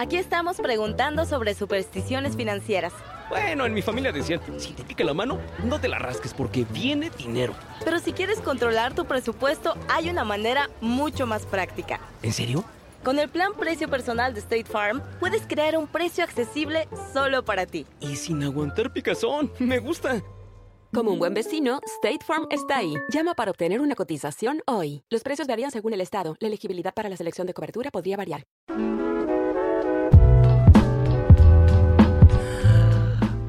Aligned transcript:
Aquí 0.00 0.16
estamos 0.16 0.58
preguntando 0.58 1.24
sobre 1.24 1.54
supersticiones 1.54 2.36
financieras. 2.36 2.92
Bueno, 3.28 3.66
en 3.66 3.74
mi 3.74 3.82
familia 3.82 4.12
decían, 4.12 4.40
si 4.56 4.72
te 4.72 4.84
pica 4.84 5.02
la 5.02 5.12
mano, 5.12 5.40
no 5.64 5.80
te 5.80 5.88
la 5.88 5.98
rasques 5.98 6.32
porque 6.32 6.64
viene 6.70 7.10
dinero. 7.18 7.52
Pero 7.84 7.98
si 7.98 8.12
quieres 8.12 8.40
controlar 8.40 8.94
tu 8.94 9.06
presupuesto, 9.06 9.74
hay 9.88 10.08
una 10.08 10.22
manera 10.22 10.70
mucho 10.80 11.26
más 11.26 11.44
práctica. 11.46 11.98
¿En 12.22 12.32
serio? 12.32 12.64
Con 13.02 13.18
el 13.18 13.28
plan 13.28 13.54
precio 13.58 13.88
personal 13.88 14.34
de 14.34 14.38
State 14.38 14.66
Farm, 14.66 15.02
puedes 15.18 15.42
crear 15.48 15.76
un 15.76 15.88
precio 15.88 16.22
accesible 16.22 16.86
solo 17.12 17.44
para 17.44 17.66
ti. 17.66 17.84
Y 17.98 18.14
sin 18.14 18.40
aguantar 18.44 18.92
picazón, 18.92 19.50
me 19.58 19.80
gusta. 19.80 20.22
Como 20.94 21.10
un 21.10 21.18
buen 21.18 21.34
vecino, 21.34 21.80
State 21.96 22.24
Farm 22.24 22.46
está 22.52 22.76
ahí. 22.76 22.94
Llama 23.12 23.34
para 23.34 23.50
obtener 23.50 23.80
una 23.80 23.96
cotización 23.96 24.62
hoy. 24.64 25.02
Los 25.10 25.24
precios 25.24 25.48
varían 25.48 25.72
según 25.72 25.92
el 25.92 26.00
estado. 26.00 26.36
La 26.38 26.46
elegibilidad 26.46 26.94
para 26.94 27.08
la 27.08 27.16
selección 27.16 27.48
de 27.48 27.52
cobertura 27.52 27.90
podría 27.90 28.16
variar. 28.16 28.44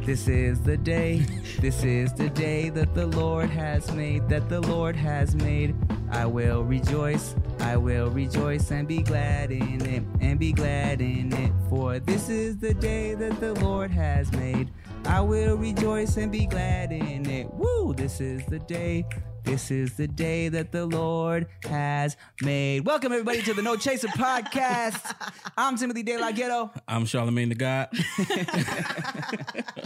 This 0.09 0.27
is 0.27 0.59
the 0.61 0.75
day, 0.75 1.19
this 1.61 1.83
is 1.83 2.11
the 2.13 2.31
day 2.31 2.69
that 2.71 2.95
the 2.95 3.05
Lord 3.05 3.47
has 3.51 3.91
made, 3.91 4.27
that 4.27 4.49
the 4.49 4.59
Lord 4.59 4.95
has 4.95 5.35
made. 5.35 5.75
I 6.09 6.25
will 6.25 6.63
rejoice, 6.63 7.35
I 7.59 7.77
will 7.77 8.09
rejoice 8.09 8.71
and 8.71 8.87
be 8.87 9.03
glad 9.03 9.51
in 9.51 9.85
it, 9.85 10.03
and 10.19 10.39
be 10.39 10.51
glad 10.51 10.99
in 10.99 11.31
it. 11.31 11.51
For 11.69 11.99
this 11.99 12.27
is 12.27 12.57
the 12.57 12.73
day 12.73 13.13
that 13.13 13.39
the 13.39 13.53
Lord 13.63 13.91
has 13.91 14.31
made. 14.31 14.71
I 15.05 15.21
will 15.21 15.55
rejoice 15.55 16.17
and 16.17 16.31
be 16.31 16.47
glad 16.47 16.91
in 16.91 17.29
it. 17.29 17.53
Woo! 17.53 17.93
This 17.93 18.19
is 18.19 18.43
the 18.47 18.57
day. 18.57 19.05
This 19.43 19.71
is 19.71 19.95
the 19.95 20.07
day 20.07 20.49
that 20.49 20.71
the 20.71 20.85
Lord 20.85 21.47
has 21.63 22.15
made. 22.41 22.85
Welcome 22.85 23.11
everybody 23.11 23.41
to 23.43 23.53
the 23.53 23.61
No 23.61 23.75
Chaser 23.75 24.07
podcast. 24.09 25.13
I'm 25.57 25.77
Timothy 25.77 26.03
De 26.03 26.17
La 26.17 26.31
Ghetto. 26.31 26.71
I'm 26.87 27.05
Charlemagne 27.05 27.49
the 27.49 27.55
God. 27.55 27.89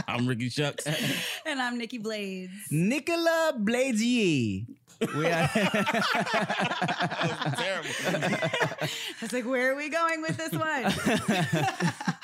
I'm 0.08 0.28
Ricky 0.28 0.50
Shucks. 0.50 0.86
And 1.45 1.61
I'm 1.61 1.78
Nikki 1.78 1.97
Blades. 1.97 2.52
Nicola 2.72 3.53
Blasier. 3.58 4.66
We 5.17 5.25
are 5.28 5.47
Terrible. 5.53 5.89
I 8.80 8.89
was 9.22 9.33
like, 9.33 9.45
where 9.45 9.73
are 9.73 9.75
we 9.75 9.89
going 9.89 10.22
with 10.22 10.38
this 10.38 10.52
one? 10.53 10.85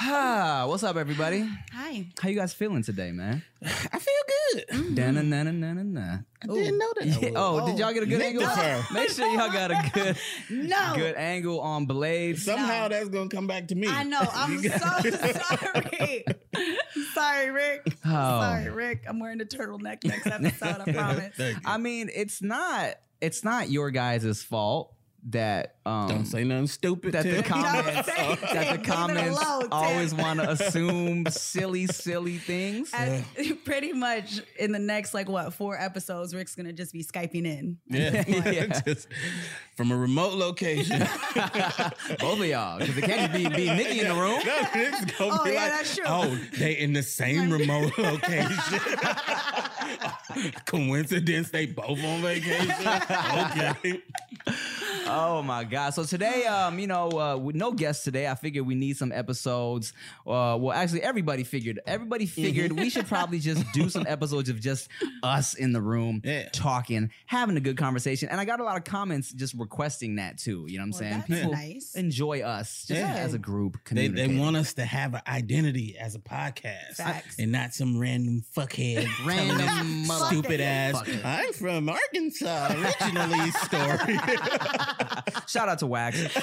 ah, 0.01 0.63
what's 0.67 0.83
up, 0.83 0.95
everybody? 0.95 1.49
Hi. 1.73 2.05
How 2.21 2.29
you 2.29 2.35
guys 2.35 2.53
feeling 2.53 2.83
today, 2.83 3.11
man? 3.11 3.43
I 3.63 3.99
feel 3.99 4.13
good. 4.53 4.95
Na 4.95 5.11
na 5.11 5.21
na 5.21 5.43
na 5.43 5.51
na 5.51 5.73
na 5.83 6.17
na. 6.45 6.53
I 6.53 6.57
didn't 6.57 6.77
know 6.77 6.93
that. 6.99 7.21
Yeah, 7.21 7.29
Oh, 7.35 7.65
did 7.67 7.79
y'all 7.79 7.93
get 7.93 8.03
a 8.03 8.05
good 8.05 8.21
angle? 8.21 8.43
defer. 8.43 8.83
Make 8.93 9.09
sure 9.09 9.27
y'all 9.27 9.51
got 9.51 9.71
a 9.71 9.91
good, 9.93 10.17
No. 10.49 10.93
good 10.95 11.15
angle 11.15 11.59
on 11.61 11.85
Blades. 11.85 12.45
Somehow 12.45 12.83
No. 12.83 12.89
that's 12.89 13.09
gonna 13.09 13.29
come 13.29 13.47
back 13.47 13.67
to 13.69 13.75
me. 13.75 13.87
I 13.87 14.03
know. 14.03 14.19
I'm 14.21 14.59
so 14.63 14.69
sorry. 14.77 16.23
sorry, 17.13 17.51
Rick. 17.51 17.81
Oh. 18.05 18.41
Sorry, 18.41 18.69
Rick. 18.69 19.03
I'm 19.07 19.19
wearing 19.19 19.41
a 19.41 19.45
turtleneck 19.45 20.03
next 20.03 20.27
episode, 20.27 20.81
I 20.87 20.91
promise. 20.91 21.35
Thank 21.35 21.55
you. 21.57 21.61
I 21.65 21.77
mean, 21.77 22.09
it's 22.13 22.41
not 22.41 22.95
it's 23.21 23.43
not 23.43 23.69
your 23.69 23.91
guys' 23.91 24.41
fault 24.43 24.93
that 25.27 25.75
um 25.85 26.07
Don't 26.07 26.25
say 26.25 26.43
nothing 26.43 26.67
stupid. 26.67 27.11
that 27.13 27.23
the 27.25 27.43
comments 27.45 28.07
that 28.07 28.77
the 28.81 28.87
comments 28.87 29.37
alone, 29.37 29.67
always 29.71 30.13
want 30.15 30.39
to 30.39 30.49
assume 30.51 31.25
silly, 31.27 31.87
silly 31.87 32.37
things. 32.37 32.91
And 32.93 33.25
pretty 33.65 33.91
much 33.93 34.41
in 34.57 34.71
the 34.71 34.79
next, 34.79 35.13
like, 35.13 35.27
what, 35.27 35.53
four 35.53 35.77
episodes, 35.79 36.33
Rick's 36.33 36.55
going 36.55 36.67
to 36.67 36.73
just 36.73 36.93
be 36.93 37.03
Skyping 37.03 37.45
in. 37.45 37.77
Yeah, 37.87 38.23
Yeah. 38.27 38.79
Just 38.85 39.07
from 39.75 39.91
a 39.91 39.97
remote 39.97 40.33
location. 40.35 40.99
Both 42.19 42.39
of 42.39 42.45
y'all, 42.45 42.79
because 42.79 42.97
it 42.97 43.03
can't 43.03 43.33
be, 43.33 43.47
be 43.49 43.65
Nikki 43.73 43.99
in 44.01 44.07
the 44.07 44.13
room. 44.13 44.39
No, 44.45 44.59
it's 44.73 45.05
gonna 45.17 45.37
Oh, 45.39 45.43
be 45.43 45.51
yeah, 45.51 45.61
like, 45.63 45.71
that's 45.71 45.95
true. 45.95 46.05
Oh, 46.07 46.39
they 46.57 46.73
in 46.77 46.93
the 46.93 47.03
same 47.03 47.51
remote 47.51 47.97
location. 47.97 48.79
Coincidence, 50.65 51.49
they 51.49 51.65
both 51.65 52.03
on 52.03 52.21
vacation. 52.21 52.87
Okay. 52.87 54.01
Oh 55.11 55.41
my 55.41 55.63
god! 55.63 55.91
So 55.93 56.03
today, 56.03 56.45
um, 56.45 56.77
you 56.79 56.87
know, 56.87 57.09
uh, 57.11 57.37
with 57.37 57.55
no 57.55 57.71
guests 57.71 58.03
today, 58.03 58.27
I 58.27 58.35
figured 58.35 58.65
we 58.67 58.75
need 58.75 58.97
some 58.97 59.11
episodes. 59.11 59.93
Uh, 60.25 60.57
well, 60.59 60.71
actually, 60.71 61.01
everybody 61.01 61.43
figured. 61.43 61.79
Everybody 61.87 62.25
figured 62.25 62.71
we 62.73 62.89
should 62.89 63.07
probably 63.07 63.39
just 63.39 63.63
do 63.73 63.89
some 63.89 64.05
episodes 64.07 64.49
of 64.49 64.59
just 64.59 64.87
us 65.23 65.53
in 65.55 65.71
the 65.73 65.81
room 65.81 66.21
Yeah. 66.23 66.49
talking, 66.53 67.09
having 67.25 67.57
a 67.57 67.59
good 67.59 67.77
conversation. 67.77 68.29
And 68.29 68.39
I 68.39 68.45
got 68.45 68.59
a 68.59 68.63
lot 68.63 68.77
of 68.77 68.83
comments 68.83 69.31
just 69.33 69.53
requesting 69.55 70.15
that 70.17 70.37
too. 70.37 70.65
You 70.67 70.77
know 70.77 70.83
what 70.83 70.85
I'm 70.85 70.89
Well, 70.91 70.99
saying? 70.99 71.11
that's 71.27 71.27
People 71.41 71.51
nice. 71.53 71.95
enjoy 71.95 72.41
us 72.41 72.85
just 72.87 72.99
Yeah. 72.99 73.13
as 73.15 73.33
a 73.33 73.39
group. 73.39 73.77
They, 73.91 74.07
they 74.07 74.27
want 74.37 74.55
us 74.57 74.73
to 74.75 74.85
have 74.85 75.13
an 75.15 75.21
identity 75.27 75.97
as 75.99 76.15
a 76.15 76.19
podcast 76.19 76.95
Facts. 76.97 77.37
and 77.39 77.51
not 77.51 77.73
some 77.73 77.97
random 77.99 78.43
fuckhead 78.55 79.07
Random 79.25 79.57
telling 79.57 79.99
this 80.01 80.07
mother- 80.07 80.25
stupid 80.27 80.61
ass 80.61 80.95
Fuckhead. 80.95 81.25
I'm 81.25 81.53
from 81.53 81.89
Arkansas 81.89 82.73
originally 82.77 83.51
story. 83.51 84.19
Shout 85.47 85.69
out 85.69 85.79
to 85.79 85.87
Wax. 85.87 86.21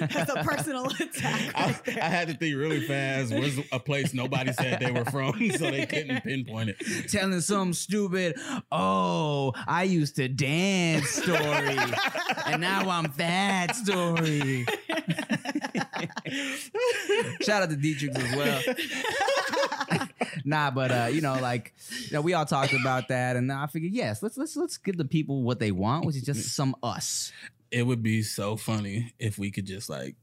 That's 0.00 0.30
a 0.30 0.42
personal 0.44 0.86
attack. 0.86 1.52
I, 1.54 1.70
Right 1.70 1.84
there. 1.84 2.02
I 2.02 2.06
had 2.08 2.28
to 2.28 2.34
think 2.34 2.56
really 2.56 2.80
fast. 2.80 3.32
Was 3.32 3.58
a 3.72 3.78
place 3.78 4.12
nobody 4.14 4.52
said 4.52 4.80
they 4.80 4.90
were 4.90 5.04
from, 5.04 5.32
so 5.56 5.70
they 5.70 5.86
couldn't 5.86 6.22
pinpoint 6.22 6.70
it. 6.70 7.08
telling 7.08 7.40
some 7.40 7.72
stupid, 7.72 8.36
oh, 8.72 9.52
I 9.66 9.84
used 9.84 10.16
to 10.16 10.28
dance 10.28 11.08
story, 11.08 11.78
and 12.46 12.60
now 12.60 12.88
I'm 12.88 13.10
fat 13.10 13.76
story. 13.76 14.66
Shout 17.42 17.62
out 17.62 17.70
to 17.70 17.76
Dietrich 17.76 18.16
as 18.16 18.36
well. 18.36 18.62
nah, 20.44 20.70
but 20.70 20.90
uh, 20.90 21.08
you 21.12 21.20
know, 21.20 21.34
like, 21.40 21.74
you 22.06 22.12
know, 22.12 22.20
we 22.20 22.34
all 22.34 22.44
talked 22.44 22.72
about 22.72 23.08
that, 23.08 23.36
and 23.36 23.50
I 23.52 23.66
figured, 23.66 23.92
yes, 23.92 24.22
let's 24.22 24.36
let's 24.36 24.56
let's 24.56 24.78
give 24.78 24.96
the 24.96 25.04
people 25.04 25.42
what 25.42 25.58
they 25.58 25.72
want, 25.72 26.06
which 26.06 26.16
is 26.16 26.22
just 26.22 26.54
some 26.56 26.74
us. 26.82 27.32
It 27.70 27.84
would 27.84 28.02
be 28.02 28.22
so 28.22 28.56
funny 28.56 29.14
if 29.18 29.38
we 29.38 29.50
could 29.50 29.66
just 29.66 29.88
like 29.88 30.16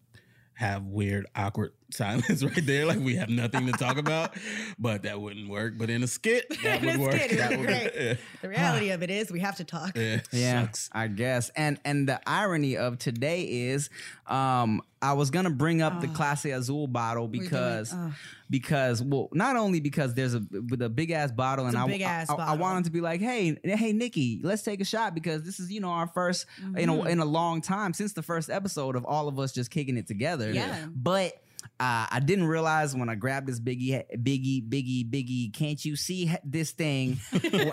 have 0.53 0.83
weird, 0.83 1.27
awkward 1.35 1.73
silence 1.91 2.43
right 2.43 2.65
there, 2.65 2.85
like 2.85 2.99
we 2.99 3.15
have 3.15 3.29
nothing 3.29 3.65
to 3.67 3.71
talk 3.73 3.97
about. 3.97 4.35
But 4.79 5.03
that 5.03 5.19
wouldn't 5.19 5.49
work. 5.49 5.77
But 5.77 5.89
in 5.89 6.03
a 6.03 6.07
skit, 6.07 6.45
that 6.63 6.81
would 6.83 6.97
work. 6.97 7.13
skit, 7.15 7.37
that 7.37 7.51
would 7.51 7.59
would 7.59 7.67
be 7.67 7.73
be 7.73 7.89
great. 7.89 8.17
The 8.41 8.49
reality 8.49 8.89
of 8.91 9.03
it 9.03 9.09
is 9.09 9.31
we 9.31 9.39
have 9.39 9.57
to 9.57 9.63
talk. 9.63 9.97
Yeah, 9.97 10.21
Yeah, 10.31 10.61
Shucks. 10.65 10.89
I 10.91 11.07
guess. 11.07 11.49
And 11.55 11.79
and 11.85 12.07
the 12.07 12.19
irony 12.27 12.77
of 12.77 12.97
today 12.99 13.43
is, 13.43 13.89
um, 14.27 14.81
I 15.01 15.13
was 15.13 15.29
gonna 15.29 15.49
bring 15.51 15.81
up 15.81 16.01
the 16.01 16.07
Oh. 16.07 16.11
Clase 16.11 16.55
Azul 16.55 16.87
bottle 16.87 17.27
because 17.27 17.93
oh. 17.93 18.13
because 18.49 19.01
well, 19.01 19.29
not 19.31 19.55
only 19.55 19.79
because 19.79 20.13
there's 20.13 20.33
a 20.33 20.41
with 20.69 20.81
a 20.81 20.89
big 20.89 21.11
ass 21.11 21.31
bottle, 21.31 21.65
It's 21.67 21.75
and 21.75 21.83
a 21.83 21.85
I, 21.85 21.87
big-ass 21.91 22.29
I, 22.29 22.33
I 22.33 22.37
bottle. 22.37 22.57
wanted 22.57 22.85
to 22.85 22.91
be 22.91 23.01
like, 23.01 23.21
hey, 23.21 23.57
hey, 23.63 23.93
Nikki, 23.93 24.39
let's 24.43 24.63
take 24.63 24.81
a 24.81 24.85
shot 24.85 25.13
because 25.13 25.43
this 25.43 25.59
is 25.59 25.71
you 25.71 25.79
know 25.81 25.89
our 25.89 26.07
first 26.07 26.45
in 26.75 26.89
a 26.89 26.93
mm-hmm. 26.93 27.07
in 27.07 27.19
a 27.19 27.25
long 27.25 27.61
time 27.61 27.93
since 27.93 28.13
the 28.13 28.23
first 28.23 28.49
episode 28.49 28.95
of 28.95 29.05
all 29.05 29.27
of 29.27 29.39
us 29.39 29.51
just 29.51 29.69
kicking 29.71 29.97
it 29.97 30.07
together. 30.07 30.51
Yeah. 30.51 30.85
but. 30.93 31.33
Uh, 31.79 32.07
I 32.09 32.21
didn't 32.23 32.47
realize 32.47 32.95
when 32.95 33.09
I 33.09 33.15
grabbed 33.15 33.47
this 33.47 33.59
biggie, 33.59 34.03
biggie, 34.17 34.67
biggie, 34.67 35.09
biggie. 35.09 35.53
Can't 35.53 35.83
you 35.83 35.95
see 35.95 36.31
this 36.43 36.71
thing? 36.71 37.17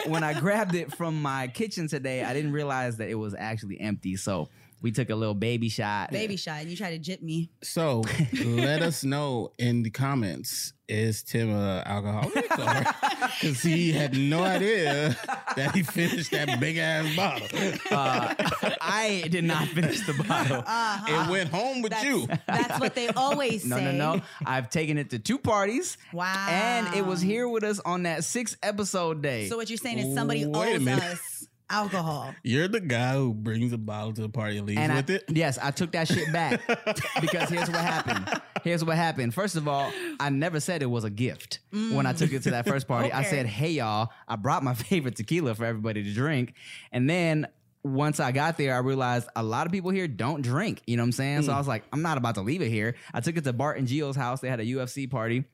When 0.07 0.23
I 0.23 0.39
grabbed 0.39 0.75
it 0.75 0.95
from 0.95 1.21
my 1.21 1.49
kitchen 1.49 1.89
today, 1.89 2.23
I 2.23 2.33
didn't 2.35 2.53
realize 2.53 2.97
that 2.99 3.09
it 3.09 3.15
was 3.15 3.35
actually 3.35 3.81
empty. 3.81 4.17
So 4.17 4.49
we 4.85 4.93
took 4.93 5.09
a 5.09 5.15
little 5.15 5.35
baby 5.35 5.71
shot. 5.71 6.11
Baby 6.11 6.37
shot. 6.37 6.61
And 6.61 6.71
you 6.71 6.77
try 6.77 6.91
to 6.91 6.99
jip 6.99 7.23
me. 7.23 7.51
So 7.63 8.03
let 8.45 8.83
us 8.83 9.03
know 9.03 9.53
in 9.59 9.83
the 9.83 9.91
comments 9.91 10.75
is 10.89 11.23
Tim 11.23 11.51
a 11.51 11.83
alcoholic? 11.87 12.49
Because 12.51 13.63
he 13.63 13.93
had 13.93 14.15
no 14.15 14.43
idea 14.43 15.17
that 15.57 15.75
he 15.75 15.83
finished 15.83 16.31
that 16.33 16.59
big 16.61 16.77
ass 16.79 17.15
bottle. 17.17 17.49
Uh, 17.91 18.35
I 18.81 19.25
did 19.31 19.45
not 19.45 19.69
finish 19.69 20.07
the 20.07 20.15
bottle. 20.25 20.59
Uh-huh. 20.67 21.25
It 21.27 21.31
went 21.31 21.51
home 21.51 21.83
with 21.83 21.93
That's, 21.93 22.05
you. 22.05 22.27
that's 22.47 22.81
what 22.81 22.95
they 22.95 23.09
always 23.09 23.65
No, 23.65 23.77
say. 23.79 23.85
no, 23.85 23.93
no. 23.93 24.15
No. 24.17 24.23
I've 24.45 24.69
taken 24.71 24.99
it 24.99 25.11
to 25.11 25.19
two 25.19 25.39
parties. 25.39 25.97
Wow. 26.13 26.47
And 26.51 26.95
it 26.95 27.05
was 27.07 27.21
here 27.21 27.49
with 27.49 27.65
us 27.65 27.81
on 27.81 28.03
that 28.05 28.25
six 28.25 28.57
episode 28.63 29.23
day. 29.23 29.49
So 29.49 29.57
what 29.57 29.71
you're 29.71 29.77
saying 29.79 29.99
is 29.99 30.15
somebody 30.15 30.45
Wait 30.47 30.73
a 30.73 30.75
owes 30.77 30.81
minute. 30.83 31.05
us 31.05 31.34
alcohol. 31.75 32.35
You're 32.43 32.69
the 32.69 32.81
guy 32.81 33.15
who 33.15 33.35
brings 33.35 33.73
a 33.73 33.79
bottle 33.79 34.13
to 34.15 34.23
the 34.23 34.29
party 34.29 34.59
and 34.59 34.67
leaves 34.67 34.81
and 34.81 34.93
I, 34.93 34.97
with 34.97 35.11
it. 35.11 35.25
yes, 35.29 35.59
I 35.61 35.71
took 35.71 35.93
that 35.93 36.09
shit 36.09 36.33
back 36.33 36.61
because 37.21 37.49
here's 37.49 37.69
what 37.69 37.81
happened. 37.81 38.41
Here's 38.63 38.85
what 38.85 38.97
happened. 38.97 39.35
First 39.35 39.57
of 39.57 39.69
all, 39.69 39.93
I 40.21 40.31
never 40.31 40.61
said 40.61 40.83
it 40.83 40.87
was 40.87 41.05
a 41.05 41.11
gift 41.11 41.59
when 41.71 42.07
I 42.07 42.13
took 42.13 42.33
it 42.33 42.43
to 42.45 42.51
that 42.53 42.67
first 42.67 42.89
party. 42.89 43.13
I 43.13 43.25
mm, 43.25 43.31
said, 43.31 43.47
"Hey 43.47 43.71
y'all, 43.71 44.11
I 44.27 44.37
brought 44.37 44.63
my 44.63 44.75
favorite 44.89 45.17
tequila 45.17 45.55
for 45.55 45.65
everybody 45.65 46.03
to 46.03 46.13
drink," 46.13 46.55
and 46.93 47.09
then. 47.09 47.49
Once 47.85 48.19
I 48.19 48.33
got 48.33 48.57
there, 48.57 48.75
I 48.75 48.79
realized 48.79 49.29
a 49.37 49.43
lot 49.43 49.67
of 49.67 49.73
people 49.73 49.91
here 49.91 50.09
don't 50.09 50.41
drink. 50.41 50.83
You 50.87 50.97
know 50.97 51.03
what 51.03 51.09
I'm 51.09 51.13
saying? 51.13 51.43
So 51.43 51.53
I 51.53 51.59
was 51.59 51.69
like, 51.69 51.85
I'm 51.93 52.01
not 52.01 52.17
about 52.17 52.37
to 52.37 52.41
leave 52.41 52.63
it 52.63 52.71
here. 52.71 52.95
I 53.13 53.21
took 53.21 53.37
it 53.37 53.45
to 53.45 53.53
Bart 53.53 53.77
and 53.79 53.87
Gio's 53.87 54.17
house. 54.17 54.41
They 54.41 54.49
had 54.49 54.59
a 54.59 54.65
UFC 54.65 55.11
party. 55.11 55.45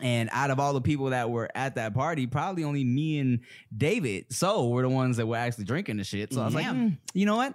And 0.00 0.30
out 0.32 0.50
of 0.50 0.58
all 0.58 0.72
the 0.72 0.80
people 0.80 1.10
that 1.10 1.28
were 1.30 1.50
at 1.54 1.74
that 1.74 1.92
party, 1.92 2.26
probably 2.26 2.64
only 2.64 2.82
me 2.82 3.18
and 3.18 3.40
David 3.76 4.26
So 4.32 4.68
were 4.68 4.82
the 4.82 4.88
ones 4.88 5.18
that 5.18 5.26
were 5.26 5.36
actually 5.36 5.64
drinking 5.64 5.98
the 5.98 6.04
shit. 6.04 6.32
So 6.32 6.40
I 6.40 6.46
was 6.46 6.54
like, 6.54 6.64
"Mm, 6.66 6.96
you 7.12 7.26
know 7.26 7.36
what? 7.36 7.54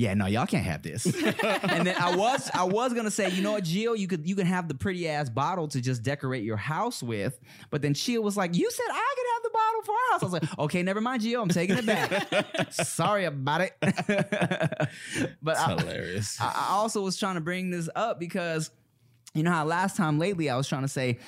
Yeah, 0.00 0.14
no, 0.14 0.24
y'all 0.24 0.46
can't 0.46 0.64
have 0.64 0.82
this. 0.82 1.04
and 1.14 1.86
then 1.86 1.94
I 1.98 2.16
was 2.16 2.50
I 2.54 2.64
was 2.64 2.94
gonna 2.94 3.10
say, 3.10 3.28
you 3.30 3.42
know 3.42 3.52
what, 3.52 3.64
Gio, 3.64 3.96
you 3.96 4.08
could 4.08 4.26
you 4.26 4.34
can 4.34 4.46
have 4.46 4.66
the 4.66 4.74
pretty 4.74 5.06
ass 5.06 5.28
bottle 5.28 5.68
to 5.68 5.80
just 5.80 6.02
decorate 6.02 6.42
your 6.42 6.56
house 6.56 7.02
with. 7.02 7.38
But 7.68 7.82
then 7.82 7.92
Chia 7.92 8.20
was 8.22 8.34
like, 8.34 8.56
you 8.56 8.70
said 8.70 8.86
I 8.88 9.14
could 9.16 9.26
have 9.34 9.42
the 9.42 9.50
bottle 9.50 9.82
for 9.82 9.92
our 9.92 10.12
house. 10.12 10.22
I 10.22 10.24
was 10.24 10.32
like, 10.32 10.58
okay, 10.64 10.82
never 10.82 11.02
mind, 11.02 11.22
Gio, 11.22 11.42
I'm 11.42 11.50
taking 11.50 11.76
it 11.76 11.84
back. 11.84 12.72
Sorry 12.72 13.26
about 13.26 13.60
it. 13.60 13.76
but 15.42 15.52
It's 15.52 15.60
I, 15.60 15.76
hilarious. 15.76 16.40
I 16.40 16.68
also 16.70 17.02
was 17.02 17.18
trying 17.18 17.34
to 17.34 17.42
bring 17.42 17.70
this 17.70 17.90
up 17.94 18.18
because 18.18 18.70
you 19.34 19.42
know 19.42 19.52
how 19.52 19.66
last 19.66 19.98
time 19.98 20.18
lately 20.18 20.48
I 20.48 20.56
was 20.56 20.66
trying 20.66 20.82
to 20.82 20.88
say 20.88 21.18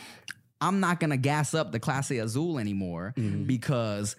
I'm 0.62 0.80
not 0.80 0.98
gonna 0.98 1.18
gas 1.18 1.52
up 1.52 1.72
the 1.72 1.80
Clase 1.80 2.22
Azul 2.22 2.58
anymore 2.58 3.12
mm-hmm. 3.18 3.44
because 3.44 4.16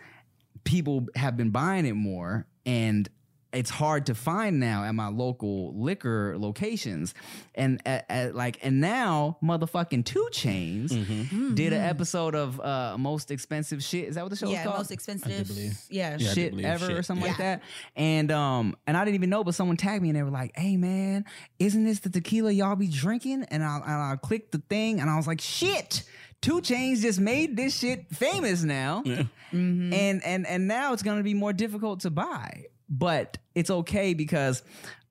people 0.64 1.08
have 1.16 1.36
been 1.38 1.50
buying 1.50 1.88
it 1.88 1.96
more 1.96 2.46
and 2.68 3.10
it's 3.54 3.70
hard 3.70 4.08
to 4.08 4.16
find 4.16 4.60
now 4.60 4.84
at 4.84 4.94
my 4.96 5.08
local 5.08 5.74
liquor 5.76 6.36
locations 6.38 7.14
and 7.56 7.82
at, 7.86 8.06
at, 8.10 8.36
like 8.36 8.60
and 8.64 8.82
now 8.82 9.38
motherfucking 9.44 10.06
2 10.06 10.30
Chainz 10.32 10.90
mm-hmm. 10.90 11.54
did 11.56 11.74
an 11.74 11.82
episode 11.82 12.36
of 12.36 12.60
uh 12.60 12.98
most 12.98 13.32
expensive 13.32 13.84
shit 13.84 14.10
is 14.10 14.16
that 14.16 14.24
what 14.24 14.30
the 14.30 14.36
show 14.36 14.50
yeah, 14.50 14.60
is 14.60 14.64
called 14.66 14.78
most 14.78 14.92
expensive. 14.92 15.50
Yeah. 15.90 16.18
Yeah. 16.20 16.34
Shit 16.34 16.52
believe 16.52 16.66
ever 16.66 16.88
shit. 16.88 16.98
or 16.98 17.04
something 17.04 17.28
like 17.28 17.38
that. 17.38 17.62
And 17.96 18.32
um 18.32 18.76
and 18.88 18.98
I 18.98 19.06
didn't 19.06 19.16
even 19.16 19.30
know, 19.30 19.44
but 19.44 19.56
someone 19.56 19.78
tagged 19.78 20.02
me 20.02 20.10
and 20.10 20.18
they 20.18 20.24
were 20.24 20.32
like, 20.32 20.52
"Hey 20.56 20.78
man, 20.78 21.26
isn't 21.60 21.84
this 21.84 22.00
the 22.00 22.10
tequila 22.10 22.52
y'all 22.52 22.76
be 22.76 22.88
drinking?" 22.88 23.44
And 23.50 23.64
I 23.64 23.78
and 23.78 23.92
I 23.92 24.18
clicked 24.22 24.52
the 24.52 24.62
thing 24.70 25.00
and 25.00 25.10
I 25.10 25.18
was 25.18 25.28
like, 25.28 25.42
"Shit." 25.42 26.04
2 26.42 26.60
Chainz 26.60 27.00
just 27.00 27.22
made 27.22 27.56
this 27.56 27.80
shit 27.80 28.10
famous 28.10 28.64
now, 28.64 29.02
mm-hmm. 29.06 29.94
and 29.94 30.22
and 30.26 30.46
and 30.46 30.68
now 30.68 30.92
it's 30.92 31.02
gonna 31.02 31.24
be 31.24 31.34
more 31.34 31.54
difficult 31.54 32.02
to 32.02 32.10
buy. 32.10 32.66
But 32.96 33.38
it's 33.56 33.70
okay 33.72 34.14
because 34.14 34.62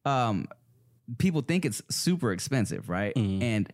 um, 0.04 0.46
people 1.18 1.40
think 1.42 1.64
it's 1.64 1.82
super 1.90 2.32
expensive, 2.32 2.88
right? 2.88 3.12
And 3.16 3.68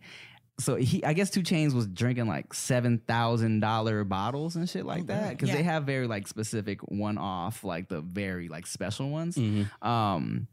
so 0.59 0.75
he, 0.75 1.03
I 1.05 1.13
guess 1.13 1.29
2 1.29 1.41
Chainz 1.41 1.73
was 1.73 1.87
drinking 1.87 2.27
like 2.27 2.53
seven 2.53 2.97
thousand 3.07 3.59
dollar 3.61 4.03
bottles 4.03 4.55
and 4.55 4.67
shit 4.69 4.85
like 4.85 5.07
that 5.07 5.29
because 5.31 5.49
Yeah. 5.49 5.55
they 5.55 5.63
have 5.63 5.83
very 5.85 6.07
like 6.07 6.27
specific 6.27 6.81
one 6.91 7.17
off, 7.17 7.63
like 7.63 7.87
the 7.87 8.01
very 8.01 8.47
like 8.49 8.65
special 8.67 9.09
ones. 9.09 9.37
Um, 9.81 10.47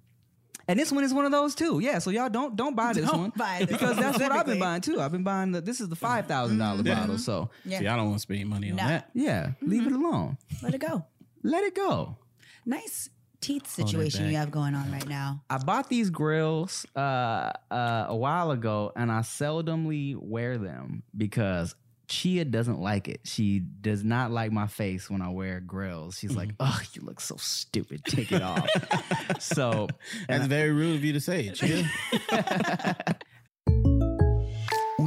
and 0.68 0.78
this 0.78 0.90
one 0.92 1.04
is 1.04 1.14
one 1.14 1.24
of 1.24 1.32
those 1.32 1.54
too. 1.54 1.78
Yeah, 1.80 1.98
so 2.00 2.10
y'all 2.10 2.28
don't 2.28 2.56
don't 2.56 2.74
buy 2.76 2.92
this 2.92 3.08
Don't 3.08 3.20
one 3.20 3.32
buy 3.36 3.58
this 3.60 3.68
because 3.68 3.96
that's 3.96 4.18
what 4.18 4.32
I've 4.32 4.46
been 4.46 4.58
buying 4.58 4.80
too. 4.80 5.00
I've 5.00 5.12
been 5.12 5.22
buying 5.24 5.52
the 5.52 5.60
this 5.60 5.80
is 5.80 5.88
the 5.88 5.96
five 5.96 6.26
thousand 6.26 6.58
dollar 6.58 6.82
bottle. 6.82 7.18
So 7.18 7.50
Yeah. 7.64 7.78
See, 7.80 7.86
I 7.88 7.96
don't 7.96 8.06
want 8.06 8.16
to 8.18 8.20
spend 8.22 8.48
money 8.48 8.70
on 8.70 8.76
No. 8.76 8.86
that. 8.86 9.10
yeah, 9.14 9.52
leave 9.62 9.86
it 9.86 9.92
alone. 9.92 10.38
Let 10.62 10.74
it 10.74 10.80
go. 10.80 11.04
Let 11.42 11.64
it 11.64 11.74
go. 11.74 12.18
Nice 12.64 13.10
teeth 13.46 13.68
situation 13.68 14.28
you 14.28 14.36
have 14.36 14.50
going 14.50 14.74
on 14.74 14.90
right 14.90 15.08
now. 15.08 15.42
I 15.48 15.58
bought 15.58 15.88
these 15.88 16.10
grills 16.10 16.84
uh, 16.96 17.52
uh, 17.70 18.06
a 18.08 18.16
while 18.16 18.50
ago, 18.50 18.92
and 18.96 19.10
I 19.10 19.20
seldomly 19.20 20.16
wear 20.16 20.58
them 20.58 21.02
because 21.16 21.74
Chia 22.08 22.44
doesn't 22.44 22.80
like 22.80 23.08
it. 23.08 23.20
She 23.24 23.60
does 23.60 24.04
not 24.04 24.30
like 24.30 24.52
my 24.52 24.66
face 24.66 25.10
when 25.10 25.22
I 25.22 25.28
wear 25.30 25.60
grills. 25.60 26.16
She's 26.18 26.36
like, 26.36 26.50
"Oh, 26.60 26.80
you 26.92 27.02
look 27.02 27.20
so 27.20 27.36
stupid. 27.38 28.04
Take 28.04 28.32
it 28.32 28.42
off." 28.42 28.68
so 29.40 29.88
That's 30.28 30.46
very 30.46 30.70
rude 30.70 30.96
of 30.96 31.04
you 31.04 31.12
to 31.12 31.20
say. 31.20 31.50
Chill. 31.50 31.84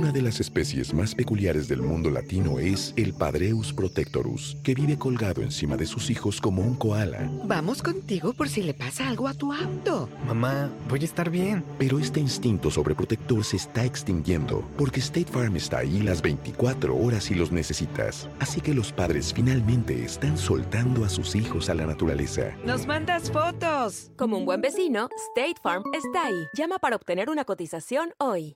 Una 0.10 0.18
de 0.18 0.24
las 0.24 0.40
especies 0.40 0.92
más 0.92 1.14
peculiares 1.14 1.68
del 1.68 1.84
mundo 1.84 2.10
latino 2.10 2.58
es 2.58 2.96
el 2.98 3.14
Padreus 3.14 3.72
protectorus, 3.72 4.58
que 4.64 4.74
vive 4.74 4.98
colgado 4.98 5.44
encima 5.44 5.78
de 5.78 5.86
sus 5.86 6.10
hijos 6.10 6.42
como 6.42 6.64
un 6.64 6.74
koala. 6.74 7.30
Vamos 7.44 7.84
contigo 7.84 8.34
por 8.34 8.50
si 8.50 8.64
le 8.64 8.74
pasa 8.74 9.08
algo 9.08 9.28
a 9.28 9.36
tu 9.36 9.54
auto. 9.54 10.10
Mamá, 10.26 10.72
voy 10.90 11.02
a 11.02 11.06
estar 11.06 11.30
bien. 11.30 11.64
Pero 11.78 12.00
este 12.00 12.20
instinto 12.20 12.72
sobreprotector 12.72 13.44
se 13.44 13.58
está 13.58 13.86
extinguiendo 13.86 14.68
porque 14.80 15.00
State 15.00 15.32
Farm 15.32 15.56
está 15.56 15.78
ahí 15.78 16.02
las 16.02 16.24
24 16.24 16.98
horas 16.98 17.30
y 17.30 17.36
los 17.36 17.52
necesitas. 17.52 18.28
Así 18.40 18.62
que 18.62 18.74
los 18.74 18.92
padres 18.92 19.32
finalmente 19.32 20.04
están 20.04 20.40
soltando 20.40 21.06
a 21.06 21.10
sus 21.10 21.36
hijos 21.36 21.70
a 21.70 21.76
la 21.76 21.86
naturaleza. 21.86 22.58
Nos 22.66 22.88
mandas 22.88 23.30
fotos. 23.30 24.10
Como 24.18 24.40
un 24.40 24.46
buen 24.46 24.62
vecino, 24.62 25.08
State 25.36 25.62
Farm 25.62 25.84
está 25.94 26.26
ahí. 26.26 26.48
Llama 26.58 26.80
para 26.80 26.96
obtener 26.96 27.30
una 27.30 27.46
cotización 27.46 28.16
hoy. 28.18 28.56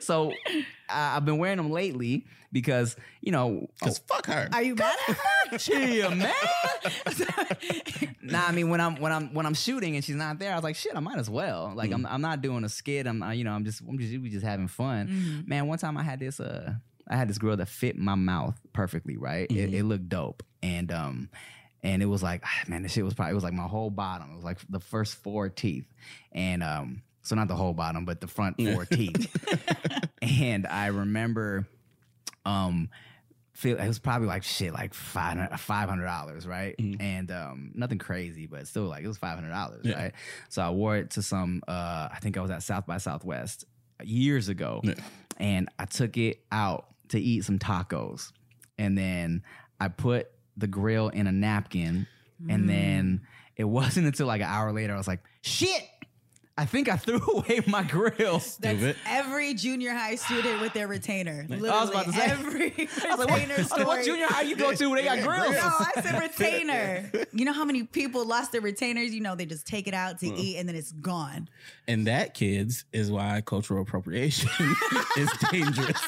So 0.00 0.32
I, 0.88 1.16
I've 1.16 1.24
been 1.24 1.38
wearing 1.38 1.56
them 1.56 1.70
lately 1.70 2.26
because 2.54 2.96
you 3.20 3.32
know 3.32 3.68
Cause 3.82 3.98
fuck 3.98 4.26
her. 4.26 4.48
Are 4.52 4.62
you 4.62 4.74
mad 4.74 4.96
at 5.08 5.16
her? 5.16 5.58
Chia, 5.58 6.10
man. 6.10 6.32
nah, 8.22 8.46
I 8.46 8.52
mean 8.52 8.70
when 8.70 8.80
I'm 8.80 8.96
when 8.96 9.12
I'm 9.12 9.34
when 9.34 9.44
I'm 9.44 9.54
shooting 9.54 9.96
and 9.96 10.04
she's 10.04 10.16
not 10.16 10.38
there, 10.38 10.52
I 10.52 10.54
was 10.54 10.64
like, 10.64 10.76
shit, 10.76 10.96
I 10.96 11.00
might 11.00 11.18
as 11.18 11.28
well. 11.28 11.72
Like 11.74 11.92
I'm 11.92 12.06
I'm 12.06 12.22
not 12.22 12.40
doing 12.40 12.64
a 12.64 12.68
skit. 12.68 13.06
I'm 13.06 13.22
you 13.32 13.44
know 13.44 13.52
I'm 13.52 13.64
just 13.64 13.82
I'm 13.82 13.98
just 13.98 14.12
we 14.18 14.30
just 14.30 14.44
having 14.44 14.68
fun. 14.68 15.44
Man, 15.46 15.66
one 15.66 15.78
time 15.78 15.98
I 15.98 16.02
had 16.02 16.20
this 16.20 16.40
uh 16.40 16.74
I 17.08 17.16
had 17.16 17.28
this 17.28 17.38
girl 17.38 17.56
that 17.56 17.68
fit 17.68 17.98
my 17.98 18.14
mouth 18.14 18.58
perfectly. 18.72 19.16
Right, 19.16 19.50
it, 19.50 19.74
it 19.74 19.84
looked 19.84 20.08
dope, 20.08 20.42
and 20.62 20.90
um. 20.90 21.28
And 21.82 22.02
it 22.02 22.06
was 22.06 22.22
like, 22.22 22.40
ah, 22.46 22.64
man, 22.66 22.82
this 22.82 22.92
shit 22.92 23.04
was 23.04 23.12
probably 23.12 23.32
it 23.32 23.34
was 23.34 23.44
like 23.44 23.52
my 23.52 23.66
whole 23.66 23.90
bottom. 23.90 24.30
It 24.32 24.36
was 24.36 24.44
like 24.44 24.56
the 24.70 24.80
first 24.80 25.16
four 25.16 25.50
teeth, 25.50 25.84
and 26.32 26.62
um, 26.62 27.02
so 27.24 27.34
not 27.34 27.48
the 27.48 27.56
whole 27.56 27.72
bottom, 27.72 28.04
but 28.04 28.20
the 28.20 28.28
front 28.28 28.56
four 28.62 28.84
teeth. 28.84 29.28
and 30.22 30.66
I 30.66 30.86
remember, 30.86 31.66
um, 32.46 32.88
feel 33.54 33.78
it 33.78 33.86
was 33.86 33.98
probably 33.98 34.28
like 34.28 34.42
shit, 34.44 34.72
like 34.72 34.94
five 34.94 35.38
hundred 35.88 36.04
dollars, 36.06 36.46
right? 36.46 36.74
And 36.78 37.30
um, 37.32 37.72
nothing 37.74 37.98
crazy, 37.98 38.46
but 38.46 38.66
still 38.68 38.84
like 38.84 39.02
it 39.04 39.08
was 39.08 39.18
five 39.18 39.34
hundred 39.36 39.50
dollars, 39.50 39.82
Yeah. 39.84 39.94
right? 40.02 40.12
So 40.50 40.62
I 40.62 40.70
wore 40.70 40.96
it 40.96 41.10
to 41.12 41.22
some. 41.22 41.62
Uh, 41.66 42.08
I 42.12 42.18
think 42.20 42.36
I 42.36 42.40
was 42.40 42.50
at 42.50 42.62
South 42.62 42.86
by 42.86 42.98
Southwest 42.98 43.64
years 44.02 44.48
ago, 44.48 44.80
Yeah. 44.84 44.94
and 45.38 45.68
I 45.78 45.86
took 45.86 46.16
it 46.16 46.40
out 46.52 46.86
to 47.08 47.20
eat 47.20 47.44
some 47.44 47.58
tacos, 47.58 48.32
and 48.78 48.96
then 48.98 49.42
I 49.80 49.88
put 49.88 50.28
the 50.56 50.66
grill 50.66 51.08
in 51.08 51.26
a 51.26 51.32
napkin, 51.32 52.06
and 52.48 52.68
then 52.68 53.22
it 53.56 53.64
wasn't 53.78 54.06
until 54.06 54.26
like 54.26 54.40
an 54.40 54.48
hour 54.48 54.72
later 54.72 54.94
I 54.94 54.96
was 54.98 55.08
like, 55.08 55.22
shit. 55.42 55.82
I 56.56 56.66
think 56.66 56.88
I 56.88 56.96
threw 56.96 57.18
away 57.34 57.60
my 57.66 57.82
grill. 57.82 58.34
That's 58.34 58.46
Stupid. 58.52 58.96
every 59.06 59.54
junior 59.54 59.92
high 59.92 60.14
student 60.14 60.60
with 60.60 60.72
their 60.72 60.86
retainer. 60.86 61.44
Literally, 61.48 61.68
I 61.70 61.80
was 61.80 61.90
about 61.90 62.04
to 62.06 62.12
say. 62.12 62.26
every 62.26 62.72
I 63.04 63.16
was 63.16 63.18
like, 63.18 63.18
what, 63.18 63.28
retainer 63.30 63.54
I 63.54 63.58
was 63.58 63.70
like, 63.72 63.86
what 63.88 64.04
junior 64.04 64.26
high 64.28 64.42
you 64.42 64.54
go 64.54 64.72
to 64.72 64.86
where 64.88 65.02
they 65.02 65.04
got 65.08 65.20
grills? 65.26 65.52
No, 65.52 65.60
I 65.96 66.00
said 66.00 66.20
retainer. 66.22 67.10
You 67.32 67.44
know 67.44 67.52
how 67.52 67.64
many 67.64 67.82
people 67.82 68.24
lost 68.24 68.52
their 68.52 68.60
retainers? 68.60 69.12
You 69.12 69.20
know, 69.20 69.34
they 69.34 69.46
just 69.46 69.66
take 69.66 69.88
it 69.88 69.94
out 69.94 70.20
to 70.20 70.26
Mm. 70.26 70.38
eat 70.38 70.56
and 70.58 70.68
then 70.68 70.76
it's 70.76 70.92
gone. 70.92 71.48
And 71.88 72.06
that, 72.06 72.34
kids, 72.34 72.84
is 72.92 73.10
why 73.10 73.40
cultural 73.44 73.82
appropriation 73.82 74.48
is 75.16 75.30
dangerous. 75.50 76.00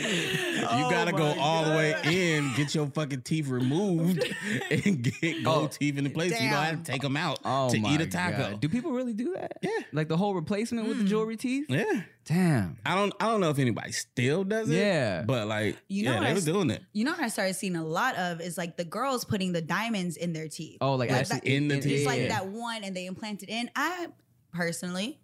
You 0.60 0.86
oh 0.86 0.90
gotta 0.90 1.12
go 1.12 1.34
my 1.34 1.40
all 1.40 1.64
the 1.64 1.70
way 1.70 1.96
in, 2.04 2.52
get 2.54 2.74
your 2.74 2.86
fucking 2.86 3.22
teeth 3.22 3.48
removed, 3.48 4.22
and 4.70 5.02
get 5.02 5.36
oh, 5.40 5.42
gold 5.42 5.64
Oh, 5.64 5.66
teeth 5.68 5.98
in 5.98 6.04
the 6.04 6.10
place. 6.10 6.32
You 6.32 6.50
don't 6.50 6.62
have 6.62 6.82
to 6.84 6.92
take 6.92 7.02
them 7.02 7.16
out 7.16 7.40
Oh 7.44 7.70
to 7.70 7.76
eat 7.76 8.00
a 8.00 8.06
taco. 8.06 8.50
God. 8.50 8.60
Do 8.60 8.68
people 8.68 8.92
really 8.92 9.14
do 9.14 9.34
that? 9.34 9.58
Yeah. 9.62 9.70
Like 9.92 10.08
the 10.08 10.16
whole 10.16 10.34
replacement 10.34 10.86
with 10.86 10.98
the 10.98 11.04
mm. 11.04 11.08
jewelry 11.08 11.36
teeth? 11.36 11.66
Yeah, 11.68 12.02
Damn. 12.24 12.78
I 12.86 12.94
don't. 12.94 13.12
I 13.18 13.26
don't 13.26 13.40
know 13.40 13.50
if 13.50 13.58
anybody 13.58 13.92
still 13.92 14.44
does 14.44 14.70
it. 14.70 14.76
Yeah. 14.76 15.22
but 15.22 15.48
like, 15.48 15.76
You 15.88 16.04
know 16.04 16.12
yeah, 16.12 16.18
what 16.18 16.24
they 16.24 16.30
I 16.30 16.34
was 16.34 16.44
doing 16.44 16.70
it. 16.70 16.82
You 16.92 17.04
know 17.04 17.12
what 17.12 17.20
I 17.20 17.28
started 17.28 17.54
seeing 17.54 17.74
a 17.76 17.84
lot 17.84 18.16
of 18.16 18.40
is 18.40 18.56
like 18.56 18.76
the 18.76 18.84
girls 18.84 19.24
putting 19.24 19.52
the 19.52 19.62
diamonds 19.62 20.16
in 20.16 20.32
their 20.32 20.48
teeth. 20.48 20.78
Oh, 20.80 20.94
like 20.94 21.10
Like 21.10 21.20
actually 21.20 21.40
that- 21.40 21.46
in 21.48 21.68
the 21.68 21.80
teeth. 21.80 21.92
It's 21.98 22.06
like 22.06 22.20
yeah. 22.20 22.28
that 22.28 22.48
one 22.48 22.84
and 22.84 22.96
they 22.96 23.06
implant 23.06 23.42
it 23.42 23.48
in. 23.48 23.70
I 23.74 24.08
personally, 24.52 25.18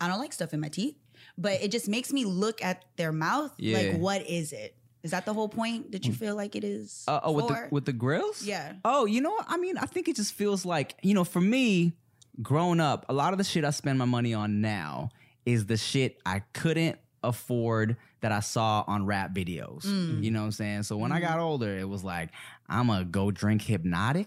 I 0.00 0.08
don't 0.08 0.18
like 0.18 0.32
stuff 0.32 0.52
in 0.52 0.60
my 0.60 0.68
teeth, 0.68 0.96
but 1.36 1.62
it 1.62 1.70
just 1.70 1.88
makes 1.88 2.12
me 2.12 2.24
look 2.24 2.62
at 2.62 2.84
their 2.96 3.12
mouth 3.12 3.52
Yeah. 3.58 3.78
like, 3.78 3.96
what 3.98 4.28
is 4.28 4.52
it? 4.52 4.76
Is 5.02 5.10
that 5.10 5.26
the 5.26 5.34
whole 5.34 5.48
point 5.50 5.92
that 5.92 6.06
you 6.06 6.14
feel 6.14 6.34
like 6.34 6.56
it 6.56 6.64
is? 6.64 7.04
Uh, 7.06 7.20
oh, 7.24 7.32
with 7.32 7.48
the 7.48 7.68
with 7.70 7.84
the 7.84 7.92
grills? 7.92 8.42
Yeah. 8.42 8.72
Oh, 8.86 9.04
you 9.04 9.20
know 9.20 9.32
what? 9.32 9.44
I 9.48 9.58
mean, 9.58 9.76
I 9.76 9.84
think 9.84 10.08
it 10.08 10.16
just 10.16 10.32
feels 10.32 10.64
like 10.64 10.94
you 11.02 11.12
know, 11.12 11.24
for 11.24 11.42
me, 11.42 11.92
growing 12.40 12.80
up, 12.80 13.04
a 13.10 13.12
lot 13.12 13.32
of 13.34 13.38
the 13.38 13.44
shit 13.44 13.64
I 13.66 13.70
spend 13.70 13.98
my 13.98 14.06
money 14.06 14.32
on 14.32 14.62
now 14.62 15.10
is 15.44 15.66
the 15.66 15.76
shit 15.76 16.18
I 16.24 16.40
couldn't 16.54 16.98
afford 17.22 17.96
that 18.22 18.32
I 18.32 18.40
saw 18.40 18.84
on 18.86 19.04
rap 19.04 19.34
videos. 19.34 19.84
Mm. 19.84 20.22
You 20.24 20.30
know 20.30 20.40
what 20.40 20.46
I'm 20.46 20.52
saying? 20.52 20.82
So 20.84 20.96
when 20.96 21.12
I 21.12 21.20
got 21.20 21.38
older, 21.38 21.76
it 21.76 21.88
was 21.88 22.02
like 22.02 22.30
I'm 22.68 22.86
gonna 22.86 23.04
go 23.04 23.30
drink 23.30 23.62
Hpnotiq. 23.64 24.26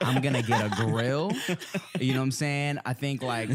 I'm 0.00 0.22
gonna 0.22 0.42
get 0.42 0.64
a 0.64 0.68
grill. 0.84 1.32
You 2.00 2.12
know 2.12 2.20
what 2.20 2.24
I'm 2.24 2.30
saying? 2.32 2.78
I 2.84 2.92
think 2.92 3.22
like 3.22 3.50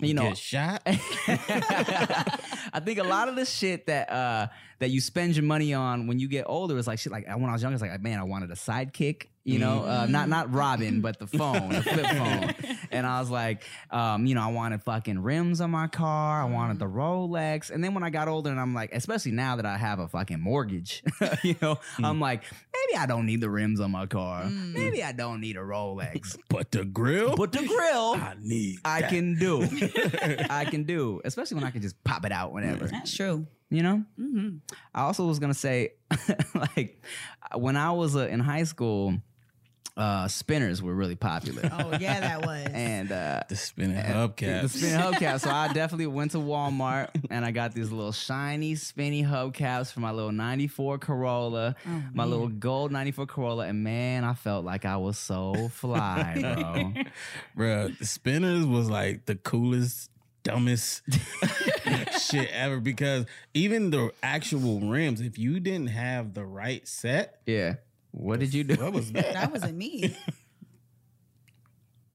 you 0.00 0.14
know 0.14 0.34
shot. 0.34 0.82
I 0.86 2.80
think 2.84 2.98
a 2.98 3.04
lot 3.04 3.28
of 3.28 3.36
the 3.36 3.44
shit 3.44 3.86
that 3.86 4.10
uh 4.10 4.48
that 4.80 4.90
you 4.90 5.00
spend 5.00 5.36
your 5.36 5.44
money 5.44 5.72
on 5.72 6.06
when 6.06 6.18
you 6.18 6.28
get 6.28 6.44
older 6.48 6.76
is 6.78 6.86
like 6.86 6.98
shit 6.98 7.12
like 7.12 7.26
when 7.26 7.44
I 7.48 7.52
was 7.52 7.62
younger, 7.62 7.74
it's 7.74 7.82
like 7.82 8.00
man, 8.00 8.18
I 8.18 8.24
wanted 8.24 8.50
a 8.50 8.54
sidekick. 8.54 9.28
You 9.46 9.58
know, 9.58 9.84
uh, 9.84 10.06
not 10.08 10.30
not 10.30 10.54
Robin, 10.54 11.02
but 11.02 11.18
the 11.18 11.26
phone, 11.26 11.68
the 11.68 11.82
flip 11.82 12.06
phone. 12.06 12.54
And 12.90 13.06
I 13.06 13.20
was 13.20 13.28
like, 13.28 13.62
um, 13.90 14.24
you 14.24 14.34
know, 14.34 14.40
I 14.40 14.46
wanted 14.50 14.82
fucking 14.82 15.18
rims 15.18 15.60
on 15.60 15.70
my 15.70 15.86
car. 15.86 16.40
I 16.40 16.46
wanted 16.46 16.78
the 16.78 16.86
Rolex. 16.86 17.70
And 17.70 17.84
then 17.84 17.92
when 17.92 18.02
I 18.02 18.08
got 18.08 18.26
older, 18.26 18.50
and 18.50 18.58
I'm 18.58 18.72
like, 18.72 18.94
especially 18.94 19.32
now 19.32 19.56
that 19.56 19.66
I 19.66 19.76
have 19.76 19.98
a 19.98 20.08
fucking 20.08 20.40
mortgage, 20.40 21.02
you 21.42 21.56
know, 21.60 21.78
I'm 22.02 22.20
like, 22.20 22.44
maybe 22.86 22.98
I 22.98 23.06
don't 23.06 23.26
need 23.26 23.40
the 23.40 23.50
rims 23.50 23.80
on 23.80 23.90
my 23.90 24.06
car. 24.06 24.44
Maybe 24.44 25.02
I 25.02 25.12
don't 25.12 25.40
need 25.40 25.56
a 25.56 25.60
Rolex. 25.60 26.36
but 26.48 26.70
the 26.70 26.84
grill. 26.84 27.36
But 27.36 27.52
the 27.52 27.58
grill, 27.66 28.14
I 28.14 28.34
need. 28.40 28.78
I 28.84 29.02
that. 29.02 29.10
can 29.10 29.38
do. 29.38 29.62
I 30.50 30.64
can 30.64 30.84
do, 30.84 31.20
especially 31.24 31.56
when 31.56 31.64
I 31.64 31.70
can 31.70 31.82
just 31.82 32.02
pop 32.04 32.24
it 32.24 32.32
out 32.32 32.52
whenever. 32.52 32.86
That's 32.86 33.14
true. 33.14 33.46
You 33.70 33.82
know. 33.82 34.04
hmm 34.16 34.56
I 34.94 35.02
also 35.02 35.26
was 35.26 35.38
gonna 35.38 35.54
say, 35.54 35.94
like, 36.54 37.02
when 37.54 37.76
I 37.76 37.90
was 37.92 38.14
uh, 38.14 38.28
in 38.28 38.38
high 38.40 38.64
school, 38.64 39.14
uh, 39.96 40.26
spinners 40.26 40.82
were 40.82 40.92
really 40.94 41.14
popular, 41.14 41.62
Oh 41.72 41.96
yeah, 42.00 42.18
that 42.20 42.42
was. 42.46 42.66
and 42.72 43.12
uh, 43.12 43.42
The 43.48 43.54
spinning 43.54 43.96
hubcaps. 43.96 44.36
the 44.36 44.44
hubcap. 44.44 44.68
spinning 44.70 44.98
hubcaps. 45.00 45.40
So 45.40 45.50
I 45.50 45.72
definitely 45.72 46.08
went 46.08 46.32
to 46.32 46.38
Walmart 46.38 47.10
and 47.30 47.44
I 47.44 47.52
got 47.52 47.74
these 47.74 47.92
little 47.92 48.10
shiny, 48.10 48.74
spinny 48.74 49.22
hubcaps 49.22 49.92
for 49.92 50.00
my 50.00 50.10
little 50.10 50.32
'94 50.32 50.98
Corolla, 50.98 51.76
Oh, 51.86 52.02
my 52.12 52.24
little 52.24 52.48
gold 52.48 52.90
'94 52.90 53.26
Corolla, 53.26 53.66
and 53.68 53.84
man, 53.84 54.24
I 54.24 54.34
felt 54.34 54.64
like 54.64 54.84
I 54.84 54.96
was 54.96 55.16
so 55.16 55.68
fly, 55.68 56.34
bro. 57.54 57.66
Bruh, 57.86 57.98
the 57.98 58.06
spinners 58.06 58.66
was 58.66 58.90
like 58.90 59.26
the 59.26 59.36
coolest, 59.36 60.10
dumbest 60.42 61.02
shit 62.30 62.50
ever 62.52 62.80
because 62.80 63.26
even 63.54 63.90
the 63.90 64.10
actual 64.22 64.80
rims, 64.80 65.20
if 65.20 65.38
you 65.38 65.60
didn't 65.60 65.88
have 65.88 66.34
the 66.34 66.44
right 66.44 66.86
set, 66.88 67.40
yeah. 67.46 67.74
What 68.14 68.38
did 68.38 68.54
you 68.54 68.62
do? 68.62 68.76
what 68.76 68.92
was 68.92 69.10
that? 69.12 69.34
that 69.34 69.52
wasn't 69.52 69.76
me. 69.76 70.16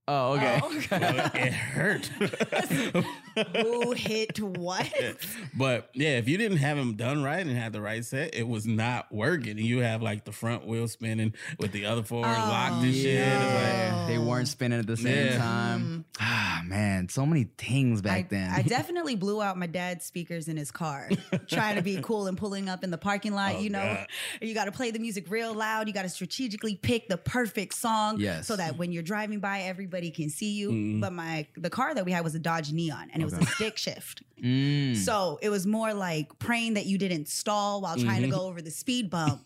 Oh, 0.07 0.33
okay. 0.33 0.59
Well, 0.61 0.71
oh. 0.91 1.29
it 1.37 1.53
hurt. 1.53 2.09
Who 3.55 3.91
hit 3.91 4.39
what? 4.39 4.91
but 5.57 5.89
yeah, 5.93 6.17
if 6.17 6.27
you 6.27 6.37
didn't 6.37 6.57
have 6.57 6.77
them 6.77 6.95
done 6.95 7.23
right 7.23 7.45
and 7.45 7.55
had 7.55 7.73
the 7.73 7.81
right 7.81 8.03
set, 8.03 8.35
it 8.35 8.47
was 8.47 8.65
not 8.65 9.11
working. 9.11 9.51
And 9.51 9.61
you 9.61 9.79
have 9.79 10.01
like 10.01 10.25
the 10.25 10.31
front 10.31 10.65
wheel 10.65 10.87
spinning 10.87 11.33
with 11.59 11.71
the 11.71 11.85
other 11.85 12.03
four 12.03 12.21
locked 12.21 12.83
and 12.83 12.93
shit. 12.93 13.05
It's 13.05 13.35
like, 13.35 13.53
Yeah, 13.53 14.05
they 14.07 14.17
weren't 14.17 14.47
spinning 14.47 14.79
at 14.79 14.87
the 14.87 14.97
same 14.97 15.25
Yeah. 15.27 15.37
time. 15.37 16.05
Ah, 16.19 16.61
man, 16.65 17.09
so 17.09 17.25
many 17.25 17.45
things 17.57 18.01
back 18.01 18.25
I, 18.25 18.27
then. 18.29 18.51
I 18.51 18.61
definitely 18.67 19.15
blew 19.15 19.41
out 19.41 19.57
my 19.57 19.67
dad's 19.67 20.05
speakers 20.05 20.47
in 20.47 20.57
his 20.57 20.71
car, 20.71 21.09
trying 21.47 21.75
to 21.75 21.81
be 21.81 21.97
cool 22.01 22.27
and 22.27 22.37
pulling 22.37 22.69
up 22.69 22.83
in 22.83 22.91
the 22.91 22.97
parking 22.97 23.33
lot. 23.33 23.55
Oh, 23.55 23.59
you 23.59 23.69
know, 23.69 23.81
God. 23.81 24.07
you 24.41 24.53
got 24.53 24.65
to 24.65 24.71
play 24.71 24.91
the 24.91 24.99
music 24.99 25.29
real 25.29 25.53
loud. 25.53 25.87
You 25.87 25.93
got 25.93 26.03
to 26.03 26.09
strategically 26.09 26.75
pick 26.75 27.07
the 27.07 27.17
perfect 27.17 27.73
song, 27.75 28.19
Yes. 28.19 28.47
so 28.47 28.55
that 28.55 28.77
when 28.77 28.91
you're 28.91 29.03
driving 29.03 29.39
by, 29.39 29.61
everybody 29.61 30.11
can 30.11 30.29
see 30.29 30.51
you. 30.53 30.69
Mm-hmm. 30.71 30.99
But 31.01 31.13
my 31.13 31.47
the 31.57 31.69
car 31.69 31.93
that 31.93 32.05
we 32.05 32.11
had 32.11 32.23
was 32.23 32.35
a 32.35 32.39
Dodge 32.39 32.71
Neon, 32.71 33.09
and 33.13 33.21
it 33.21 33.25
was 33.31 33.47
a 33.47 33.51
stick 33.51 33.77
shift. 33.77 34.23
Mm. 34.43 34.95
So 34.95 35.39
it 35.41 35.49
was 35.49 35.65
more 35.67 35.93
like 35.93 36.37
praying 36.39 36.75
that 36.75 36.85
you 36.85 36.97
didn't 36.97 37.27
stall 37.27 37.81
while 37.81 37.95
trying 37.95 38.21
Mm-hmm. 38.21 38.31
to 38.31 38.37
go 38.37 38.47
over 38.47 38.61
the 38.61 38.71
speed 38.71 39.09
bump 39.09 39.41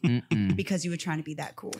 because 0.55 0.83
you 0.85 0.91
were 0.91 0.97
trying 0.97 1.17
to 1.17 1.23
be 1.23 1.35
that 1.35 1.55
cool. 1.55 1.73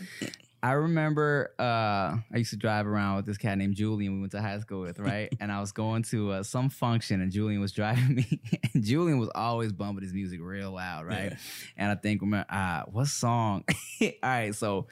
I 0.62 0.72
remember 0.72 1.54
uh, 1.60 1.64
I 1.64 2.22
used 2.36 2.52
to 2.52 2.56
drive 2.56 2.88
around 2.88 3.18
with 3.18 3.26
this 3.26 3.38
cat 3.38 3.58
named 3.58 3.76
Julian 3.76 4.14
we 4.16 4.20
went 4.22 4.32
to 4.32 4.42
high 4.42 4.58
school 4.60 4.80
with, 4.82 4.98
right? 4.98 5.28
and 5.42 5.52
I 5.52 5.60
was 5.60 5.74
going 5.74 6.04
to 6.04 6.32
uh, 6.32 6.44
some 6.44 6.70
function 6.70 7.20
and 7.20 7.32
Julian 7.34 7.60
was 7.60 7.74
driving 7.74 8.16
me. 8.16 8.40
and 8.74 8.82
Julian 8.82 9.20
was 9.20 9.30
always 9.36 9.74
bumping 9.74 10.04
his 10.04 10.14
music 10.14 10.40
real 10.42 10.72
loud, 10.72 11.06
right? 11.06 11.32
Yeah. 11.32 11.38
And 11.76 11.92
I 11.92 11.96
think, 11.96 12.22
remember, 12.22 12.46
uh, 12.50 12.84
what 12.84 13.08
song? 13.08 13.66
all 14.02 14.10
right, 14.24 14.56
so 14.56 14.88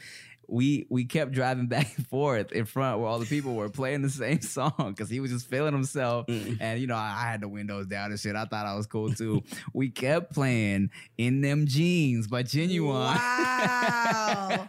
we 0.52 0.86
we 0.90 1.06
kept 1.06 1.32
driving 1.32 1.68
back 1.76 1.96
and 1.98 2.06
forth 2.08 2.52
in 2.52 2.66
front 2.66 3.00
where 3.00 3.08
all 3.08 3.20
the 3.20 3.26
people 3.26 3.56
were 3.56 3.70
playing 3.70 4.02
the 4.02 4.10
same 4.10 4.42
song 4.42 4.74
because 4.96 5.10
he 5.10 5.20
was 5.20 5.32
just 5.32 5.48
feeling 5.50 5.74
himself. 5.74 6.28
Mm. 6.28 6.58
And 6.60 6.80
you 6.82 6.88
know, 6.88 6.96
I, 6.96 7.16
I 7.26 7.32
had 7.32 7.42
the 7.42 7.48
windows 7.48 7.88
down 7.88 8.12
and 8.12 8.20
shit. 8.20 8.36
I 8.36 8.46
thought 8.46 8.66
I 8.66 8.76
was 8.76 8.86
cool 8.86 9.12
too. 9.14 9.42
we 9.74 9.90
kept 9.90 10.34
playing 10.34 10.92
In 11.18 11.42
Them 11.42 11.66
Jeans 11.66 12.28
by 12.28 12.44
Ginuwine. 12.44 13.16
Wow! 13.16 14.66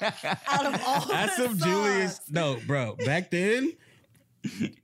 Out 0.49 0.67
of 0.67 0.83
all 0.87 1.07
That's 1.09 1.37
the 1.37 1.45
some 1.49 1.59
Julius. 1.59 2.21
No, 2.31 2.59
bro. 2.67 2.97
Back 3.05 3.31
then, 3.31 3.73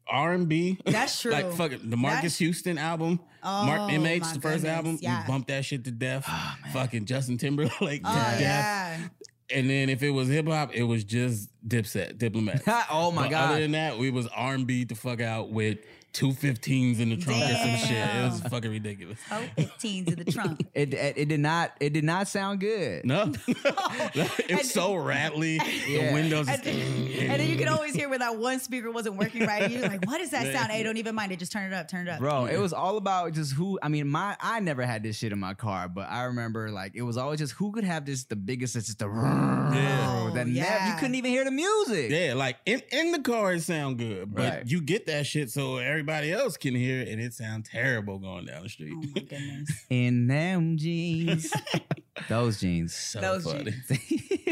R 0.07 0.33
and 0.33 0.49
B. 0.49 0.79
That's 0.85 1.21
true. 1.21 1.33
Like 1.33 1.53
fucking 1.53 1.91
the 1.91 1.97
Marques 1.97 2.17
That's- 2.17 2.39
Houston 2.39 2.79
album, 2.79 3.21
Oh, 3.43 3.67
Mark 3.67 3.91
MH, 3.93 4.21
my 4.21 4.33
the 4.33 4.41
first 4.41 4.43
goodness, 4.43 4.65
album. 4.67 4.99
yeah. 5.01 5.23
We 5.23 5.29
bumped 5.29 5.49
that 5.49 5.65
shit 5.65 5.85
to 5.85 5.91
death. 5.93 6.25
Ah, 6.27 6.59
fucking 6.73 7.05
Justin 7.05 7.39
Timberlake 7.39 8.03
to 8.03 8.11
Oh 8.11 8.37
death. 8.39 9.11
And 9.51 9.69
then 9.71 9.89
if 9.89 10.03
it 10.03 10.11
was 10.11 10.29
hip 10.29 10.47
hop, 10.47 10.75
it 10.75 10.83
was 10.83 11.05
just 11.05 11.49
Dipset, 11.67 12.19
Diplomat. 12.19 12.63
oh 12.91 13.11
my 13.11 13.23
But 13.25 13.31
god. 13.31 13.51
Other 13.53 13.61
than 13.63 13.73
that, 13.73 13.99
we 13.99 14.11
was 14.11 14.27
R 14.29 14.55
and 14.55 14.67
B 14.67 14.85
the 14.85 14.95
fuck 14.95 15.21
out 15.21 15.51
with 15.51 15.79
two 16.13 16.29
15s 16.31 16.99
in 17.01 17.11
the 17.11 17.17
trunk 17.17 17.43
or 17.43 17.55
some 17.55 17.77
shit. 17.77 17.91
It 17.93 18.25
was 18.31 18.41
fucking 18.43 18.71
ridiculous. 18.71 19.19
Oh, 19.31 19.43
15s 19.57 20.09
in 20.09 20.25
the 20.25 20.33
trunk. 20.33 20.67
It, 20.75 20.95
it 20.95 21.19
it 21.19 21.29
did 21.29 21.41
not 21.41 21.73
it 21.81 21.93
did 21.93 22.05
not 22.05 22.29
sound 22.29 22.61
good. 22.61 23.05
No, 23.05 23.33
it's 23.47 24.73
so 24.73 24.95
rattly. 24.95 25.61
Yeah. 25.89 26.09
The 26.09 26.15
windows. 26.15 26.49
And, 26.49 26.67
and 26.67 27.41
then 27.41 27.49
you 27.49 27.57
can 27.57 27.69
always 27.69 27.95
hear 27.95 28.09
where 28.11 28.19
that 28.19 28.37
one 28.37 28.59
speaker 28.61 28.91
wasn't 28.91 29.17
working 29.17 29.47
right. 29.47 29.71
You're 29.71 29.83
like, 29.89 30.05
what 30.07 30.21
is 30.21 30.31
that 30.31 30.53
sound? 30.53 30.71
Hey, 30.71 30.83
don't 30.83 30.99
even 30.99 31.15
mind 31.15 31.33
it. 31.33 31.39
Just 31.39 31.51
turn 31.53 31.73
it 31.73 31.75
up. 31.75 31.89
Turn 31.89 32.07
it 32.07 32.11
up. 32.11 32.19
Bro, 32.19 32.47
it 32.47 32.59
was 32.59 32.73
all 32.73 32.97
about 32.99 33.33
just 33.33 33.53
who. 33.55 33.79
I 33.83 33.89
mean, 33.89 34.09
my 34.09 34.37
I 34.41 34.61
never 34.61 34.85
had 34.85 35.03
this 35.03 35.17
shit 35.17 35.33
in 35.33 35.39
my 35.39 35.55
car, 35.55 35.89
but 35.89 36.11
I 36.11 36.25
remember 36.25 36.71
like 36.71 36.93
it 36.95 37.03
was 37.03 37.17
always 37.17 37.39
just 37.39 37.55
who 37.55 37.73
could 37.73 37.85
have 37.85 38.05
this 38.05 38.25
the 38.25 38.37
biggest. 38.37 38.77
It's 38.77 38.87
just 38.87 38.99
the 38.99 39.07
Yeah. 39.09 40.31
that 40.35 40.41
oh, 40.41 40.45
never, 40.45 40.51
yeah. 40.51 40.93
you 40.93 40.99
couldn't 40.99 41.15
even 41.15 41.31
hear 41.31 41.45
the 41.45 41.51
music. 41.51 42.11
Yeah, 42.11 42.35
like 42.35 42.57
in, 42.67 42.83
in 42.93 43.13
the 43.13 43.21
car 43.21 43.53
it 43.55 43.63
sound 43.63 43.99
good, 43.99 44.35
but 44.35 44.53
Right. 44.53 44.67
you 44.67 44.81
get 44.81 45.07
that 45.07 45.27
shit 45.27 45.51
so 45.51 45.79
everybody 45.99 46.31
else 46.31 46.57
can 46.57 46.77
hear 46.77 47.01
it 47.01 47.09
and 47.09 47.21
it 47.21 47.35
sounds 47.35 47.69
terrible 47.69 48.19
going 48.21 48.47
down 48.47 48.63
the 48.63 48.69
street. 48.69 48.93
Oh 48.95 49.01
my 49.17 49.21
goodness. 49.23 49.85
In 49.91 50.29
them 50.29 50.77
jeans, 50.77 51.53
those 52.29 52.61
jeans. 52.61 52.95
so 52.95 53.21
Those 53.21 53.43
funny. 53.45 53.75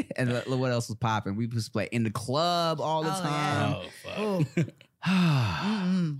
and 0.16 0.32
look 0.32 0.46
look 0.48 0.58
what 0.58 0.72
else 0.72 0.88
was 0.88 0.98
popping. 0.98 1.36
We 1.36 1.46
was 1.46 1.68
play 1.68 1.88
in 1.92 2.02
the 2.02 2.10
club 2.10 2.80
all 2.80 3.04
the 3.04 3.16
Oh, 3.16 3.20
time. 3.22 3.76
Oh 4.16 4.42
fuck. 4.44 4.66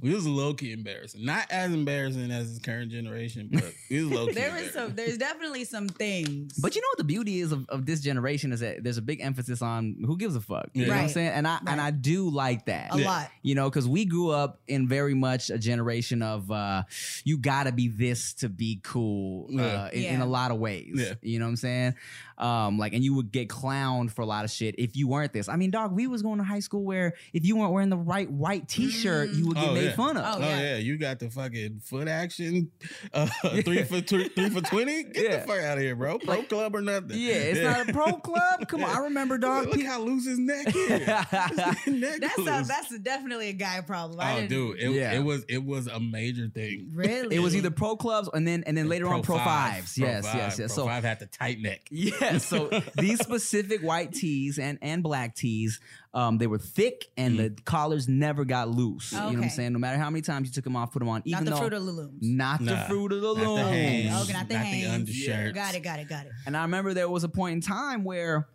We 0.02 0.14
was 0.14 0.26
low 0.26 0.54
key 0.54 0.72
embarrassing. 0.72 1.24
Not 1.24 1.50
as 1.50 1.72
embarrassing 1.72 2.30
as 2.30 2.50
this 2.50 2.58
current 2.62 2.90
generation, 2.90 3.48
but 3.52 3.72
we 3.90 4.02
was 4.04 4.12
low 4.12 4.26
key. 4.26 4.32
There 4.34 4.56
is 4.56 4.72
some. 4.72 4.94
There's 4.94 5.18
definitely 5.18 5.64
some 5.64 5.88
things. 5.88 6.54
But 6.58 6.74
you 6.76 6.80
know 6.82 6.88
what 6.90 6.98
the 6.98 7.04
beauty 7.04 7.40
is 7.40 7.52
of, 7.52 7.68
of 7.68 7.86
this 7.86 8.00
generation 8.00 8.52
is 8.52 8.60
that 8.60 8.84
there's 8.84 8.98
a 8.98 9.02
big 9.02 9.20
emphasis 9.20 9.62
on 9.62 9.96
who 10.06 10.16
gives 10.16 10.36
a 10.36 10.40
fuck. 10.40 10.68
You 10.74 10.86
know 10.86 10.92
what 10.94 11.02
I'm 11.02 11.08
saying? 11.08 11.30
And 11.32 11.48
I 11.48 11.58
and 11.66 11.80
I 11.80 11.90
do 11.90 12.28
like 12.30 12.66
that. 12.66 12.92
a 12.94 12.98
lot. 12.98 13.30
You 13.42 13.54
know, 13.54 13.68
because 13.68 13.88
we 13.88 14.04
grew 14.04 14.30
up 14.30 14.60
in 14.68 14.86
very 14.88 15.14
much 15.14 15.50
a 15.50 15.58
generation 15.58 16.22
of 16.22 16.50
uh, 16.50 16.82
you 17.24 17.38
gotta 17.38 17.72
be 17.72 17.88
this 17.88 18.34
to 18.34 18.48
be 18.48 18.80
cool 18.82 19.48
uh, 19.50 19.62
Yeah. 19.62 19.88
in, 19.90 19.98
in 20.04 20.18
Yeah. 20.20 20.24
a 20.24 20.26
lot 20.26 20.50
of 20.50 20.58
ways. 20.58 20.94
Yeah. 20.94 21.14
You 21.22 21.38
know 21.38 21.46
what 21.46 21.50
I'm 21.50 21.56
saying? 21.56 21.94
Um, 22.38 22.78
like, 22.78 22.92
and 22.92 23.02
you 23.02 23.14
would 23.14 23.32
get 23.32 23.48
clowned 23.48 24.10
for 24.10 24.22
a 24.22 24.26
lot 24.26 24.44
of 24.44 24.50
shit 24.50 24.74
if 24.78 24.94
you 24.96 25.08
weren't 25.08 25.32
this. 25.32 25.48
I 25.48 25.56
mean, 25.56 25.70
dog, 25.70 25.92
we 25.92 26.06
was 26.06 26.22
going 26.22 26.38
to 26.38 26.44
high 26.44 26.60
school 26.60 26.84
where 26.84 27.14
if 27.32 27.44
you 27.46 27.56
weren't 27.56 27.72
wearing 27.72 27.88
the 27.88 27.96
right 27.96 28.30
white 28.30 28.68
t-shirt, 28.68 29.30
you 29.30 29.46
would 29.48 29.56
get 29.56 29.68
Oh, 29.68 29.72
made 29.74 29.84
yeah. 29.84 29.96
fun 29.96 30.16
of. 30.16 30.24
Oh, 30.24 30.36
Oh, 30.36 30.40
yeah. 30.40 30.60
yeah. 30.60 30.76
you 30.76 30.98
got 30.98 31.18
the 31.18 31.30
fucking 31.30 31.80
Footaction, 31.90 32.68
uh, 33.14 33.26
three 33.62 33.82
for 33.84 34.00
tw- 34.00 34.32
three 34.34 34.50
for 34.50 34.60
twenty. 34.60 35.04
Get 35.04 35.24
Yeah. 35.24 35.36
the 35.40 35.46
fuck 35.46 35.60
out 35.60 35.78
of 35.78 35.82
here, 35.84 35.96
bro. 35.96 36.18
Pro 36.18 36.42
club 36.42 36.74
or 36.76 36.82
nothing. 36.82 37.18
Yeah, 37.18 37.32
it's 37.34 37.60
not 37.60 37.88
a 37.88 37.92
pro 37.92 38.12
club. 38.18 38.68
Come 38.68 38.84
on, 38.84 38.90
I 38.90 38.98
remember, 39.04 39.38
dog. 39.38 39.68
Look 39.68 39.82
how 39.82 40.00
loose 40.00 40.26
his 40.26 40.38
neck 40.38 40.66
is. 40.68 40.74
His 40.76 41.94
neck 41.94 42.20
That's 42.20 42.38
a, 42.38 42.64
that's 42.66 42.98
definitely 42.98 43.48
a 43.48 43.52
guy 43.54 43.80
problem. 43.80 44.20
I 44.20 44.32
oh, 44.32 44.36
didn't- 44.40 44.50
dude, 44.50 44.78
it, 44.80 44.90
Yeah. 44.90 45.12
it 45.14 45.20
was 45.24 45.44
it 45.48 45.64
was 45.64 45.86
a 45.86 45.98
major 46.00 46.48
thing. 46.48 46.90
Really? 46.94 47.36
It 47.36 47.40
was 47.40 47.56
either 47.56 47.70
pro 47.70 47.96
clubs 47.96 48.28
and 48.32 48.46
then 48.46 48.62
and 48.66 48.76
then 48.76 48.88
later 48.88 49.08
on 49.08 49.22
pro 49.22 49.36
five. 49.38 49.44
fives. 49.74 49.98
Pro 49.98 50.06
yes, 50.06 50.26
five. 50.26 50.34
yes, 50.36 50.58
yes. 50.58 50.74
Pro 50.74 50.84
So 50.84 50.88
five 50.88 51.04
had 51.04 51.18
the 51.20 51.26
tight 51.26 51.60
neck. 51.60 51.80
Yeah, 51.90 52.12
so 52.38 52.68
these 52.98 53.20
specific 53.20 53.82
white 53.82 54.12
tees 54.12 54.58
and 54.58 54.78
and 54.82 55.02
black 55.02 55.34
tees, 55.34 55.80
um, 56.14 56.38
they 56.38 56.46
were 56.46 56.58
thick 56.58 57.06
and 57.16 57.38
the 57.38 57.50
collars 57.64 58.08
never 58.08 58.44
got 58.44 58.68
loose. 58.68 59.12
You 59.12 59.18
know 59.18 59.24
what 59.26 59.32
I'm 59.34 59.38
Okay. 59.40 59.48
saying? 59.48 59.72
No 59.72 59.78
matter 59.78 59.98
how 59.98 60.10
many 60.10 60.22
times 60.22 60.48
you 60.48 60.52
took 60.54 60.64
them 60.64 60.76
off, 60.76 60.92
put 60.92 61.00
them 61.00 61.08
on, 61.08 61.22
even 61.24 61.38
not 61.38 61.44
the 61.44 61.50
though 61.50 61.58
Fruit 61.58 61.72
of 61.74 61.86
the 61.86 61.92
Looms. 61.92 62.18
not 62.22 62.58
the 62.60 62.64
Nah, 62.74 62.86
fruit 62.86 63.12
of 63.12 63.20
the 63.22 63.34
not 63.34 63.40
the 63.40 63.44
loom. 63.46 63.68
Hanes. 63.72 64.22
Okay, 64.22 64.32
not 64.32 64.48
the 64.48 64.54
Not 64.54 64.60
the 64.62 64.66
Hanes. 64.66 64.88
undershirts. 64.94 65.52
Got 65.54 65.74
it, 65.74 65.82
got 65.82 65.98
it, 65.98 66.08
got 66.08 66.26
it. 66.26 66.32
And 66.46 66.56
I 66.56 66.62
remember 66.62 66.94
there 66.94 67.08
was 67.08 67.24
a 67.24 67.28
point 67.28 67.54
in 67.54 67.60
time 67.60 68.04
where 68.04 68.48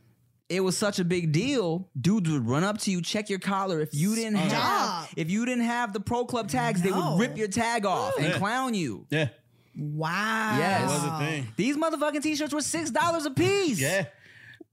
it 0.50 0.60
was 0.62 0.78
such 0.78 1.00
a 1.00 1.06
big 1.06 1.32
deal. 1.32 1.90
Dudes 2.00 2.30
would 2.30 2.46
run 2.46 2.66
up 2.66 2.78
to 2.80 2.92
you, 2.92 3.01
check 3.01 3.30
your 3.30 3.40
collar. 3.40 3.80
If 3.80 3.94
you 3.94 4.16
didn't 4.16 4.36
have, 4.36 5.10
if 5.16 5.30
you 5.32 5.46
didn't 5.46 5.63
have 5.63 5.94
the 5.94 6.01
pro 6.01 6.25
club 6.25 6.50
tags, 6.50 6.82
they 6.82 6.90
No. 6.90 7.12
would 7.16 7.22
rip 7.22 7.38
your 7.38 7.48
tag 7.48 7.86
off 7.86 8.13
and 8.18 8.25
Yeah. 8.28 8.38
clown 8.38 8.74
you. 8.74 9.08
Yeah, 9.10 9.30
Wow. 9.75 10.58
Yes. 10.58 10.82
it 10.82 10.94
was 10.94 11.04
a 11.06 11.18
thing. 11.25 11.48
These 11.56 11.78
motherfucking 11.78 12.22
t-shirts 12.24 12.54
were 12.54 12.62
six 12.62 12.92
dollars 12.92 13.25
a 13.25 13.32
piece. 13.32 13.80
Yeah. 13.80 14.06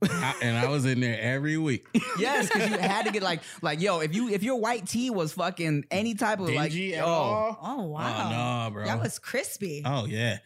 I- 0.03 0.35
and 0.43 0.57
I 0.57 0.69
was 0.69 0.85
in 0.85 1.01
there 1.01 1.19
every 1.21 1.57
week. 1.57 1.87
Yes, 2.19 2.49
because 2.49 2.71
you 2.71 2.79
had 2.79 3.07
to 3.07 3.13
get 3.13 3.23
like 3.23 3.41
like 3.63 3.81
yo, 3.81 4.01
if 4.01 4.13
you 4.15 4.29
if 4.29 4.43
your 4.43 4.57
white 4.61 4.87
tee 4.87 5.11
was 5.11 5.33
fucking 5.35 5.85
any 5.91 6.15
type 6.15 6.41
of 6.41 6.51
like 6.51 6.73
Dingy 6.73 6.97
at 6.97 7.05
oh 7.05 7.07
all? 7.07 7.59
Oh, 7.63 7.77
oh 7.79 7.83
wow. 7.85 8.27
Oh, 8.27 8.69
no, 8.69 8.75
bro. 8.75 8.85
That 8.87 9.01
was 9.01 9.19
crispy. 9.21 9.83
Oh 9.85 10.05
yeah, 10.05 10.39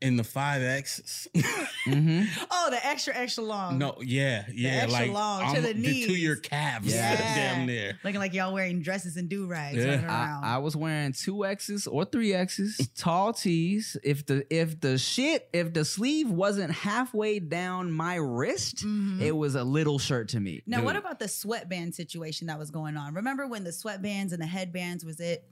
in 0.00 0.16
the 0.16 0.24
five 0.24 0.62
X's. 0.62 1.28
Oh, 1.86 2.68
the 2.70 2.84
extra 2.86 3.14
extra 3.14 3.44
long. 3.44 3.76
no, 3.78 3.96
yeah, 4.00 4.46
yeah, 4.50 4.70
extra 4.84 4.90
like 5.04 5.10
long 5.10 5.54
to 5.54 5.60
the 5.60 5.74
knee. 5.74 6.06
to 6.06 6.14
your 6.14 6.36
calves. 6.36 6.86
Yeah. 6.94 7.16
damn 7.16 7.66
near. 7.66 7.98
Looking 8.02 8.20
like 8.20 8.32
y'all 8.32 8.54
wearing 8.54 8.80
dresses 8.80 9.16
and 9.18 9.28
do 9.28 9.46
rags 9.46 9.84
Yeah. 9.84 10.40
I. 10.42 10.54
I 10.54 10.58
was 10.58 10.76
wearing 10.76 11.12
two 11.12 11.44
X's 11.44 11.86
or 11.86 12.06
three 12.06 12.32
X's, 12.32 12.88
tall 12.96 13.34
tees. 13.34 13.96
If 14.02 14.24
the 14.24 14.46
if 14.54 14.80
the 14.80 14.96
shit 14.96 15.48
if 15.52 15.74
the 15.74 15.84
sleeve 15.84 16.30
wasn't 16.30 16.70
halfway 16.72 17.38
down 17.38 17.92
my 17.92 18.14
wrist, 18.16 18.84
it 19.20 19.36
was 19.36 19.54
a 19.54 19.64
little 19.64 19.98
shirt 19.98 20.28
to 20.30 20.40
me. 20.40 20.62
now, 20.66 20.82
what 20.82 20.96
about 20.96 21.18
the 21.18 21.28
sweatband 21.28 21.94
situation 21.94 22.46
that 22.46 22.58
was 22.58 22.70
going 22.70 22.96
on? 22.96 23.12
Remember 23.14 23.46
when 23.46 23.62
the 23.64 23.70
sweatbands 23.70 24.32
and 24.32 24.40
the 24.40 24.46
headbands 24.46 25.04
was 25.04 25.20
it? 25.20 25.44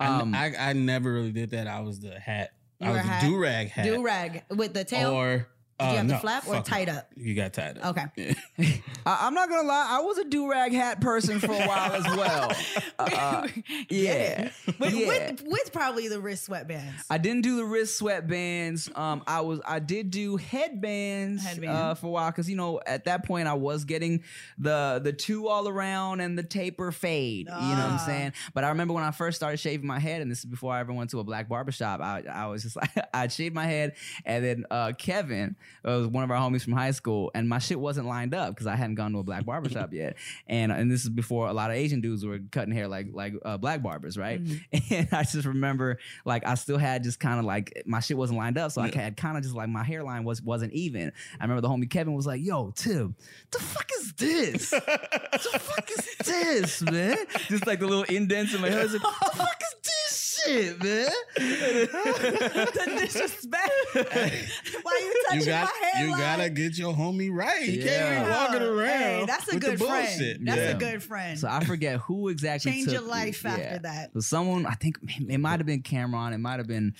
Um, 0.00 0.34
I, 0.34 0.54
I 0.58 0.72
never 0.72 1.12
really 1.12 1.32
did 1.32 1.50
that. 1.50 1.66
I 1.66 1.80
was 1.80 2.00
the 2.00 2.18
hat. 2.18 2.52
You 2.78 2.88
I 2.88 2.92
was 2.92 3.00
a 3.00 3.26
do 3.26 3.38
rag 3.38 3.70
hat. 3.70 3.84
Do 3.84 4.02
rag 4.02 4.44
with 4.50 4.74
the 4.74 4.84
tail? 4.84 5.12
Or 5.12 5.48
Did 5.78 5.84
you 5.84 5.90
uh, 5.90 5.96
have 5.96 6.08
the 6.08 6.12
no, 6.14 6.18
flap 6.20 6.48
or 6.48 6.60
tied 6.62 6.88
up? 6.88 7.10
You 7.16 7.34
got 7.34 7.52
tied 7.52 7.76
up. 7.78 7.96
Okay. 7.98 8.34
I, 9.06 9.26
am 9.26 9.34
not 9.34 9.50
gonna 9.50 9.68
lie, 9.68 9.86
I 9.90 10.00
was 10.00 10.16
a 10.16 10.24
do 10.24 10.50
rag 10.50 10.72
hat 10.72 11.00
person 11.02 11.38
for 11.38 11.52
a 11.52 11.66
while 11.66 11.92
as 11.92 12.04
well. 12.16 12.52
Uh, 12.98 13.46
yeah, 13.90 14.50
But 14.78 14.92
yeah. 14.92 15.06
with, 15.06 15.42
with 15.46 15.72
probably 15.72 16.08
the 16.08 16.18
wrist 16.18 16.48
sweatbands. 16.48 16.92
I 17.10 17.18
didn't 17.18 17.42
do 17.42 17.56
the 17.56 17.64
wrist 17.64 18.00
sweatbands. 18.00 18.96
Um, 18.98 19.22
I 19.26 19.42
was 19.42 19.60
I 19.66 19.78
did 19.80 20.10
do 20.10 20.36
headbands 20.38 21.44
Headband. 21.44 21.72
uh, 21.76 21.94
for 21.94 22.06
a 22.06 22.10
while 22.10 22.30
because 22.30 22.48
you 22.48 22.56
know 22.56 22.80
at 22.86 23.04
that 23.04 23.24
point 23.26 23.48
I 23.48 23.54
was 23.54 23.84
getting 23.84 24.22
the 24.58 25.00
the 25.02 25.12
two 25.12 25.46
all 25.48 25.68
around 25.68 26.20
and 26.20 26.38
the 26.38 26.42
taper 26.42 26.90
fade. 26.90 27.46
You 27.48 27.52
know 27.52 27.58
what 27.58 27.78
I'm 27.78 27.92
Ah. 27.96 28.04
saying? 28.06 28.32
But 28.54 28.64
I 28.64 28.70
remember 28.70 28.94
when 28.94 29.04
I 29.04 29.10
first 29.10 29.36
started 29.36 29.58
shaving 29.58 29.86
my 29.86 29.98
head, 29.98 30.22
and 30.22 30.30
this 30.30 30.38
is 30.40 30.44
before 30.46 30.72
I 30.72 30.80
ever 30.80 30.92
went 30.92 31.10
to 31.10 31.20
a 31.20 31.24
black 31.24 31.48
barbershop. 31.48 32.00
I 32.00 32.22
I 32.30 32.46
was 32.46 32.62
just 32.62 32.76
like 32.80 32.90
I'd 33.12 33.30
shave 33.32 33.52
my 33.52 33.66
head, 33.66 33.94
and 34.24 34.44
then 34.44 34.64
uh, 34.70 34.92
Kevin 34.98 35.56
uh, 35.86 35.98
was 35.98 36.06
one 36.08 36.24
of 36.24 36.30
our 36.30 36.36
homies 36.36 36.62
from 36.62 36.72
high 36.72 36.90
school, 36.90 37.30
and 37.34 37.48
my 37.48 37.58
shit 37.58 37.78
wasn't 37.78 38.06
lined 38.06 38.34
up 38.34 38.50
because 38.54 38.66
I 38.66 38.76
hadn't 38.76 38.96
gone 38.96 39.12
to 39.12 39.18
a 39.18 39.22
black 39.22 39.44
barbershop 39.44 39.92
yet, 39.92 40.16
and 40.46 40.72
and 40.72 40.90
this 40.90 41.04
is 41.04 41.10
before 41.10 41.48
a 41.48 41.52
lot 41.52 41.70
of 41.70 41.76
Asian 41.76 42.00
dudes 42.00 42.24
were 42.24 42.40
cutting 42.50 42.74
hair 42.74 42.88
like 42.88 43.08
like 43.12 43.34
uh, 43.44 43.56
black 43.56 43.82
barbers, 43.82 44.16
right? 44.16 44.40
And 44.90 45.08
I 45.12 45.22
just 45.22 45.46
remember 45.46 45.98
like 46.24 46.46
I 46.46 46.54
still 46.54 46.78
had 46.78 47.02
just 47.02 47.18
kind 47.18 47.38
of 47.38 47.44
like 47.44 47.82
my 47.86 48.00
shit 48.00 48.16
wasn't 48.16 48.38
lined 48.38 48.58
up, 48.58 48.72
so 48.72 48.82
I 48.82 48.90
had 48.90 49.16
kind 49.16 49.36
of 49.36 49.42
just 49.42 49.54
like 49.54 49.68
my 49.68 49.84
hairline 49.84 50.24
was 50.24 50.42
wasn't 50.42 50.72
even. 50.72 51.12
I 51.40 51.44
remember 51.44 51.60
the 51.60 51.68
homie 51.68 51.90
Kevin 51.90 52.14
was 52.14 52.26
like, 52.26 52.44
"Yo, 52.44 52.72
Tim, 52.74 53.16
the 53.50 53.58
fuck 53.58 53.90
is 53.98 54.12
this? 54.14 54.70
the 54.70 55.60
fuck 55.60 55.90
is 55.90 56.16
this, 56.26 56.82
man?" 56.82 57.16
Just 57.48 57.66
like 57.66 57.80
the 57.80 57.86
little 57.86 58.04
indents 58.04 58.54
in 58.54 58.60
my 58.60 58.70
hair. 58.70 58.86
Like, 58.86 58.92
"The 58.92 59.30
fuck 59.34 59.60
is 59.62 59.74
this 59.82 60.25
shit, 60.44 60.82
man?" 60.82 61.08
the 61.36 62.96
disrespect. 63.00 63.70
Why 64.82 65.00
you 65.02 65.14
touching 65.28 65.40
You 65.40 65.46
got 65.46 65.64
my 65.82 65.88
hairline? 65.88 66.10
you 66.10 66.16
gotta 66.16 66.50
get 66.50 66.78
your 66.78 66.94
homie 66.94 67.30
right. 67.32 67.66
You 67.66 67.82
Yeah. 67.82 68.14
can't 68.14 68.26
be 68.26 68.30
walking 68.32 68.62
around. 68.62 68.88
Hey, 69.00 69.24
that's 69.26 69.48
a 69.50 69.54
with 69.54 69.62
the 69.64 69.70
good 69.70 69.78
friend. 69.80 70.06
bullshit. 70.18 70.44
That's 70.44 70.58
Yeah. 70.60 70.68
a 70.70 70.78
good 70.78 71.02
friend. 71.02 71.38
So 71.38 71.48
I 71.48 71.64
forget 71.64 71.98
who 72.00 72.28
exactly 72.28 72.72
Change 72.72 72.84
took 72.86 72.92
your 72.94 73.02
life 73.02 73.44
me. 73.44 73.50
after 73.50 73.78
that. 73.80 74.10
So 74.14 74.20
someone, 74.20 74.66
I 74.66 74.74
think 74.74 74.98
it 75.28 75.38
might 75.38 75.60
have 75.60 75.66
been 75.66 75.82
Cameron. 75.82 76.32
It 76.32 76.38
might 76.38 76.58
have 76.58 76.66
been. 76.66 76.94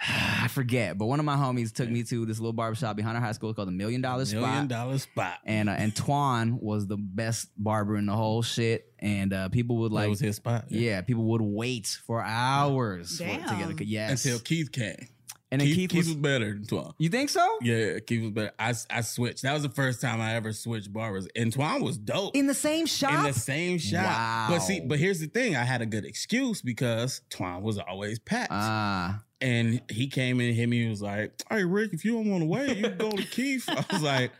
I 0.08 0.48
forget, 0.48 0.96
but 0.96 1.06
one 1.06 1.18
of 1.20 1.26
my 1.26 1.36
homies 1.36 1.72
took 1.72 1.88
me 1.90 2.02
to 2.04 2.24
this 2.24 2.38
little 2.40 2.54
barbershop 2.54 2.96
behind 2.96 3.16
our 3.16 3.22
high 3.22 3.32
school 3.32 3.52
called 3.52 3.68
the 3.68 3.72
Million 3.72 4.00
Dollar 4.00 4.24
Spot. 4.24 4.40
Million 4.40 4.66
dollar 4.66 4.98
spot. 4.98 5.38
and 5.44 5.68
uh, 5.68 5.72
and 5.72 5.94
Twan 5.94 6.58
was 6.60 6.86
the 6.86 6.96
best 6.96 7.48
barber 7.56 7.96
in 7.96 8.06
the 8.06 8.16
whole 8.16 8.40
shit, 8.42 8.92
and 8.98 9.32
uh, 9.32 9.48
people 9.50 9.76
would 9.78 9.92
That 9.92 9.96
like, 9.96 10.08
was 10.08 10.20
his 10.20 10.36
spot. 10.36 10.64
yeah, 10.68 11.02
people 11.02 11.24
would 11.24 11.42
wait 11.42 11.86
for 12.06 12.22
hours 12.22 13.18
for, 13.18 13.24
to 13.24 13.30
Damn. 13.40 13.68
get 13.76 13.80
a 13.80 13.84
yes. 13.84 14.24
Until 14.24 14.38
Keith 14.38 14.72
came. 14.72 15.08
And 15.52 15.60
then 15.60 15.66
Keith, 15.66 15.76
Keith, 15.76 15.90
Keith 15.90 15.98
was, 15.98 16.06
was, 16.08 16.16
better 16.16 16.52
than 16.52 16.64
Twan. 16.64 16.94
you 16.98 17.08
think 17.08 17.28
so? 17.28 17.58
Yeah, 17.60 17.98
Keith 17.98 18.22
was 18.22 18.30
better. 18.30 18.52
I, 18.58 18.72
I 18.88 19.00
switched. 19.00 19.42
That 19.42 19.52
was 19.52 19.62
the 19.62 19.68
first 19.68 20.00
time 20.00 20.20
I 20.20 20.36
ever 20.36 20.52
switched 20.52 20.92
barbers. 20.92 21.26
And 21.34 21.52
Twan 21.52 21.82
was 21.82 21.98
dope. 21.98 22.36
In 22.36 22.46
the 22.46 22.54
same 22.54 22.86
shop? 22.86 23.12
in 23.14 23.24
the 23.24 23.32
same 23.38 23.78
shop. 23.78 24.04
Wow. 24.04 24.46
But 24.50 24.58
see, 24.60 24.78
but 24.80 24.98
here's 25.00 25.18
the 25.18 25.26
thing: 25.26 25.56
I 25.56 25.64
had 25.64 25.82
a 25.82 25.86
good 25.86 26.04
excuse 26.04 26.62
because 26.62 27.22
Twan 27.30 27.62
was 27.62 27.78
always 27.78 28.20
packed, 28.20 28.52
Ah, 28.52 29.24
and 29.40 29.82
he 29.90 30.06
came 30.06 30.40
in 30.40 30.48
and 30.50 30.56
hit 30.56 30.68
me. 30.68 30.84
He 30.84 30.88
was 30.88 31.02
like, 31.02 31.32
"Hey, 31.50 31.64
Rick, 31.64 31.94
if 31.94 32.04
you 32.04 32.12
don't 32.12 32.30
want 32.30 32.42
to 32.42 32.46
wait, 32.46 32.76
you 32.76 32.82
can 32.84 32.98
go 32.98 33.10
to 33.10 33.24
Keith." 33.26 33.68
I 33.68 33.84
was 33.92 34.02
like, 34.02 34.30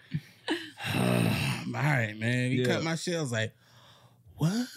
"All 0.96 1.03
right, 1.75 2.14
man." 2.16 2.51
He 2.51 2.59
Yeah. 2.62 2.66
cut 2.66 2.85
my 2.85 2.94
shit. 2.94 3.16
I 3.16 3.20
was 3.20 3.33
like, 3.33 3.53
"What?" 4.37 4.66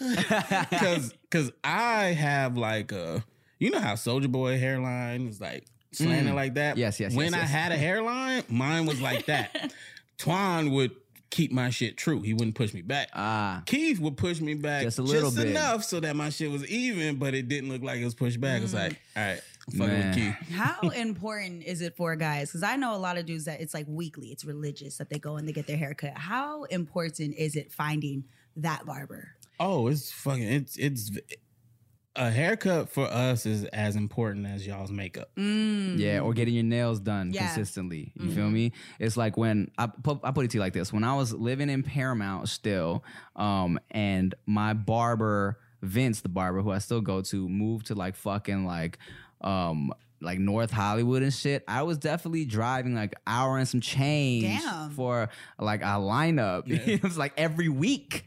Because 0.70 1.12
because 1.30 1.52
I 1.62 2.06
have 2.06 2.56
like 2.56 2.90
a, 2.92 3.24
you 3.58 3.70
know 3.70 3.78
how 3.80 3.94
Soulja 3.94 4.30
Boy 4.30 4.58
hairline 4.58 5.28
is 5.28 5.40
like 5.40 5.66
slanted 5.94 6.32
Mm. 6.32 6.36
like 6.36 6.54
that. 6.54 6.76
Yes, 6.76 6.98
yes, 7.00 7.14
When 7.14 7.26
yes, 7.26 7.34
I 7.34 7.38
yes. 7.40 7.50
had 7.50 7.72
a 7.72 7.76
hairline, 7.76 8.42
mine 8.48 8.86
was 8.86 9.00
like 9.00 9.26
that. 9.26 9.72
Twan 10.18 10.70
would 10.72 10.92
keep 11.30 11.50
my 11.50 11.70
shit 11.70 11.96
true. 11.96 12.20
He 12.22 12.32
wouldn't 12.32 12.54
push 12.54 12.72
me 12.72 12.82
back. 12.82 13.08
ah. 13.12 13.62
Keith 13.66 13.98
would 13.98 14.16
push 14.16 14.40
me 14.40 14.54
back 14.54 14.84
Just 14.84 14.98
a 14.98 15.02
little 15.02 15.30
bit. 15.32 15.46
enough 15.48 15.82
so 15.84 15.98
that 16.00 16.14
my 16.14 16.30
shit 16.30 16.50
was 16.50 16.64
even, 16.68 17.16
but 17.16 17.34
it 17.34 17.48
didn't 17.48 17.70
look 17.70 17.82
like 17.82 17.98
it 18.00 18.04
was 18.04 18.14
pushed 18.14 18.40
back. 18.40 18.62
It's 18.62 18.72
like, 18.74 19.00
all 19.16 19.22
right, 19.24 19.40
I'm 19.72 19.78
fucking 19.78 19.96
with 19.96 20.14
Keith. 20.14 20.50
How 20.56 20.88
important 20.94 21.64
is 21.64 21.80
it 21.80 21.96
for 21.96 22.14
guys? 22.14 22.50
Because 22.50 22.62
I 22.62 22.76
know 22.76 22.94
a 22.94 22.98
lot 22.98 23.18
of 23.18 23.26
dudes 23.26 23.46
that 23.46 23.60
it's 23.60 23.74
like 23.74 23.86
weekly, 23.88 24.28
it's 24.28 24.44
religious 24.44 24.98
that 24.98 25.10
they 25.10 25.18
go 25.18 25.36
and 25.36 25.48
they 25.48 25.52
get 25.52 25.66
their 25.66 25.76
hair 25.76 25.94
cut. 25.94 26.16
How 26.16 26.64
important 26.64 27.34
is 27.36 27.56
it 27.56 27.72
finding 27.72 28.24
that 28.56 28.86
barber? 28.86 29.30
Oh, 29.58 29.88
it's 29.88 30.12
fucking 30.12 30.42
it's 30.44 30.76
it's 30.76 31.10
a 32.16 32.30
haircut 32.30 32.88
for 32.88 33.06
us 33.06 33.44
is 33.46 33.64
as 33.66 33.96
important 33.96 34.46
as 34.46 34.66
y'all's 34.66 34.90
makeup. 34.92 35.30
Yeah, 35.36 36.20
or 36.22 36.32
getting 36.32 36.54
your 36.54 36.62
nails 36.64 37.00
done 37.00 37.32
Yeah. 37.32 37.46
consistently. 37.46 38.12
You 38.14 38.30
feel 38.30 38.48
me? 38.50 38.72
It's 38.98 39.16
like 39.16 39.36
when 39.36 39.70
I 39.78 39.86
put, 39.88 40.20
I 40.22 40.30
put 40.30 40.44
it 40.44 40.50
to 40.52 40.56
you 40.58 40.60
like 40.60 40.72
this: 40.74 40.92
when 40.92 41.04
I 41.04 41.16
was 41.16 41.32
living 41.32 41.68
in 41.70 41.82
Paramount 41.82 42.48
still, 42.48 43.04
um, 43.36 43.78
and 43.90 44.34
my 44.46 44.74
barber 44.74 45.58
Vince, 45.82 46.20
the 46.20 46.28
barber 46.28 46.62
who 46.62 46.70
I 46.70 46.78
still 46.78 47.00
go 47.00 47.20
to, 47.22 47.48
moved 47.48 47.86
to 47.86 47.94
like 47.94 48.16
fucking 48.16 48.64
like, 48.66 48.98
um. 49.40 49.92
Like 50.20 50.38
North 50.38 50.70
Hollywood 50.70 51.22
and 51.22 51.34
shit, 51.34 51.64
I 51.68 51.82
was 51.82 51.98
definitely 51.98 52.46
driving 52.46 52.94
like 52.94 53.14
hour 53.26 53.58
and 53.58 53.68
some 53.68 53.82
change 53.82 54.44
Damn. 54.44 54.88
for 54.92 55.28
like 55.58 55.82
a 55.82 55.98
lineup. 56.00 56.62
it 56.66 57.02
was 57.02 57.18
like 57.18 57.34
every 57.36 57.68
week 57.68 58.24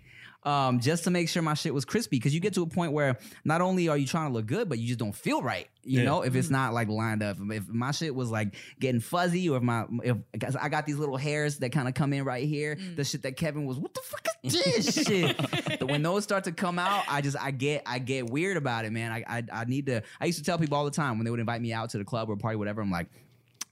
um, 0.47 0.79
just 0.79 1.03
to 1.03 1.09
make 1.11 1.27
sure 1.29 1.41
my 1.41 1.53
shit 1.53 1.73
was 1.73 1.83
crispy. 1.85 2.17
Because 2.17 2.33
you 2.33 2.39
get 2.39 2.53
to 2.53 2.63
a 2.63 2.67
point 2.67 2.93
where 2.93 3.17
not 3.43 3.61
only 3.61 3.89
are 3.89 3.97
you 3.97 4.07
trying 4.07 4.29
to 4.29 4.33
look 4.33 4.45
good, 4.45 4.69
but 4.69 4.79
you 4.79 4.87
just 4.87 4.99
don't 4.99 5.13
feel 5.15 5.41
right. 5.43 5.67
You 5.83 5.99
Yeah. 5.99 6.05
know, 6.05 6.21
if 6.23 6.35
it's 6.35 6.49
not 6.49 6.73
like 6.73 6.87
lined 6.89 7.21
up. 7.23 7.37
If 7.39 7.67
my 7.69 7.91
shit 7.91 8.13
was 8.15 8.29
like 8.31 8.55
getting 8.79 9.01
fuzzy, 9.01 9.49
or 9.49 9.57
if 9.57 9.63
my 9.63 9.85
if 10.03 10.17
'cause 10.39 10.55
I 10.55 10.69
got 10.69 10.85
these 10.85 10.97
little 10.97 11.17
hairs 11.17 11.57
that 11.59 11.71
kind 11.71 11.87
of 11.87 11.93
come 11.93 12.13
in 12.13 12.23
right 12.23 12.47
here, 12.47 12.77
the 12.95 13.03
shit 13.03 13.21
that 13.23 13.37
Kevin 13.37 13.65
was, 13.65 13.77
what 13.77 13.93
the 13.93 14.01
fuck 14.03 14.25
is 14.43 14.53
this 14.53 15.05
shit? 15.07 15.81
When 15.83 16.01
those 16.03 16.23
start 16.23 16.43
to 16.45 16.51
come 16.51 16.79
out, 16.79 17.03
I 17.07 17.21
just 17.21 17.37
I 17.41 17.51
get 17.51 17.83
I 17.85 17.99
get 17.99 18.29
weird 18.29 18.57
about 18.57 18.85
it, 18.85 18.91
man. 18.91 19.11
I 19.11 19.23
I, 19.27 19.43
I 19.51 19.65
need 19.65 19.85
to. 19.87 20.01
I 20.19 20.25
used 20.25 20.39
to 20.39 20.43
tell 20.43 20.57
people 20.57 20.77
all 20.77 20.85
the 20.85 20.91
time 20.91 21.17
when 21.17 21.25
they 21.25 21.31
would 21.31 21.39
invite 21.39 21.61
me 21.61 21.71
out 21.73 21.89
to 21.91 21.97
the 21.97 22.05
club 22.05 22.29
or 22.29 22.35
party, 22.37 22.55
whatever. 22.57 22.81
I'm 22.81 22.91
like. 22.91 23.07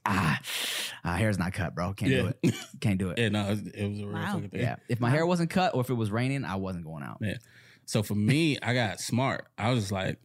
Ah, 0.08 0.40
ah, 1.04 1.14
hair's 1.16 1.38
not 1.38 1.52
cut, 1.52 1.74
bro. 1.74 1.92
Can't 1.92 2.10
do 2.10 2.32
it. 2.42 2.54
Can't 2.80 2.98
do 2.98 3.10
it. 3.10 3.18
Yeah, 3.26 3.28
no, 3.30 3.50
it, 3.50 3.74
it 3.74 3.88
was 3.90 4.00
a 4.00 4.06
real 4.06 4.12
Wow. 4.14 4.32
fucking 4.34 4.50
thing. 4.50 4.60
Yeah. 4.60 4.76
If 4.88 5.00
my 5.00 5.10
hair 5.10 5.26
wasn't 5.26 5.50
cut 5.50 5.74
or 5.74 5.80
if 5.80 5.90
it 5.90 5.94
was 5.94 6.10
raining, 6.10 6.44
I 6.44 6.56
wasn't 6.56 6.84
going 6.84 7.02
out. 7.02 7.18
Yeah. 7.20 7.38
So 7.86 8.02
for 8.02 8.14
me, 8.14 8.58
I 8.62 8.74
got 8.74 9.00
smart. 9.00 9.46
I 9.58 9.70
was 9.70 9.80
just 9.84 9.92
like, 9.92 10.18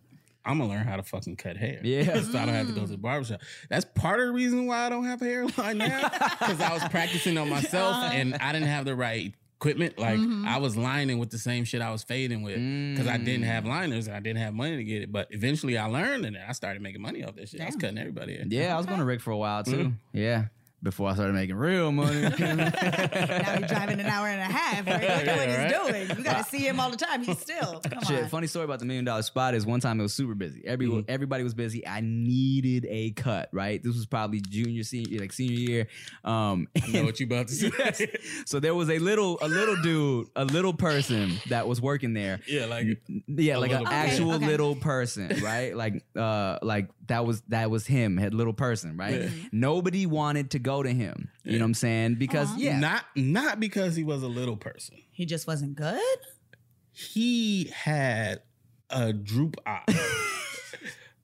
I'm 0.44 0.58
gonna 0.58 0.70
learn 0.72 0.86
how 0.86 0.96
to 0.96 1.04
fucking 1.04 1.36
cut 1.36 1.58
hair. 1.58 1.80
Yeah. 1.84 2.22
so 2.22 2.38
I 2.38 2.46
don't 2.46 2.56
have 2.56 2.67
to 2.67 2.74
go 2.74 2.82
to 2.82 2.88
the 2.88 2.98
barbershop. 2.98 3.41
That's 3.70 3.86
part 3.86 4.20
of 4.20 4.28
the 4.28 4.32
reason 4.34 4.65
why 4.65 4.86
I 4.86 4.89
don't 4.89 5.06
have 5.06 5.22
a 5.22 5.26
hairline 5.26 5.78
now. 5.78 6.10
Because 6.10 6.60
I 6.60 6.74
was 6.74 6.84
practicing 6.89 7.38
on 7.38 7.50
myself 7.58 7.96
and 8.12 8.36
I 8.36 8.52
didn't 8.52 8.67
have 8.70 8.86
the 8.86 8.96
right 8.96 9.34
equipment. 9.62 10.00
Like 10.00 10.19
I 10.47 10.58
was 10.58 10.76
lining 10.76 11.19
with 11.19 11.30
the 11.30 11.38
same 11.38 11.63
shit 11.65 11.82
I 11.82 11.91
was 11.91 12.04
fading 12.04 12.41
with 12.41 12.56
because 12.56 13.08
I 13.08 13.17
didn't 13.17 13.43
have 13.43 13.65
liners 13.65 14.08
and 14.08 14.15
I 14.15 14.19
didn't 14.19 14.41
have 14.41 14.54
money 14.54 14.76
to 14.78 14.84
get 14.84 15.04
it. 15.04 15.12
But 15.12 15.28
eventually 15.30 15.78
I 15.78 15.86
learned 15.86 16.26
and 16.26 16.36
I 16.38 16.52
started 16.54 16.82
making 16.82 17.02
money 17.02 17.24
off 17.24 17.36
this 17.36 17.52
shit. 17.52 17.62
I 17.62 17.67
was 17.67 17.76
cutting 17.76 18.00
everybody 18.00 18.36
hair. 18.36 18.45
Yeah, 18.47 18.74
I 18.74 18.78
was 18.78 18.88
going 18.88 19.00
to 19.00 19.06
Rick 19.06 19.21
for 19.21 19.32
a 19.32 19.38
while 19.38 19.63
too. 19.63 19.71
Mm-hmm. 19.71 20.17
Yeah. 20.17 20.45
Before 20.84 21.10
I 21.10 21.13
started 21.13 21.34
making 21.34 21.56
real 21.58 21.91
money. 21.91 22.22
now 22.22 22.30
he's 22.32 23.67
driving 23.70 24.00
an 24.00 24.08
hour 24.08 24.28
and 24.28 24.39
a 24.41 24.46
half. 24.54 24.88
Right? 24.88 25.02
Look 25.02 25.12
at 25.28 25.38
what 25.38 25.48
Yeah, 25.48 25.63
he's 25.63 26.08
doing. 26.08 26.17
You 26.17 26.24
got 26.24 26.38
to 26.38 26.44
see 26.50 26.67
him 26.67 26.80
all 26.80 26.89
the 26.89 26.98
time. 26.98 27.24
He's 27.24 27.38
still. 27.39 27.82
Come 27.88 28.04
Shit, 28.04 28.24
on. 28.24 28.30
funny 28.30 28.48
story 28.48 28.65
about 28.65 28.80
the 28.80 28.86
million 28.86 29.06
dollar 29.06 29.22
spot 29.22 29.54
is 29.54 29.63
one 29.65 29.80
time 29.80 30.00
it 30.00 30.04
was 30.04 30.13
super 30.13 30.34
busy. 30.34 30.63
Every 30.65 30.88
Mm-hmm. 30.88 31.02
everybody 31.08 31.44
was 31.44 31.54
busy. 31.54 31.88
I 31.88 32.02
needed 32.02 32.88
a 32.89 33.12
cut. 33.12 33.50
Right, 33.54 33.82
this 33.84 33.94
was 33.96 34.08
probably 34.08 34.41
junior, 34.41 34.82
senior, 34.84 35.20
like 35.20 35.32
senior 35.34 35.56
year. 35.60 35.88
Um, 36.24 36.67
I 36.84 36.88
know 36.91 37.04
what 37.04 37.20
you 37.20 37.28
about 37.28 37.48
to 37.50 37.54
say. 37.54 37.72
yes. 37.78 38.02
So 38.48 38.60
there 38.60 38.74
was 38.74 38.89
a 38.89 38.98
little, 38.98 39.38
a 39.41 39.48
little 39.48 39.76
dude, 39.84 40.30
a 40.36 40.46
little 40.46 40.74
person 40.74 41.34
that 41.50 41.67
was 41.67 41.80
working 41.80 42.13
there. 42.13 42.39
yeah, 42.48 42.65
like 42.65 42.88
Yeah, 43.28 43.58
A 43.58 43.60
like 43.60 43.72
an 43.72 43.86
actual. 43.86 44.30
Okay, 44.32 44.38
okay. 44.38 44.46
little 44.48 44.76
person, 44.76 45.41
right? 45.44 45.76
like, 45.76 46.04
uh, 46.15 46.58
like 46.63 46.89
that 47.08 47.26
was 47.26 47.41
that 47.50 47.70
was 47.70 47.86
him, 47.86 48.17
had 48.17 48.34
little 48.34 48.54
person, 48.54 48.98
right? 48.98 49.30
Nobody 49.52 50.06
wanted 50.06 50.52
to 50.52 50.60
go 50.60 50.70
to 50.81 50.93
him. 50.93 51.29
You 51.43 51.60
know 51.60 51.65
what 51.65 51.69
I'm 51.69 51.73
saying? 51.73 52.15
Because 52.15 52.55
yeah, 52.57 52.79
not 52.79 53.03
not 53.15 53.60
because 53.60 53.95
he 53.95 54.03
was 54.03 54.23
a 54.23 54.27
little 54.27 54.55
person. 54.57 54.97
He 55.12 55.25
just 55.25 55.45
wasn't 55.47 55.75
good. 55.75 55.99
he 56.93 57.65
had 57.73 58.41
a 58.89 59.12
droop 59.13 59.57
eye. 59.65 59.84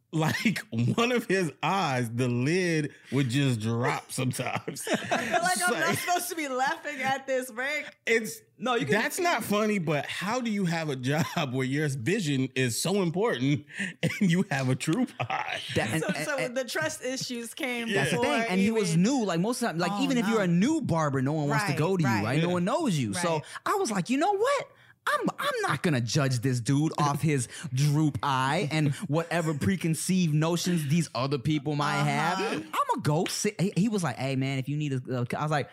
like 0.14 0.60
one 0.72 1.12
of 1.12 1.26
his 1.26 1.52
eyes, 1.62 2.10
the 2.10 2.28
lid 2.30 2.92
would 3.12 3.30
just 3.30 3.60
drop 3.60 4.10
sometimes. 4.12 4.88
I 4.92 4.96
feel 4.96 5.42
like 5.42 5.58
I'm 5.68 5.80
not 5.80 5.98
supposed 5.98 6.30
to 6.30 6.36
be 6.36 6.48
laughing 6.48 7.02
at 7.02 7.28
this, 7.28 7.52
Rick. 7.54 7.94
it's 8.06 8.40
No, 8.58 8.76
you 8.76 8.86
can- 8.86 8.94
that's 8.96 9.20
not 9.20 9.44
funny, 9.44 9.80
but 9.80 10.06
how 10.06 10.40
do 10.40 10.50
you 10.50 10.64
have 10.66 10.90
a 10.90 10.96
job 10.96 11.26
where 11.52 11.66
your 11.66 11.90
vision 11.90 12.48
is 12.56 12.82
so 12.82 13.02
important 13.02 13.66
and 14.02 14.32
you 14.32 14.46
have 14.50 14.70
a 14.70 14.76
droop 14.76 15.10
eye? 15.20 15.60
that- 15.76 15.90
and- 15.92 16.02
So, 16.04 16.08
and- 16.16 16.26
so 16.26 16.38
and- 16.38 16.56
the 16.58 16.64
trust 16.64 17.04
issues 17.04 17.54
came. 17.54 17.92
That's 17.92 18.12
the 18.12 18.18
thing, 18.18 18.46
and 18.50 18.62
he 18.62 18.72
was 18.72 18.96
new. 18.96 19.26
Like 19.26 19.42
most 19.42 19.62
of 19.62 19.68
the 19.68 19.68
time, 19.74 19.78
like 19.80 19.92
Oh, 20.00 20.04
even 20.04 20.18
if 20.18 20.28
you're 20.30 20.42
a 20.42 20.48
new 20.48 20.80
barber, 20.82 21.22
no 21.22 21.34
one 21.34 21.50
wants 21.50 21.66
to 21.66 21.74
go 21.74 21.98
to 21.98 22.02
you, 22.04 22.08
right. 22.10 22.24
right? 22.24 22.42
No 22.42 22.50
one 22.50 22.64
knows 22.64 22.98
you. 22.98 23.14
So 23.14 23.42
I 23.66 23.76
was 23.76 23.92
like, 23.92 24.10
you 24.10 24.18
know 24.18 24.36
what? 24.36 24.68
I'm 25.14 25.30
I'm 25.40 25.62
not 25.62 25.82
gonna 25.84 26.02
judge 26.02 26.40
this 26.40 26.60
dude 26.60 26.92
off 26.98 27.22
his 27.22 27.48
droop 27.74 28.18
eye 28.24 28.68
and 28.72 28.94
whatever 29.08 29.54
preconceived 29.54 30.34
notions 30.34 30.88
these 30.88 31.10
other 31.16 31.38
people 31.38 31.76
might 31.76 32.04
have. 32.04 32.40
Uh-huh. 32.40 32.54
I'm 32.56 32.62
gonna 32.62 33.02
go 33.02 33.26
sit. 33.26 33.60
He, 33.60 33.74
he 33.76 33.90
was 33.90 34.04
like, 34.04 34.18
hey 34.18 34.36
man, 34.36 34.60
if 34.60 34.68
you 34.70 34.78
need 34.78 34.94
a, 34.94 35.26
I 35.38 35.42
was 35.44 35.52
like, 35.52 35.70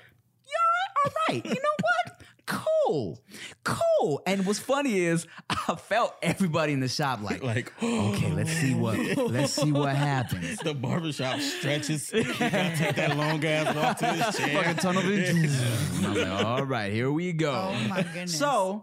yeah, 0.46 1.04
all 1.04 1.12
right. 1.28 1.44
You 1.44 1.50
know 1.54 1.76
what? 1.80 2.20
Cool, 2.46 3.18
cool. 3.64 4.22
And 4.26 4.44
what's 4.44 4.58
funny 4.58 4.98
is 5.00 5.26
I 5.48 5.76
felt 5.76 6.14
everybody 6.22 6.74
in 6.74 6.80
the 6.80 6.88
shop 6.88 7.22
like, 7.22 7.42
Like, 7.42 7.72
okay, 7.82 8.30
let's 8.32 8.50
see 8.50 8.74
what 8.74 8.98
let's 9.16 9.54
see 9.54 9.72
what 9.72 9.96
happens. 9.96 10.58
the 10.58 10.74
barbershop 10.74 11.40
stretches. 11.40 12.12
You 12.12 12.24
gotta 12.24 12.74
take 12.76 12.96
that 12.96 13.16
long 13.16 13.42
ass 13.46 13.74
walk 13.74 13.96
to 13.98 14.06
his 14.12 14.36
chair. 14.36 14.62
fucking 14.62 14.76
tunnel 14.76 15.02
vision. 15.02 15.48
And 16.04 16.06
I'm 16.06 16.14
like, 16.14 16.44
all 16.44 16.64
right, 16.64 16.92
here 16.92 17.10
we 17.10 17.32
go. 17.32 17.70
Oh 17.72 17.88
my 17.88 18.02
goodness. 18.02 18.38
So, 18.38 18.72
and 18.74 18.82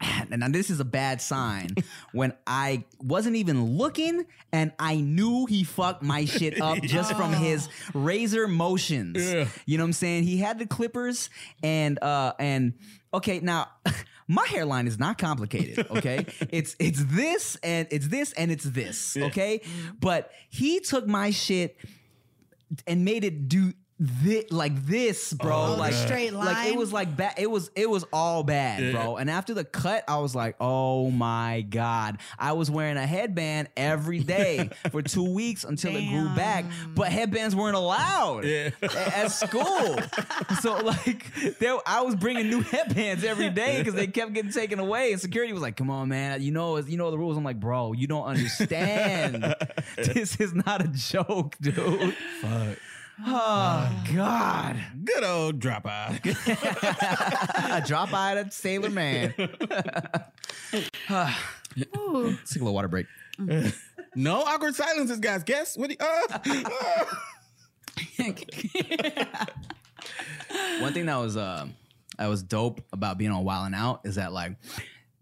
now 0.30 0.48
this 0.48 0.70
is 0.70 0.80
a 0.80 0.84
bad 0.84 1.20
sign 1.20 1.74
when 2.12 2.32
I 2.46 2.84
wasn't 3.00 3.36
even 3.36 3.76
looking 3.76 4.26
and 4.52 4.72
I 4.78 4.96
knew 4.96 5.46
he 5.46 5.64
fucked 5.64 6.02
my 6.02 6.24
shit 6.24 6.60
up 6.60 6.78
just 6.82 7.14
from 7.14 7.32
his 7.32 7.68
razor 7.94 8.48
motions. 8.48 9.22
Yeah. 9.22 9.46
You 9.66 9.78
know 9.78 9.84
what 9.84 9.88
I'm 9.88 9.92
saying? 9.94 10.24
He 10.24 10.38
had 10.38 10.58
the 10.58 10.66
clippers 10.66 11.30
and 11.62 12.02
uh 12.02 12.32
and 12.38 12.74
okay, 13.12 13.40
now 13.40 13.68
my 14.28 14.46
hairline 14.46 14.86
is 14.86 14.98
not 14.98 15.18
complicated, 15.18 15.86
okay? 15.90 16.26
it's 16.50 16.76
it's 16.78 17.04
this 17.04 17.56
and 17.62 17.88
it's 17.90 18.08
this 18.08 18.32
and 18.32 18.50
it's 18.50 18.64
this, 18.64 19.16
okay? 19.16 19.60
But 19.98 20.30
he 20.48 20.80
took 20.80 21.06
my 21.06 21.30
shit 21.30 21.76
and 22.86 23.04
made 23.04 23.24
it 23.24 23.48
do 23.48 23.72
thi- 24.02 24.46
like 24.50 24.86
this, 24.86 25.32
bro. 25.32 25.56
Oh, 25.56 25.74
like 25.76 25.92
straight 25.92 26.32
line. 26.32 26.46
Like 26.46 26.68
it 26.68 26.76
was 26.76 26.92
like 26.92 27.16
bad. 27.16 27.34
It 27.38 27.50
was 27.50 27.70
it 27.74 27.88
was 27.88 28.04
all 28.12 28.42
bad, 28.42 28.82
Yeah. 28.82 28.92
bro. 28.92 29.16
And 29.16 29.30
after 29.30 29.54
the 29.54 29.64
cut, 29.64 30.04
I 30.08 30.18
was 30.18 30.34
like, 30.34 30.56
oh 30.60 31.10
my 31.10 31.62
god. 31.68 32.18
I 32.38 32.52
was 32.52 32.70
wearing 32.70 32.96
a 32.96 33.06
headband 33.06 33.68
every 33.76 34.20
day 34.20 34.70
for 34.90 35.02
two 35.02 35.32
weeks 35.32 35.64
until 35.64 35.94
it 35.96 36.06
grew 36.08 36.28
back. 36.34 36.64
But 36.94 37.08
headbands 37.08 37.54
weren't 37.54 37.76
allowed 37.76 38.44
Yeah. 38.44 38.70
a- 38.82 39.18
at 39.18 39.28
school. 39.32 39.98
so 40.60 40.76
like, 40.78 41.58
there, 41.58 41.76
I 41.86 42.02
was 42.02 42.14
bringing 42.16 42.48
new 42.48 42.62
headbands 42.62 43.24
every 43.24 43.50
day 43.50 43.78
because 43.78 43.94
they 43.94 44.06
kept 44.06 44.32
getting 44.32 44.52
taken 44.52 44.78
away. 44.78 45.12
And 45.12 45.20
security 45.20 45.52
was 45.52 45.62
like, 45.62 45.76
"Come 45.76 45.90
on, 45.90 46.08
man, 46.08 46.42
you 46.42 46.52
know 46.52 46.78
you 46.78 46.96
know 46.96 47.10
the 47.10 47.18
rules." 47.18 47.36
I'm 47.36 47.44
like, 47.44 47.60
"Bro, 47.60 47.92
you 47.94 48.06
don't 48.06 48.24
understand. 48.24 49.54
this 49.96 50.36
is 50.40 50.54
not 50.54 50.82
a 50.84 50.88
joke, 50.88 51.56
dude." 51.60 52.14
Fuck. 52.40 52.78
Oh 53.26 54.04
God. 54.14 54.76
Good 55.04 55.24
old 55.24 55.58
drop 55.60 55.86
eye. 55.86 56.20
a 57.70 57.82
drop 57.86 58.12
eye 58.14 58.36
at 58.38 58.52
Sailor 58.54 58.90
Man. 58.90 59.34
Let's 60.68 60.90
take 61.76 61.92
a 61.96 62.64
little 62.64 62.74
water 62.74 62.88
break. 62.88 63.06
no 64.14 64.40
awkward 64.42 64.74
silences, 64.74 65.18
guys. 65.18 65.42
Guess 65.44 65.76
what? 65.76 65.90
the- 65.90 65.98
uh. 66.00 67.04
One 70.80 70.92
thing 70.92 71.06
that 71.06 71.16
was 71.16 71.36
uh, 71.36 71.66
that 72.18 72.26
was 72.26 72.42
dope 72.42 72.80
about 72.92 73.18
being 73.18 73.30
on 73.30 73.44
Wild 73.44 73.66
'N 73.66 73.74
Out 73.74 74.00
is 74.04 74.16
that 74.16 74.32
like 74.32 74.56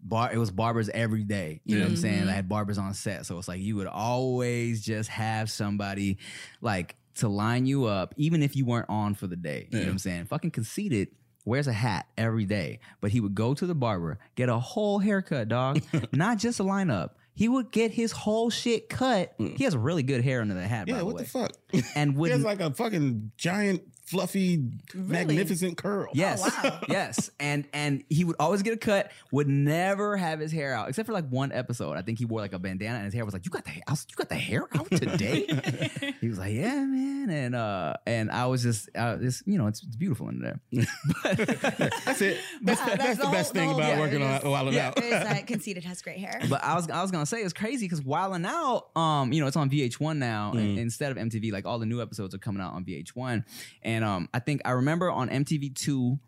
bar 0.01 0.31
it 0.31 0.37
was 0.37 0.51
barbers 0.51 0.89
every 0.89 1.23
day. 1.23 1.61
You 1.65 1.77
know 1.77 1.83
what 1.83 1.91
I'm 1.91 1.97
saying? 1.97 2.27
I 2.27 2.31
had 2.31 2.47
barbers 2.49 2.77
on 2.77 2.93
set, 2.93 3.25
so 3.25 3.37
it's 3.37 3.47
like 3.47 3.59
you 3.61 3.75
would 3.75 3.87
always 3.87 4.81
just 4.83 5.09
have 5.09 5.49
somebody 5.51 6.17
like 6.61 6.95
to 7.19 7.29
line 7.29 7.65
you 7.65 7.85
up, 7.85 8.13
even 8.17 8.43
if 8.43 8.55
you 8.55 8.65
weren't 8.65 8.89
on 8.89 9.15
for 9.15 9.27
the 9.27 9.35
day. 9.35 9.67
You 9.71 9.79
know 9.79 9.85
what 9.85 9.91
I'm 9.91 9.97
saying? 9.99 10.25
Fucking 10.25 10.51
conceited. 10.51 11.09
Wears 11.45 11.67
a 11.67 11.73
hat 11.73 12.05
every 12.17 12.45
day, 12.45 12.79
but 13.01 13.11
he 13.11 13.21
would 13.21 13.33
go 13.33 13.53
to 13.55 13.65
the 13.65 13.73
barber, 13.73 14.19
get 14.35 14.49
a 14.49 14.59
whole 14.59 14.99
haircut, 14.99 15.47
dog. 15.47 15.81
Not 16.11 16.37
just 16.37 16.59
a 16.59 16.63
lineup. 16.63 17.11
He 17.33 17.47
would 17.47 17.71
get 17.71 17.91
his 17.91 18.11
whole 18.11 18.49
shit 18.49 18.89
cut. 18.89 19.35
Mm. 19.39 19.55
He 19.57 19.63
has 19.63 19.75
really 19.75 20.03
good 20.03 20.21
hair 20.23 20.41
under 20.41 20.53
the 20.53 20.67
hat, 20.67 20.87
Yeah, 20.89 20.97
the 20.97 21.05
what 21.05 21.15
way. 21.15 21.23
the 21.23 21.29
fuck? 21.29 21.51
And 21.95 22.15
He 22.23 22.29
has 22.29 22.43
like 22.43 22.59
a 22.59 22.71
fucking 22.71 23.31
giant, 23.37 23.81
fluffy, 24.09 24.63
magnificent 24.93 25.77
curl. 25.77 26.07
Yes, 26.13 26.41
wow. 26.63 26.79
yes, 26.89 27.29
and 27.39 27.67
and 27.73 28.03
he 28.09 28.23
would 28.23 28.35
always 28.39 28.63
get 28.63 28.73
a 28.73 28.77
cut. 28.77 29.11
Would 29.31 29.47
never 29.47 30.17
have 30.17 30.39
his 30.39 30.51
hair 30.51 30.73
out, 30.73 30.89
except 30.89 31.05
for 31.07 31.13
like 31.13 31.27
one 31.29 31.51
episode. 31.51 31.97
I 31.97 32.01
think 32.01 32.17
he 32.19 32.25
wore 32.25 32.39
like 32.41 32.53
a 32.53 32.59
bandana, 32.59 32.95
and 32.97 33.05
his 33.05 33.13
hair 33.13 33.23
was 33.25 33.33
like, 33.33 33.45
"You 33.45 33.51
got 33.51 33.63
the 33.65 33.69
hair, 33.71 33.83
you 33.89 34.15
got 34.15 34.29
the 34.29 34.35
hair 34.35 34.67
out 34.75 34.89
today." 34.89 35.45
he 36.21 36.27
was 36.27 36.39
like, 36.39 36.53
"Yeah, 36.53 36.83
man," 36.85 37.29
and 37.29 37.55
uh, 37.55 37.93
and 38.07 38.31
I 38.31 38.47
was 38.47 38.63
just, 38.63 38.89
uh, 38.95 39.15
this, 39.17 39.43
you 39.45 39.57
know, 39.57 39.67
it's, 39.67 39.83
it's 39.83 39.95
beautiful 39.95 40.29
in 40.29 40.39
there. 40.39 40.59
That's 41.23 42.21
it. 42.21 42.37
That's, 42.61 42.79
Wow, 42.79 42.95
that's, 42.95 43.17
the, 43.19 43.25
whole- 43.25 43.33
best 43.33 43.53
thing 43.53 43.69
whole- 43.69 43.77
about 43.77 43.89
yeah, 43.89 43.99
working 43.99 44.21
it 44.21 44.25
on 44.25 44.35
is. 44.37 44.43
Wild 44.43 44.67
'N 44.69 44.73
Yeah, 44.73 44.87
Out. 44.87 44.97
it 44.97 45.03
is 45.03 45.11
that 45.11 45.47
conceited 45.47 45.83
has 45.83 46.01
great 46.01 46.17
hair. 46.19 46.39
But 46.49 46.63
I 46.63 46.75
was 46.75 46.89
I 46.89 47.01
was 47.01 47.11
gonna 47.11 47.25
say 47.25 47.41
it's 47.41 47.53
crazy 47.53 47.85
because 47.85 48.01
Wild 48.01 48.33
'N 48.35 48.45
Out, 48.45 48.95
um, 48.95 49.33
you 49.33 49.41
know, 49.41 49.47
it's 49.47 49.57
on 49.57 49.69
VH1 49.69 50.17
now 50.17 50.51
and- 50.53 50.79
instead 50.79 51.11
of 51.11 51.17
MTV. 51.17 51.51
Like 51.51 51.65
all 51.65 51.79
the 51.79 51.85
new 51.85 52.01
episodes 52.01 52.33
are 52.33 52.37
coming 52.39 52.61
out 52.61 52.73
on 52.73 52.83
VH1, 52.85 53.43
and 53.83 53.98
um, 54.03 54.29
I 54.33 54.39
think 54.39 54.61
I 54.65 54.71
remember 54.71 55.09
on 55.11 55.29
MTV 55.29 55.75
two, 55.75 56.19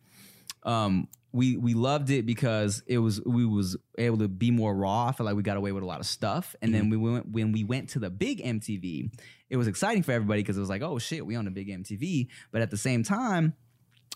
um, 0.63 1.07
we 1.31 1.57
we 1.57 1.73
loved 1.73 2.09
it 2.09 2.25
because 2.25 2.83
it 2.87 2.97
was 2.97 3.21
we 3.25 3.45
was 3.45 3.77
able 3.97 4.17
to 4.17 4.27
be 4.27 4.51
more 4.51 4.75
raw. 4.75 5.07
I 5.07 5.11
feel 5.11 5.25
like 5.25 5.35
we 5.35 5.43
got 5.43 5.57
away 5.57 5.71
with 5.71 5.83
a 5.83 5.85
lot 5.85 5.99
of 5.99 6.05
stuff, 6.05 6.55
and 6.61 6.73
then 6.73 6.89
we 6.89 6.97
went 6.97 7.29
when 7.29 7.51
we 7.51 7.63
went 7.63 7.89
to 7.89 7.99
the 7.99 8.09
big 8.09 8.43
MTV, 8.43 9.11
it 9.49 9.57
was 9.57 9.67
exciting 9.67 10.03
for 10.03 10.11
everybody 10.11 10.41
because 10.41 10.57
it 10.57 10.59
was 10.59 10.69
like, 10.69 10.81
oh 10.81 10.99
shit, 10.99 11.25
we 11.25 11.35
on 11.35 11.45
the 11.45 11.51
big 11.51 11.69
MTV, 11.69 12.27
but 12.51 12.61
at 12.61 12.71
the 12.71 12.77
same 12.77 13.03
time, 13.03 13.53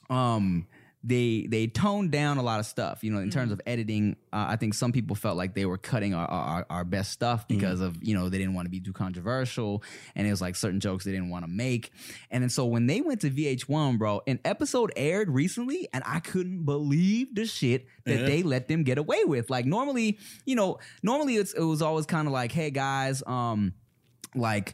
um 0.09 0.67
they 1.07 1.45
they 1.47 1.67
toned 1.67 2.09
down 2.11 2.37
a 2.37 2.41
lot 2.41 2.59
of 2.59 2.65
stuff 2.65 3.03
you 3.03 3.11
know 3.11 3.19
in 3.19 3.29
terms 3.29 3.51
of 3.51 3.61
editing. 3.67 4.15
Uh, 4.33 4.47
i 4.49 4.55
think 4.55 4.73
some 4.73 4.91
people 4.91 5.15
felt 5.15 5.37
like 5.37 5.53
they 5.53 5.65
were 5.65 5.77
cutting 5.77 6.15
our, 6.15 6.25
our, 6.27 6.65
our 6.69 6.83
best 6.83 7.11
stuff 7.11 7.47
because 7.47 7.79
of 7.79 8.01
you 8.03 8.15
know 8.15 8.27
they 8.27 8.39
didn't 8.39 8.55
want 8.55 8.65
to 8.65 8.69
be 8.71 8.79
too 8.79 8.91
controversial 8.91 9.83
and 10.15 10.25
it 10.25 10.31
was 10.31 10.41
like 10.41 10.55
certain 10.55 10.79
jokes 10.79 11.05
they 11.05 11.11
didn't 11.11 11.29
want 11.29 11.45
to 11.45 11.51
make. 11.51 11.91
And 12.31 12.41
then 12.41 12.49
so 12.49 12.65
when 12.65 12.87
they 12.87 13.01
went 13.01 13.21
to 13.21 13.29
vh1 13.29 13.99
bro 13.99 14.21
an 14.25 14.39
episode 14.43 14.91
aired 14.95 15.29
recently 15.29 15.87
and 15.93 16.03
i 16.07 16.19
couldn't 16.19 16.63
believe 16.65 17.35
the 17.35 17.45
shit 17.45 17.85
that 18.05 18.21
Yeah. 18.21 18.25
they 18.25 18.41
let 18.43 18.67
them 18.67 18.83
get 18.83 18.97
away 18.97 19.23
with. 19.25 19.49
Like 19.51 19.65
normally 19.65 20.17
you 20.45 20.55
know 20.55 20.79
normally 21.03 21.35
it's, 21.35 21.53
it 21.53 21.61
was 21.61 21.81
always 21.83 22.05
kind 22.07 22.27
of 22.27 22.33
like 22.33 22.51
hey 22.51 22.71
guys 22.71 23.21
um 23.27 23.73
like 24.33 24.73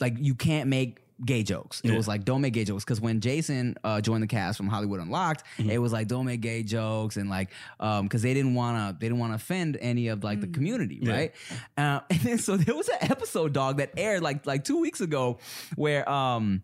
like 0.00 0.16
you 0.18 0.34
can't 0.34 0.68
make 0.68 0.98
gay 1.24 1.42
jokes. 1.42 1.80
It 1.84 1.90
Yeah. 1.90 1.96
was 1.96 2.08
like 2.08 2.24
don't 2.24 2.40
make 2.40 2.54
gay 2.54 2.64
jokes 2.64 2.84
because 2.84 3.00
when 3.00 3.20
Jason 3.20 3.76
uh, 3.84 4.00
joined 4.00 4.22
the 4.22 4.26
cast 4.26 4.56
from 4.56 4.68
Hollywood 4.68 5.00
Unlocked, 5.00 5.44
Mm-hmm. 5.58 5.70
it 5.70 5.78
was 5.78 5.92
like 5.92 6.08
don't 6.08 6.24
make 6.26 6.40
gay 6.40 6.62
jokes 6.62 7.16
and 7.16 7.28
like 7.28 7.50
um 7.80 8.06
because 8.06 8.22
they 8.22 8.34
didn't 8.34 8.54
want 8.54 8.76
to 8.76 8.98
they 9.00 9.06
didn't 9.08 9.18
want 9.20 9.32
to 9.32 9.36
offend 9.36 9.76
any 9.80 10.08
of 10.08 10.24
like 10.24 10.40
the 10.40 10.46
community, 10.48 10.98
Yeah. 11.02 11.12
right? 11.12 11.32
Uh, 11.76 12.00
and 12.10 12.20
then 12.20 12.38
so 12.38 12.56
there 12.56 12.74
was 12.74 12.88
an 12.88 12.98
episode, 13.02 13.52
dog, 13.52 13.76
that 13.78 13.90
aired 13.96 14.22
like 14.22 14.46
like 14.46 14.64
two 14.64 14.80
weeks 14.80 15.00
ago 15.00 15.38
where 15.76 16.08
um. 16.08 16.62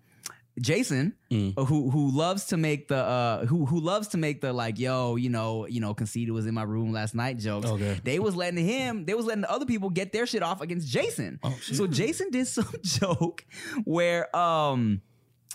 Jason, 0.61 1.15
Mm. 1.31 1.55
uh, 1.57 1.65
who 1.65 1.91
who 1.91 2.11
loves 2.11 2.47
to 2.47 2.57
make 2.57 2.89
the 2.89 2.97
uh 2.97 3.47
who 3.47 3.65
who 3.65 3.81
loves 3.81 4.09
to 4.09 4.19
make 4.19 4.41
the 4.41 4.53
like 4.53 4.79
yo 4.81 5.15
you 5.17 5.29
know 5.31 5.67
you 5.67 5.81
know 5.81 5.95
conceited 5.95 6.35
was 6.35 6.45
in 6.47 6.55
my 6.55 6.65
room 6.65 6.93
last 6.93 7.15
night 7.15 7.39
jokes. 7.39 7.67
Okay. 7.69 8.01
They 8.03 8.19
was 8.19 8.35
letting 8.35 8.65
him 8.67 9.05
they 9.05 9.15
was 9.15 9.27
letting 9.27 9.43
the 9.43 9.51
other 9.51 9.65
people 9.67 9.91
get 9.91 10.13
their 10.13 10.27
shit 10.27 10.43
off 10.43 10.61
against 10.61 10.89
Jason. 10.89 11.39
Oh. 11.43 11.57
So 11.63 11.87
Jason 11.87 12.31
did 12.31 12.47
some 12.57 12.69
joke 12.83 13.45
where 13.85 14.35
um 14.37 15.03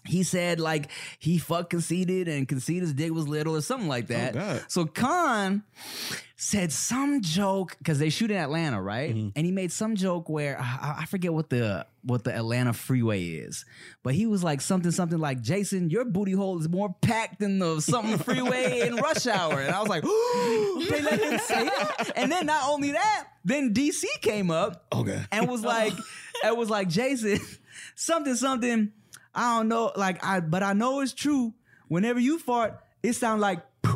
he 0.08 0.24
said 0.24 0.60
like 0.60 0.90
he 1.20 1.38
fucked 1.38 1.70
conceited 1.72 2.28
and 2.28 2.48
conceited's 2.48 2.94
dick 2.94 3.12
was 3.12 3.28
little 3.28 3.56
or 3.56 3.62
something 3.62 3.88
like 3.90 4.08
that. 4.08 4.36
Oh, 4.38 4.60
So 4.68 4.86
Khan 4.86 5.64
said 6.38 6.72
some 6.72 7.22
joke 7.22 7.76
because 7.78 7.98
they 7.98 8.10
shoot 8.10 8.30
in 8.30 8.38
Atlanta, 8.38 8.82
right? 8.82 9.16
Mm-hmm. 9.16 9.30
And 9.36 9.46
he 9.46 9.52
made 9.52 9.72
some 9.72 9.96
joke 9.96 10.28
where 10.30 10.60
I, 10.60 10.98
I 11.02 11.06
forget 11.06 11.34
what 11.34 11.50
the 11.50 11.86
what 12.04 12.24
the 12.24 12.36
Atlanta 12.36 12.72
freeway 12.74 13.24
is, 13.26 13.66
but 14.04 14.14
he 14.14 14.28
was 14.28 14.44
like 14.44 14.62
something 14.62 14.92
something 14.92 15.18
like 15.18 15.42
Jason, 15.42 15.90
your 15.90 16.06
booty 16.06 16.34
hole 16.34 16.60
is 16.60 16.70
more 16.70 16.94
packed 17.02 17.40
than 17.40 17.58
the 17.58 17.80
something 17.80 18.18
freeway 18.20 18.82
in 18.82 18.96
rush 18.98 19.26
hour, 19.26 19.60
and 19.60 19.74
I 19.74 19.80
was 19.80 19.90
like, 19.90 20.04
they 20.90 21.02
let 21.02 21.20
him 21.20 21.40
say 21.40 21.64
that. 21.64 22.12
And 22.16 22.32
then 22.32 22.46
not 22.46 22.70
only 22.70 22.92
that, 22.92 23.28
then 23.44 23.74
DC 23.74 24.04
came 24.22 24.52
up 24.52 24.86
Okay. 24.94 25.24
and 25.32 25.48
was 25.50 25.64
like, 25.64 25.94
it 26.44 26.56
was 26.56 26.70
like 26.70 26.90
Jason, 26.90 27.40
something 27.96 28.36
something. 28.36 28.92
I 29.36 29.58
don't 29.58 29.68
know, 29.68 29.92
like 29.96 30.24
I, 30.26 30.40
but 30.40 30.64
I 30.64 30.74
know 30.74 31.02
it's 31.02 31.14
true. 31.14 31.54
Whenever 31.88 32.20
you 32.20 32.40
fart, 32.40 32.80
it 33.04 33.14
sound 33.14 33.42
like. 33.42 33.60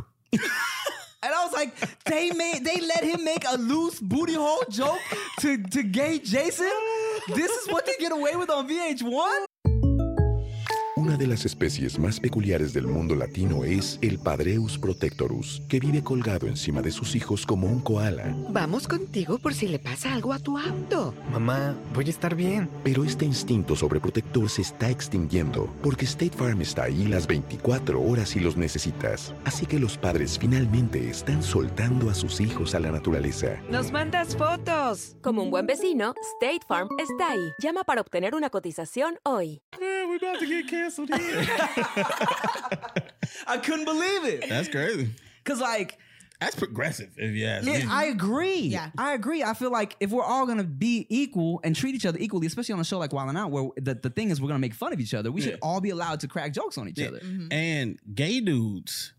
And 1.22 1.34
I 1.34 1.44
was 1.44 1.52
like, 1.52 1.76
they 2.06 2.32
made 2.32 2.64
they 2.64 2.80
let 2.80 3.04
him 3.04 3.26
make 3.26 3.44
a 3.46 3.58
loose 3.58 4.00
booty 4.00 4.36
hole 4.36 4.64
joke 4.70 5.00
to, 5.42 5.58
to 5.58 5.84
gay 5.84 6.20
Jason. 6.20 6.72
This 7.28 7.52
is 7.52 7.68
what 7.68 7.86
they 7.86 7.98
get 8.00 8.14
away 8.14 8.38
with 8.38 8.50
on 8.50 8.70
VH1. 8.70 9.49
Una 11.10 11.18
de 11.18 11.26
las 11.26 11.44
especies 11.44 11.98
más 11.98 12.20
peculiares 12.20 12.72
del 12.72 12.86
mundo 12.86 13.16
latino 13.16 13.64
es 13.64 13.98
el 14.04 14.20
Padreus 14.20 14.78
protectorus, 14.78 15.60
que 15.68 15.80
vive 15.80 16.04
colgado 16.04 16.46
encima 16.46 16.84
de 16.84 16.92
sus 16.92 17.16
hijos 17.16 17.48
como 17.48 17.66
un 17.66 17.80
koala. 17.80 18.36
Vamos 18.52 18.88
contigo 18.88 19.40
por 19.40 19.56
si 19.56 19.68
le 19.68 19.80
pasa 19.80 20.14
algo 20.14 20.34
a 20.34 20.38
tu 20.38 20.56
auto. 20.56 21.16
Mamá, 21.32 21.76
voy 21.96 22.06
a 22.06 22.10
estar 22.12 22.36
bien. 22.36 22.70
Pero 22.84 23.04
este 23.04 23.26
instinto 23.26 23.76
sobreprotector 23.76 24.52
se 24.52 24.62
está 24.62 24.92
extinguiendo 24.92 25.74
porque 25.82 26.06
State 26.06 26.38
Farm 26.38 26.62
está 26.62 26.84
ahí 26.84 27.08
las 27.08 27.26
24 27.26 28.00
horas 28.00 28.30
si 28.30 28.40
los 28.40 28.56
necesitas. 28.56 29.34
Así 29.46 29.66
que 29.66 29.80
los 29.80 29.98
padres 29.98 30.38
finalmente 30.38 31.10
están 31.10 31.42
soltando 31.42 32.12
a 32.12 32.14
sus 32.14 32.40
hijos 32.40 32.76
a 32.76 32.80
la 32.80 32.92
naturaleza. 32.92 33.60
Nos 33.72 33.92
mandas 33.92 34.38
fotos. 34.38 35.16
Como 35.24 35.42
un 35.42 35.50
buen 35.50 35.66
vecino, 35.66 36.14
State 36.36 36.68
Farm 36.68 36.88
está 37.00 37.32
ahí. 37.32 37.52
Llama 37.58 37.84
para 37.84 38.02
obtener 38.02 38.36
una 38.36 38.52
cotización 38.52 39.18
hoy. 39.24 39.64
Man, 41.08 41.20
we 41.20 41.44
about 41.44 41.76
to 41.76 41.76
get 41.76 41.96
canceled 41.96 42.92
here. 42.96 43.04
I 43.48 43.58
couldn't 43.58 43.86
believe 43.86 44.26
it. 44.26 44.50
That's 44.50 44.68
crazy. 44.68 45.10
Cause 45.44 45.60
like, 45.62 45.98
That's 46.40 46.56
progressive, 46.56 47.10
if 47.18 47.32
you 47.36 47.46
ask 47.48 47.66
yeah, 47.68 47.80
me. 47.80 47.86
I 47.90 48.06
agree. 48.06 48.60
Yeah. 48.60 48.92
I 48.98 49.14
agree. 49.14 49.44
I 49.44 49.54
feel 49.54 49.72
like 49.72 49.96
if 50.00 50.12
we're 50.12 50.24
all 50.24 50.46
gonna 50.46 50.64
be 50.64 51.06
equal 51.10 51.60
and 51.64 51.76
treat 51.76 51.96
each 51.96 52.06
other 52.06 52.18
equally, 52.20 52.48
especially 52.48 52.74
on 52.74 52.80
a 52.80 52.84
show 52.86 52.98
like 53.00 53.14
Wild 53.14 53.30
'N 53.30 53.38
Out, 53.38 53.52
where 53.52 53.70
the, 53.78 53.96
the 53.96 54.10
thing 54.10 54.30
is 54.30 54.42
we're 54.42 54.48
gonna 54.48 54.60
make 54.60 54.74
fun 54.74 54.94
of 54.94 55.00
each 55.00 55.14
other, 55.14 55.32
we 55.32 55.42
should 55.42 55.58
all 55.62 55.82
be 55.82 55.90
allowed 55.90 56.20
to 56.22 56.28
crack 56.28 56.54
jokes 56.54 56.78
on 56.78 56.88
each 56.88 57.00
Yeah. 57.00 57.08
other. 57.10 57.20
Mm-hmm. 57.20 57.52
And 57.52 58.00
gay 58.14 58.40
dudes 58.42 59.14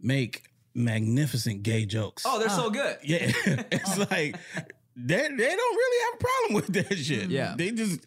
make 0.00 0.42
magnificent 0.74 1.62
gay 1.62 1.86
jokes. 1.86 2.24
Oh, 2.26 2.38
they're 2.38 2.48
so 2.50 2.66
uh. 2.66 2.70
good. 2.70 2.98
Yeah, 3.02 3.18
it's 3.70 3.98
oh. 3.98 4.06
like 4.10 4.36
they 4.96 5.16
they 5.16 5.28
don't 5.28 5.76
really 5.76 6.04
have 6.04 6.14
a 6.14 6.24
problem 6.24 6.54
with 6.54 6.66
that 6.74 6.96
shit. 6.96 7.30
Yeah. 7.30 7.54
they 7.56 7.70
just 7.70 8.06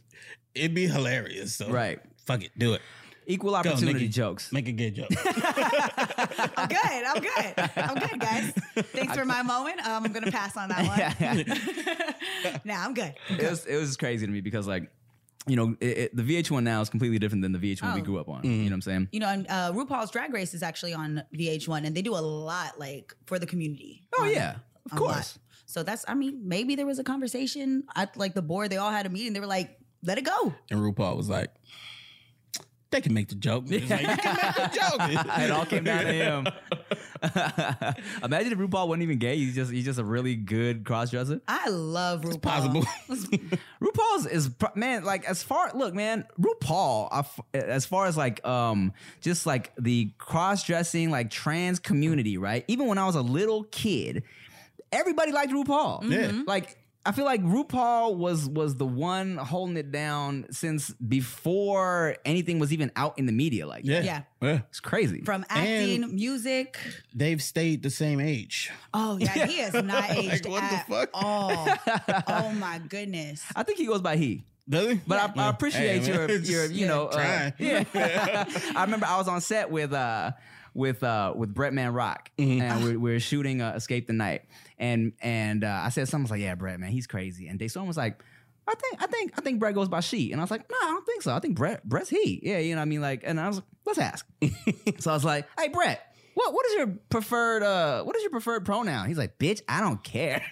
it'd 0.55 0.73
be 0.75 0.87
hilarious. 0.87 1.55
So 1.55 1.69
Right. 1.69 1.99
fuck 2.25 2.43
it, 2.43 2.51
do 2.57 2.73
it. 2.73 2.81
Equal 3.29 3.51
Go, 3.51 3.57
opportunity 3.57 3.93
make 3.93 4.01
it- 4.03 4.07
jokes. 4.09 4.51
Make 4.51 4.67
a 4.67 4.71
gay 4.71 4.89
joke. 4.91 5.09
I'm 5.25 6.67
good. 6.67 6.79
I'm 6.83 7.21
good. 7.21 7.53
I'm 7.77 7.95
good, 8.09 8.19
guys. 8.19 8.53
Thanks 8.91 9.15
for 9.15 9.23
my 9.23 9.41
moment. 9.43 9.85
Um, 9.87 10.03
I'm 10.05 10.11
gonna 10.11 10.31
pass 10.31 10.57
on 10.57 10.69
that 10.69 10.83
one. 12.47 12.55
nah, 12.65 12.85
I'm 12.85 12.93
good. 12.93 13.13
it 13.29 13.49
was 13.49 13.65
it 13.65 13.77
was 13.77 13.95
crazy 13.97 14.25
to 14.25 14.31
me 14.31 14.41
because 14.41 14.67
like 14.67 14.89
you 15.47 15.55
know 15.55 15.75
it, 15.79 15.97
it, 15.97 16.15
the 16.15 16.23
VH1 16.23 16.63
now 16.63 16.81
is 16.81 16.89
completely 16.89 17.19
different 17.19 17.41
than 17.43 17.51
the 17.51 17.59
VH1 17.59 17.93
we 17.95 18.01
Oh. 18.01 18.03
grew 18.03 18.19
up 18.19 18.29
on. 18.29 18.43
You 18.43 18.51
know 18.51 18.63
what 18.65 18.73
I'm 18.73 18.81
saying? 18.81 19.07
You 19.11 19.19
know, 19.19 19.29
and 19.29 19.45
uh, 19.47 19.71
RuPaul's 19.73 20.11
Drag 20.11 20.33
Race 20.33 20.53
is 20.53 20.63
actually 20.63 20.93
on 20.93 21.23
VH1, 21.35 21.85
and 21.85 21.95
they 21.95 22.01
do 22.01 22.15
a 22.15 22.19
lot 22.21 22.79
like 22.79 23.13
for 23.25 23.39
the 23.39 23.45
community. 23.45 24.03
Oh 24.17 24.23
Um, 24.23 24.31
yeah, 24.31 24.55
of 24.91 24.97
a 24.97 25.03
lot. 25.03 25.13
course. 25.13 25.39
So 25.67 25.83
that's, 25.83 26.03
I 26.07 26.15
mean, 26.15 26.41
maybe 26.47 26.73
there 26.75 26.87
was 26.87 26.97
a 26.97 27.03
conversation 27.03 27.83
at 27.95 28.17
like 28.17 28.33
the 28.33 28.41
board. 28.41 28.71
They 28.71 28.77
all 28.77 28.89
had 28.91 29.05
a 29.05 29.09
meeting. 29.09 29.33
They 29.33 29.39
were 29.39 29.45
like, 29.45 29.77
"Let 30.03 30.17
it 30.17 30.23
go." 30.23 30.53
and 30.71 30.79
RuPaul 30.79 31.15
was 31.15 31.29
like, 31.29 31.51
they 32.91 33.01
can 33.01 33.13
make 33.13 33.27
the 33.29 33.35
joke. 33.35 33.65
It's 33.67 33.89
like, 33.89 34.01
you 34.01 34.07
can 34.17 34.37
make 34.41 34.55
the 34.55 34.79
joke. 34.79 35.27
it 35.39 35.51
all 35.51 35.65
came 35.65 35.83
down 35.83 36.05
to 36.05 36.11
him. 36.13 36.47
Imagine 38.23 38.53
if 38.53 38.57
RuPaul 38.57 38.87
wasn't 38.87 39.03
even 39.03 39.17
gay. 39.17 39.35
He's 39.37 39.55
just 39.55 39.71
he's 39.71 39.85
just 39.85 39.99
a 39.99 40.03
really 40.03 40.35
good 40.35 40.83
cross 40.85 41.11
dresser. 41.11 41.41
I 41.47 41.69
love 41.69 42.21
RuPaul. 42.21 42.41
possible. 42.41 42.81
RuPaul's 43.81 44.25
is 44.25 44.49
man 44.75 45.03
like 45.03 45.25
as 45.25 45.43
far 45.43 45.71
look 45.75 45.93
man 45.93 46.25
RuPaul 46.39 47.09
I 47.11 47.19
f- 47.19 47.39
as 47.53 47.85
far 47.85 48.05
as 48.05 48.15
like 48.17 48.45
um 48.45 48.93
just 49.21 49.45
like 49.45 49.71
the 49.77 50.11
cross 50.17 50.63
dressing 50.63 51.09
like 51.11 51.29
trans 51.29 51.79
community 51.79 52.37
right 52.37 52.63
even 52.67 52.87
when 52.87 52.97
I 52.97 53.05
was 53.05 53.15
a 53.15 53.21
little 53.21 53.63
kid 53.65 54.23
everybody 54.91 55.31
liked 55.31 55.51
RuPaul 55.51 56.09
Yeah. 56.09 56.43
like 56.47 56.77
I 57.09 57.11
feel 57.11 57.25
like 57.25 57.41
RuPaul 57.43 58.17
was 58.17 58.47
was 58.47 58.75
the 58.75 58.85
one 58.85 59.37
holding 59.37 59.77
it 59.77 59.91
down 59.91 60.45
since 60.51 60.91
before 60.91 62.15
anything 62.23 62.59
was 62.59 62.71
even 62.71 62.91
out 62.95 63.17
in 63.17 63.25
the 63.25 63.31
media 63.31 63.65
like. 63.65 63.83
Yeah. 63.83 64.01
Yeah. 64.01 64.21
yeah. 64.41 64.59
it's 64.69 64.79
crazy 64.79 65.21
From 65.21 65.43
acting, 65.49 66.13
music. 66.15 66.77
They've 67.15 67.41
stayed 67.41 67.81
the 67.81 67.89
same 67.89 68.19
age. 68.19 68.69
Oh 68.93 69.17
yeah, 69.17 69.47
he 69.47 69.59
is 69.59 69.73
not 69.83 70.11
aged 70.11 70.45
what 70.45 70.61
the 70.69 70.75
at 70.75 70.87
fuck? 70.87 71.09
all. 71.15 71.67
Oh 72.27 72.51
my 72.51 72.79
goodness. 72.87 73.43
I 73.55 73.63
think 73.63 73.79
he 73.79 73.87
goes 73.87 74.01
by 74.01 74.15
he 74.17 74.43
Does 74.69 74.91
he? 74.91 75.01
But 75.07 75.17
I, 75.19 75.25
I 75.25 75.31
Yeah. 75.45 75.49
appreciate 75.49 76.03
Hey, 76.03 76.07
your 76.13 76.27
man, 76.27 76.43
your 76.43 76.65
you 76.65 76.81
Yeah. 76.81 76.87
know 76.93 77.07
uh, 77.07 77.51
yeah. 77.57 78.45
I 78.75 78.81
remember 78.83 79.07
I 79.07 79.17
was 79.17 79.27
on 79.27 79.41
set 79.41 79.71
with 79.71 79.93
uh 79.93 80.31
with 80.73 81.03
uh 81.03 81.33
with 81.35 81.53
Bretman 81.53 81.93
Rock 81.93 82.31
and 82.37 82.83
we, 82.83 82.97
we 82.97 83.11
were 83.11 83.19
shooting 83.19 83.61
uh, 83.61 83.73
Escape 83.75 84.07
the 84.07 84.13
Night 84.13 84.43
and 84.77 85.13
and 85.21 85.63
uh, 85.63 85.81
I 85.83 85.89
said 85.89 86.07
something 86.07 86.29
like 86.29 86.41
yeah 86.41 86.55
Bretman 86.55 86.89
he's 86.89 87.07
crazy 87.07 87.47
and 87.47 87.59
DeStorm 87.59 87.87
was 87.87 87.97
like. 87.97 88.23
I 88.67 88.75
think 88.75 89.01
I 89.01 89.07
think 89.07 89.31
I 89.35 89.41
think 89.41 89.59
Brett 89.59 89.73
goes 89.73 89.89
by 89.89 89.99
she, 89.99 90.31
and 90.31 90.39
I 90.39 90.43
was 90.43 90.51
like, 90.51 90.69
no, 90.69 90.77
I 90.79 90.89
don't 90.89 91.03
think 91.03 91.23
so. 91.23 91.33
I 91.33 91.39
think 91.39 91.55
Brett 91.55 91.83
Brett's 91.89 92.07
he. 92.07 92.39
Yeah, 92.43 92.59
you 92.59 92.75
know 92.75 92.81
what 92.81 92.83
I 92.83 92.85
mean. 92.85 93.01
Like, 93.01 93.23
and 93.25 93.39
I 93.39 93.47
was 93.47 93.55
like, 93.55 93.65
let's 93.87 93.97
ask. 93.97 94.27
so 94.99 95.09
I 95.09 95.15
was 95.15 95.25
like, 95.25 95.47
hey 95.59 95.69
Brett, 95.69 95.99
what 96.35 96.53
what 96.53 96.65
is 96.67 96.75
your 96.75 96.87
preferred 97.09 97.63
uh 97.63 98.03
what 98.03 98.15
is 98.15 98.21
your 98.21 98.29
preferred 98.29 98.65
pronoun? 98.65 99.07
He's 99.07 99.17
like, 99.17 99.39
bitch, 99.39 99.61
I 99.67 99.81
don't 99.81 100.03
care. 100.03 100.45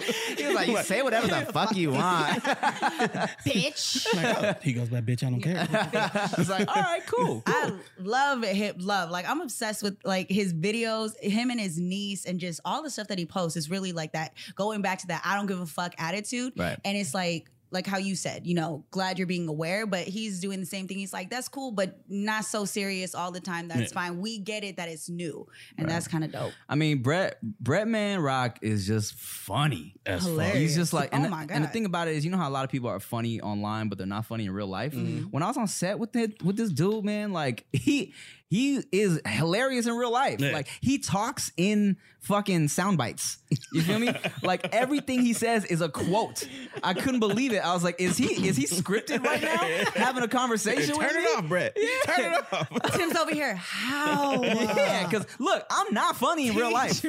he 0.36 0.46
was 0.46 0.54
like, 0.54 0.68
you 0.68 0.76
say 0.82 1.02
whatever 1.02 1.26
the 1.26 1.52
fuck 1.52 1.76
you 1.76 1.90
want. 1.92 2.42
Bitch. 3.44 4.06
Like, 4.14 4.42
oh, 4.42 4.54
he 4.62 4.72
goes 4.72 4.88
by 4.88 5.00
bitch. 5.00 5.26
I 5.26 5.30
don't 5.30 5.40
care. 5.40 5.68
I 5.70 6.34
was 6.36 6.48
like, 6.48 6.68
all 6.68 6.82
right, 6.82 7.06
cool. 7.06 7.42
I 7.46 7.72
love 7.98 8.42
hip 8.44 8.76
love. 8.78 9.10
Like 9.10 9.28
I'm 9.28 9.40
obsessed 9.40 9.82
with 9.82 9.96
like 10.04 10.28
his 10.30 10.54
videos, 10.54 11.18
him 11.20 11.50
and 11.50 11.60
his 11.60 11.78
niece, 11.78 12.24
and 12.24 12.38
just 12.40 12.60
all 12.64 12.82
the 12.82 12.90
stuff 12.90 13.08
that 13.08 13.18
he 13.18 13.26
posts 13.26 13.56
is 13.56 13.70
really 13.70 13.92
like 13.92 14.12
that. 14.12 14.34
Going 14.54 14.82
back 14.82 14.98
to 15.00 15.06
that, 15.08 15.22
I 15.24 15.36
don't 15.36 15.46
give 15.46 15.60
a 15.60 15.66
fuck 15.66 15.94
attitude. 15.98 16.52
Right. 16.56 16.78
And 16.84 16.96
it's 16.96 17.14
like 17.14 17.50
like 17.72 17.86
how 17.86 17.96
you 17.98 18.14
said, 18.14 18.46
you 18.46 18.54
know, 18.54 18.84
glad 18.90 19.18
you're 19.18 19.26
being 19.26 19.48
aware, 19.48 19.86
but 19.86 20.02
he's 20.06 20.40
doing 20.40 20.60
the 20.60 20.66
same 20.66 20.86
thing. 20.86 20.98
He's 20.98 21.12
like, 21.12 21.30
that's 21.30 21.48
cool, 21.48 21.72
but 21.72 21.98
not 22.08 22.44
so 22.44 22.64
serious 22.64 23.14
all 23.14 23.32
the 23.32 23.40
time. 23.40 23.68
That's 23.68 23.80
Yeah. 23.92 24.00
fine. 24.00 24.20
We 24.20 24.38
get 24.38 24.62
it 24.62 24.76
that 24.76 24.88
it's 24.88 25.08
new, 25.08 25.46
and 25.78 25.88
that's 25.88 26.06
kind 26.06 26.22
of 26.24 26.32
dope. 26.32 26.52
I 26.68 26.74
mean, 26.74 27.02
Brett 27.02 27.38
Bretman 27.62 28.22
Rock 28.22 28.58
is 28.62 28.86
just 28.86 29.14
funny. 29.14 29.94
That's 30.04 30.24
Hilarious. 30.24 30.56
He's 30.58 30.74
just 30.76 30.92
like, 30.92 31.10
and, 31.12 31.22
oh 31.22 31.24
the, 31.24 31.30
my 31.30 31.46
god. 31.46 31.54
and 31.54 31.64
the 31.64 31.68
thing 31.68 31.84
about 31.86 32.08
it 32.08 32.16
is, 32.16 32.24
you 32.24 32.30
know 32.30 32.36
how 32.38 32.48
a 32.48 32.50
lot 32.50 32.64
of 32.64 32.70
people 32.70 32.88
are 32.88 33.00
funny 33.00 33.40
online, 33.40 33.88
but 33.88 33.98
they're 33.98 34.06
not 34.06 34.26
funny 34.26 34.44
in 34.44 34.52
real 34.52 34.66
life. 34.66 34.92
Mm-hmm. 34.94 35.24
When 35.30 35.42
I 35.42 35.48
was 35.48 35.56
on 35.56 35.66
set 35.68 35.98
with 35.98 36.14
it, 36.16 36.42
with 36.42 36.56
this 36.56 36.70
dude, 36.70 37.04
man, 37.04 37.32
like 37.32 37.64
he 37.72 38.12
he 38.52 38.84
is 38.92 39.18
hilarious 39.26 39.86
in 39.86 39.96
real 39.96 40.12
life. 40.12 40.38
Yeah. 40.38 40.52
Like 40.52 40.68
he 40.82 40.98
talks 40.98 41.52
in 41.56 41.96
fucking 42.20 42.68
sound 42.68 42.98
bites. 42.98 43.38
You 43.72 43.80
feel 43.82 43.98
me? 43.98 44.14
like 44.42 44.74
everything 44.74 45.22
he 45.22 45.32
says 45.32 45.64
is 45.64 45.80
a 45.80 45.88
quote. 45.88 46.46
I 46.82 46.92
couldn't 46.92 47.20
believe 47.20 47.52
it. 47.52 47.64
I 47.64 47.72
was 47.72 47.82
like, 47.82 47.98
is 47.98 48.18
he 48.18 48.46
is 48.46 48.56
he 48.56 48.66
scripted 48.66 49.24
right 49.24 49.40
now? 49.40 49.56
Having 49.94 50.24
a 50.24 50.28
conversation 50.28 50.96
with 50.98 51.06
Turn 51.06 51.16
me? 51.16 51.22
it 51.22 51.38
off, 51.38 51.48
Brett. 51.48 51.76
Yeah. 51.76 52.14
Turn 52.14 52.32
it 52.34 52.52
off. 52.52 52.92
Tim's 52.92 53.16
over 53.16 53.32
here. 53.32 53.54
How? 53.56 54.42
Yeah, 54.82 55.06
because 55.06 55.26
look, 55.38 55.64
I'm 55.70 55.92
not 55.92 56.16
funny 56.16 56.48
in 56.48 56.54
real 56.54 56.72
life. 56.72 57.02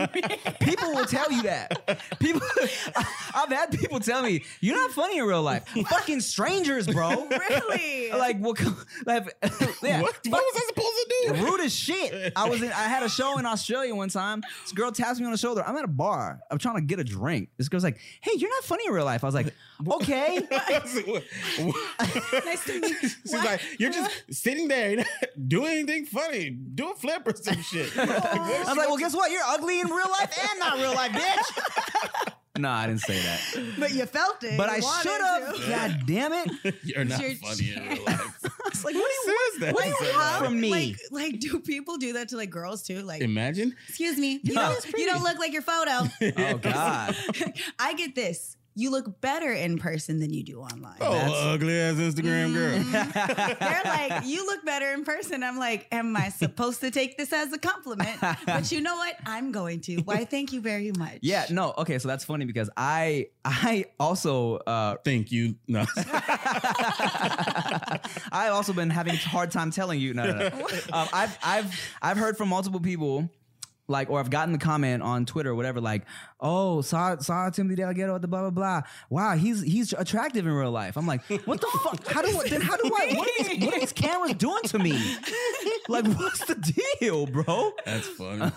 people 0.59 0.93
will 0.93 1.05
tell 1.05 1.31
you 1.31 1.43
that. 1.43 1.99
People, 2.19 2.41
I've 3.33 3.49
had 3.49 3.71
people 3.71 3.99
tell 3.99 4.21
me 4.21 4.43
you're 4.59 4.75
not 4.75 4.91
funny 4.91 5.17
in 5.17 5.25
real 5.25 5.41
life. 5.41 5.67
Fucking 5.67 6.21
strangers, 6.21 6.87
bro. 6.87 7.27
Really? 7.29 8.11
Like, 8.11 8.39
what? 8.39 8.59
Like, 9.05 9.35
yeah. 9.81 10.01
What, 10.01 10.15
what 10.27 10.43
was 10.43 10.55
I 10.55 10.65
supposed 10.67 10.95
to 10.95 11.13
do? 11.27 11.32
Rude 11.41 11.61
as 11.61 11.73
shit. 11.73 12.33
I 12.35 12.47
was 12.49 12.61
in. 12.61 12.69
I 12.71 12.83
had 12.87 13.03
a 13.03 13.09
show 13.09 13.37
in 13.39 13.45
Australia 13.45 13.93
one 13.95 14.09
time. 14.09 14.41
This 14.63 14.71
girl 14.73 14.91
taps 14.91 15.19
me 15.19 15.25
on 15.25 15.31
the 15.31 15.37
shoulder. 15.37 15.63
I'm 15.65 15.75
at 15.77 15.83
a 15.83 15.87
bar. 15.87 16.39
I'm 16.51 16.57
trying 16.57 16.75
to 16.75 16.81
get 16.81 16.99
a 16.99 17.03
drink. 17.03 17.49
This 17.57 17.69
girl's 17.69 17.83
like, 17.83 17.99
"Hey, 18.21 18.31
you're 18.37 18.49
not 18.49 18.63
funny 18.63 18.83
in 18.87 18.93
real 18.93 19.05
life." 19.05 19.23
I 19.23 19.27
was 19.27 19.35
like, 19.35 19.53
"Okay." 19.87 20.39
nice 20.49 20.93
to 22.65 22.79
meet 22.81 23.01
you. 23.01 23.09
She's 23.09 23.33
like, 23.33 23.61
you're 23.79 23.91
just 23.91 24.11
sitting 24.31 24.67
there, 24.67 24.91
you're 24.91 25.05
doing 25.47 25.71
anything 25.79 26.05
funny. 26.05 26.49
Do 26.51 26.91
a 26.91 26.95
flip 26.95 27.27
or 27.27 27.35
some 27.35 27.61
shit. 27.61 27.95
Like, 27.95 28.09
I 28.09 28.59
was 28.67 28.77
like, 28.77 28.87
"Well, 28.87 28.97
guess 28.97 29.15
what? 29.15 29.31
You're 29.31 29.41
ugly 29.45 29.79
in 29.79 29.87
real 29.87 30.09
life 30.09 30.37
and 30.49 30.59
not 30.59 30.77
real 30.77 30.93
life, 30.93 31.11
bitch." 31.11 32.31
no, 32.57 32.69
I 32.69 32.87
didn't 32.87 33.01
say 33.01 33.19
that. 33.19 33.39
But 33.79 33.93
you 33.93 34.05
felt 34.05 34.43
it. 34.43 34.57
But 34.57 34.69
You 34.77 34.87
I 34.87 35.01
should 35.01 35.21
have. 35.21 35.69
God 35.69 36.03
damn 36.05 36.33
it! 36.33 36.75
You're 36.83 37.05
not 37.05 37.19
You're- 37.21 37.35
funny 37.35 37.73
in 37.75 37.89
real 37.89 38.03
life. 38.05 38.42
It's 38.73 38.83
like, 38.83 38.93
Who 38.95 39.01
what 39.01 39.11
do 39.25 39.31
you 39.31 39.37
says 39.51 39.59
that? 39.61 39.73
what 39.75 39.83
do 39.83 39.89
you 39.89 39.95
Says 39.99 40.15
want 40.15 40.19
that? 40.29 40.39
from 40.45 40.59
me? 40.61 40.71
Like, 40.71 40.97
like, 41.11 41.39
do 41.39 41.59
people 41.59 41.97
do 41.97 42.13
that 42.13 42.29
to 42.29 42.37
like 42.37 42.49
girls 42.49 42.81
too? 42.83 43.01
Like, 43.01 43.21
Imagine. 43.21 43.75
excuse 43.87 44.17
me, 44.17 44.39
you, 44.43 44.53
No. 44.53 44.73
don't, 44.73 44.97
you 44.97 45.05
don't 45.05 45.23
look 45.23 45.37
like 45.39 45.53
your 45.53 45.61
photo. 45.61 46.09
oh 46.37 46.57
God. 46.57 47.15
I 47.79 47.93
get 47.93 48.15
this. 48.15 48.57
You 48.75 48.89
look 48.91 49.21
better 49.21 49.51
in 49.51 49.77
person 49.77 50.19
than 50.19 50.33
you 50.33 50.43
do 50.43 50.59
online. 50.59 50.97
Oh, 50.99 51.51
ugly 51.53 51.79
ass 51.79 51.95
Instagram 51.95 52.53
girl. 52.53 52.79
They're 53.59 53.81
like, 53.85 54.25
you 54.25 54.45
look 54.45 54.65
better 54.65 54.91
in 54.93 55.03
person. 55.03 55.43
I'm 55.43 55.57
like, 55.59 55.87
am 55.91 56.15
I 56.17 56.29
supposed 56.29 56.81
to 56.81 56.89
take 56.89 57.17
this 57.17 57.31
as 57.31 57.53
a 57.53 57.59
compliment? 57.59 58.19
But 58.45 58.71
you 58.71 58.81
know 58.81 58.95
what? 58.95 59.15
I'm 59.25 59.51
going 59.51 59.81
to. 59.81 59.97
Why? 59.97 60.25
Thank 60.25 60.53
you 60.53 60.61
very 60.61 60.91
much. 60.97 61.19
Yeah, 61.21 61.45
no, 61.49 61.73
okay, 61.77 61.99
so 61.99 62.07
that's 62.07 62.25
funny 62.25 62.45
because 62.45 62.69
I 62.75 63.27
I 63.45 63.85
also 63.99 64.55
uh 64.57 64.95
Thank 65.03 65.31
you. 65.31 65.55
No. 65.67 65.85
I've 68.31 68.53
also 68.53 68.73
been 68.73 68.89
having 68.89 69.13
a 69.13 69.17
hard 69.17 69.51
time 69.51 69.71
telling 69.71 69.99
you. 69.99 70.13
No, 70.13 70.25
no, 70.25 70.49
no. 70.49 70.67
Um, 70.91 71.07
I've 71.13 71.37
I've 71.43 71.79
I've 72.01 72.17
heard 72.17 72.37
from 72.37 72.49
multiple 72.49 72.79
people, 72.79 73.29
like, 73.87 74.09
or 74.09 74.19
I've 74.19 74.29
gotten 74.29 74.53
the 74.53 74.59
comment 74.59 75.03
on 75.03 75.25
Twitter 75.25 75.51
or 75.51 75.55
whatever, 75.55 75.81
like, 75.81 76.03
oh, 76.39 76.81
saw 76.81 77.17
saw 77.17 77.49
Timothy 77.49 77.75
De 77.75 77.85
La 77.85 77.93
Ghetto 77.93 78.15
at 78.15 78.21
the 78.21 78.27
blah 78.27 78.41
blah 78.41 78.49
blah. 78.49 78.81
Wow, 79.09 79.35
he's 79.35 79.61
he's 79.61 79.93
attractive 79.93 80.45
in 80.45 80.53
real 80.53 80.71
life. 80.71 80.97
I'm 80.97 81.07
like, 81.07 81.23
what 81.45 81.59
the 81.59 81.79
fuck? 81.83 82.07
How 82.07 82.21
do 82.21 82.39
I, 82.39 82.47
then 82.47 82.61
how 82.61 82.77
do 82.77 82.85
I? 82.85 83.13
What 83.15 83.27
are, 83.27 83.43
these, 83.43 83.65
what 83.65 83.73
are 83.75 83.79
these 83.79 83.93
cameras 83.93 84.33
doing 84.35 84.63
to 84.63 84.79
me? 84.79 85.17
Like, 85.89 86.07
what's 86.07 86.45
the 86.45 86.55
deal, 86.99 87.25
bro? 87.27 87.71
That's 87.85 88.07
funny. 88.07 88.51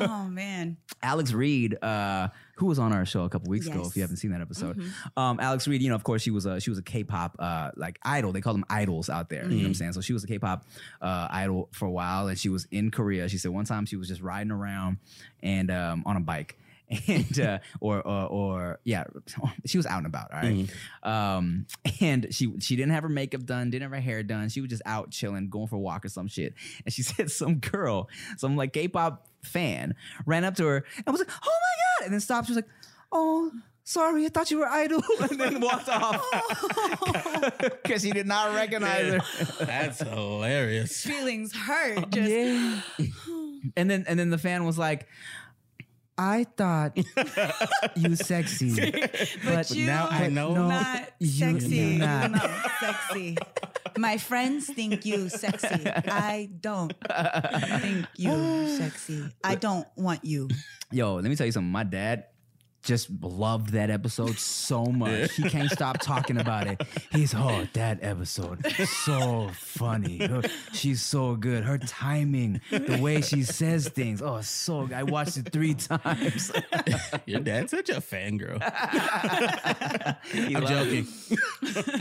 Oh 0.00 0.28
man. 0.28 0.76
Alex 1.02 1.32
Reed, 1.32 1.76
uh, 1.82 2.28
who 2.56 2.66
was 2.66 2.78
on 2.78 2.92
our 2.92 3.04
show 3.04 3.24
a 3.24 3.28
couple 3.28 3.50
weeks 3.50 3.66
ago, 3.66 3.84
if 3.86 3.96
you 3.96 4.02
haven't 4.02 4.16
seen 4.16 4.30
that 4.32 4.40
episode. 4.40 4.82
Um, 5.16 5.38
Alex 5.40 5.68
Reid, 5.68 5.82
you 5.82 5.88
know, 5.88 5.94
of 5.94 6.04
course, 6.04 6.22
she 6.22 6.30
was 6.30 6.46
a 6.46 6.58
she 6.60 6.70
was 6.70 6.78
a 6.78 6.82
K-pop 6.82 7.36
uh, 7.38 7.70
like 7.76 7.98
idol. 8.02 8.32
They 8.32 8.40
call 8.40 8.54
them 8.54 8.64
idols 8.70 9.08
out 9.10 9.28
there. 9.28 9.44
You 9.44 9.50
know 9.50 9.62
what 9.62 9.66
I'm 9.68 9.74
saying? 9.74 9.92
So 9.92 10.00
she 10.00 10.12
was 10.12 10.24
a 10.24 10.26
K-pop 10.26 10.64
uh, 11.00 11.28
idol 11.30 11.68
for 11.72 11.86
a 11.86 11.90
while, 11.90 12.28
and 12.28 12.38
she 12.38 12.48
was 12.48 12.66
in 12.70 12.90
Korea. 12.90 13.28
She 13.28 13.38
said 13.38 13.50
one 13.50 13.66
time 13.66 13.86
she 13.86 13.96
was 13.96 14.08
just 14.08 14.22
riding 14.22 14.50
around 14.50 14.98
and 15.42 15.70
um, 15.70 16.02
on 16.06 16.16
a 16.16 16.20
bike. 16.20 16.58
And 17.08 17.40
uh, 17.40 17.58
or, 17.80 18.00
or 18.00 18.26
or 18.28 18.80
yeah, 18.84 19.04
she 19.66 19.76
was 19.76 19.86
out 19.86 19.98
and 19.98 20.06
about. 20.06 20.32
All 20.32 20.40
right? 20.40 20.70
um, 21.02 21.66
and 22.00 22.28
she 22.30 22.54
she 22.60 22.76
didn't 22.76 22.92
have 22.92 23.02
her 23.02 23.08
makeup 23.08 23.44
done, 23.44 23.70
didn't 23.70 23.82
have 23.82 23.90
her 23.90 24.00
hair 24.00 24.22
done. 24.22 24.48
She 24.50 24.60
was 24.60 24.70
just 24.70 24.82
out 24.86 25.10
chilling, 25.10 25.48
going 25.48 25.66
for 25.66 25.74
a 25.74 25.80
walk 25.80 26.04
or 26.04 26.08
some 26.08 26.28
shit. 26.28 26.54
And 26.84 26.94
she 26.94 27.02
said 27.10 27.32
some 27.32 27.56
girl, 27.56 28.08
some 28.36 28.56
like 28.56 28.72
K-pop 28.72 29.26
fan, 29.42 29.96
ran 30.26 30.44
up 30.44 30.54
to 30.56 30.64
her 30.64 30.84
and 31.04 31.12
was 31.12 31.18
like, 31.20 31.30
"Oh 31.30 31.44
my 31.44 31.50
god!" 31.50 31.75
And 32.06 32.12
then 32.14 32.20
stopped. 32.20 32.46
She 32.46 32.52
was 32.52 32.56
like, 32.56 32.70
"Oh." 33.12 33.50
Sorry, 33.88 34.26
I 34.26 34.30
thought 34.30 34.50
you 34.50 34.58
were 34.58 34.66
idol, 34.66 35.00
and 35.30 35.38
then 35.40 35.60
walked 35.60 35.88
off 35.88 36.20
because 37.84 38.02
he 38.02 38.10
did 38.10 38.26
not 38.26 38.52
recognize 38.52 39.12
her. 39.12 39.20
That's 39.64 40.00
hilarious. 40.00 41.04
Feelings 41.04 41.54
hurt. 41.54 42.10
Just 42.10 42.28
Yeah. 42.28 42.80
And 43.76 43.88
then 43.88 44.04
and 44.08 44.18
then 44.18 44.30
the 44.30 44.38
fan 44.38 44.64
was 44.64 44.76
like, 44.76 45.06
I 46.18 46.44
thought 46.56 46.96
you 47.96 48.16
sexy, 48.16 48.90
but, 49.44 49.70
you 49.70 49.86
now 49.86 50.08
I 50.10 50.28
know. 50.28 50.66
not 50.68 51.10
you- 51.18 51.26
sexy. 51.28 51.76
you're 51.76 51.98
not. 51.98 52.30
No, 52.30 52.40
sexy. 52.80 53.36
My 53.98 54.16
friends 54.18 54.66
think 54.66 55.04
you 55.04 55.28
sexy. 55.28 55.86
I 55.86 56.48
don't 56.60 56.92
think 57.80 58.06
you 58.16 58.68
sexy. 58.78 59.24
I 59.44 59.54
don't 59.56 59.86
want 59.96 60.24
you. 60.24 60.48
Yo, 60.90 61.14
let 61.16 61.24
me 61.24 61.36
tell 61.36 61.46
you 61.46 61.52
something. 61.52 61.70
My 61.72 61.84
dad 61.84 62.24
just 62.86 63.10
loved 63.20 63.70
that 63.70 63.90
episode 63.90 64.38
so 64.38 64.84
much. 64.86 65.34
He 65.34 65.42
can't 65.50 65.70
stop 65.70 65.98
talking 66.00 66.38
about 66.38 66.66
it. 66.68 66.80
He's 67.10 67.34
oh 67.34 67.66
that 67.74 67.98
episode 68.02 68.64
so 69.04 69.50
funny. 69.54 70.24
Her- 70.24 70.42
She's 70.72 71.02
so 71.02 71.34
good. 71.36 71.64
Her 71.64 71.78
timing, 71.78 72.60
the 72.70 72.98
way 73.00 73.20
she 73.20 73.42
says 73.42 73.88
things. 73.88 74.22
Oh, 74.22 74.40
so 74.40 74.88
I 74.94 75.02
watched 75.02 75.36
it 75.36 75.52
three 75.52 75.74
times. 75.74 76.52
Your 77.26 77.40
dad's 77.40 77.72
such 77.72 77.90
a 77.90 78.00
fangirl. 78.00 78.62
He 80.32 80.54
I'm 80.54 80.66
joking. 80.66 81.06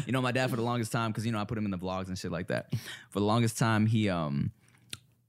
You 0.06 0.12
know, 0.12 0.22
my 0.22 0.32
dad 0.32 0.50
for 0.52 0.56
the 0.56 0.62
longest 0.62 0.92
time, 0.92 1.12
because 1.12 1.26
you 1.26 1.32
know 1.32 1.40
I 1.40 1.46
put 1.46 1.58
him 1.58 1.66
in 1.66 1.72
the 1.72 1.78
vlogs 1.78 2.08
and 2.08 2.18
shit 2.18 2.32
like 2.32 2.48
that. 2.48 2.74
For 3.10 3.20
the 3.20 3.26
longest 3.26 3.58
time, 3.58 3.88
he 3.88 4.10
um 4.10 4.52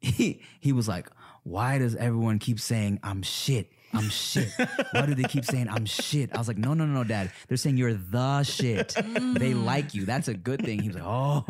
he 0.01 0.43
he 0.61 0.73
was 0.73 0.87
like, 0.87 1.09
"Why 1.45 1.79
does 1.79 1.97
everyone 1.97 2.39
keep 2.39 2.61
saying 2.61 3.01
I'm 3.03 3.23
shit? 3.23 3.73
I'm 3.97 4.09
shit. 4.11 4.49
Why 4.93 5.07
do 5.07 5.15
they 5.15 5.25
keep 5.25 5.45
saying 5.45 5.69
I'm 5.69 5.87
shit?" 5.87 6.35
I 6.35 6.39
was 6.39 6.49
like, 6.49 6.59
"No, 6.59 6.75
no, 6.75 6.85
no, 6.87 6.93
no, 6.95 7.05
Dad. 7.05 7.31
They're 7.49 7.57
saying 7.57 7.77
you're 7.77 7.95
the 7.95 8.43
shit. 8.43 8.95
They 9.39 9.55
like 9.55 9.95
you. 9.95 10.05
That's 10.05 10.29
a 10.29 10.35
good 10.35 10.65
thing." 10.65 10.81
He 10.81 10.89
was 10.89 10.97
like, 10.97 11.07
"Oh, 11.07 11.45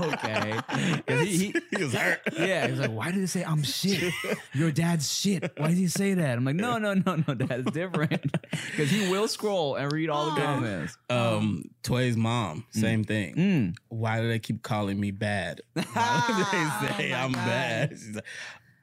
okay. 0.00 0.58
he, 1.24 1.36
he, 1.36 1.54
He 1.76 1.82
was 1.84 1.94
hurt. 1.94 2.20
yeah, 2.38 2.66
he 2.66 2.72
was 2.72 2.80
like, 2.80 2.90
"Why 2.92 3.10
do 3.12 3.20
they 3.20 3.26
say 3.26 3.44
I'm 3.44 3.62
shit? 3.62 4.12
Your 4.52 4.70
dad's 4.70 5.12
shit. 5.12 5.52
Why 5.56 5.68
did 5.68 5.76
he 5.78 5.88
say 5.88 6.14
that?" 6.14 6.36
I'm 6.38 6.44
like, 6.44 6.56
"No, 6.56 6.78
no, 6.78 6.94
no, 6.94 7.16
no, 7.26 7.34
Dad. 7.34 7.60
It's 7.60 7.70
different." 7.72 8.24
Because 8.70 8.90
he 8.90 9.08
will 9.10 9.28
scroll 9.28 9.76
and 9.76 9.92
read 9.92 10.10
all 10.10 10.30
the 10.34 10.40
comments. 10.40 10.96
Um, 11.10 11.64
Toy's 11.82 12.16
mom, 12.16 12.64
same 12.70 13.04
thing. 13.04 13.34
Mm. 13.34 13.76
Why 13.88 14.20
do 14.20 14.28
they 14.28 14.38
keep 14.38 14.62
calling 14.62 14.98
me 14.98 15.10
bad? 15.10 15.60
Why 15.74 16.24
do 16.26 16.34
they 16.34 16.96
say 16.96 17.14
I'm 17.14 17.32
bad? 17.32 17.90
She's 17.90 18.14
like, 18.16 18.24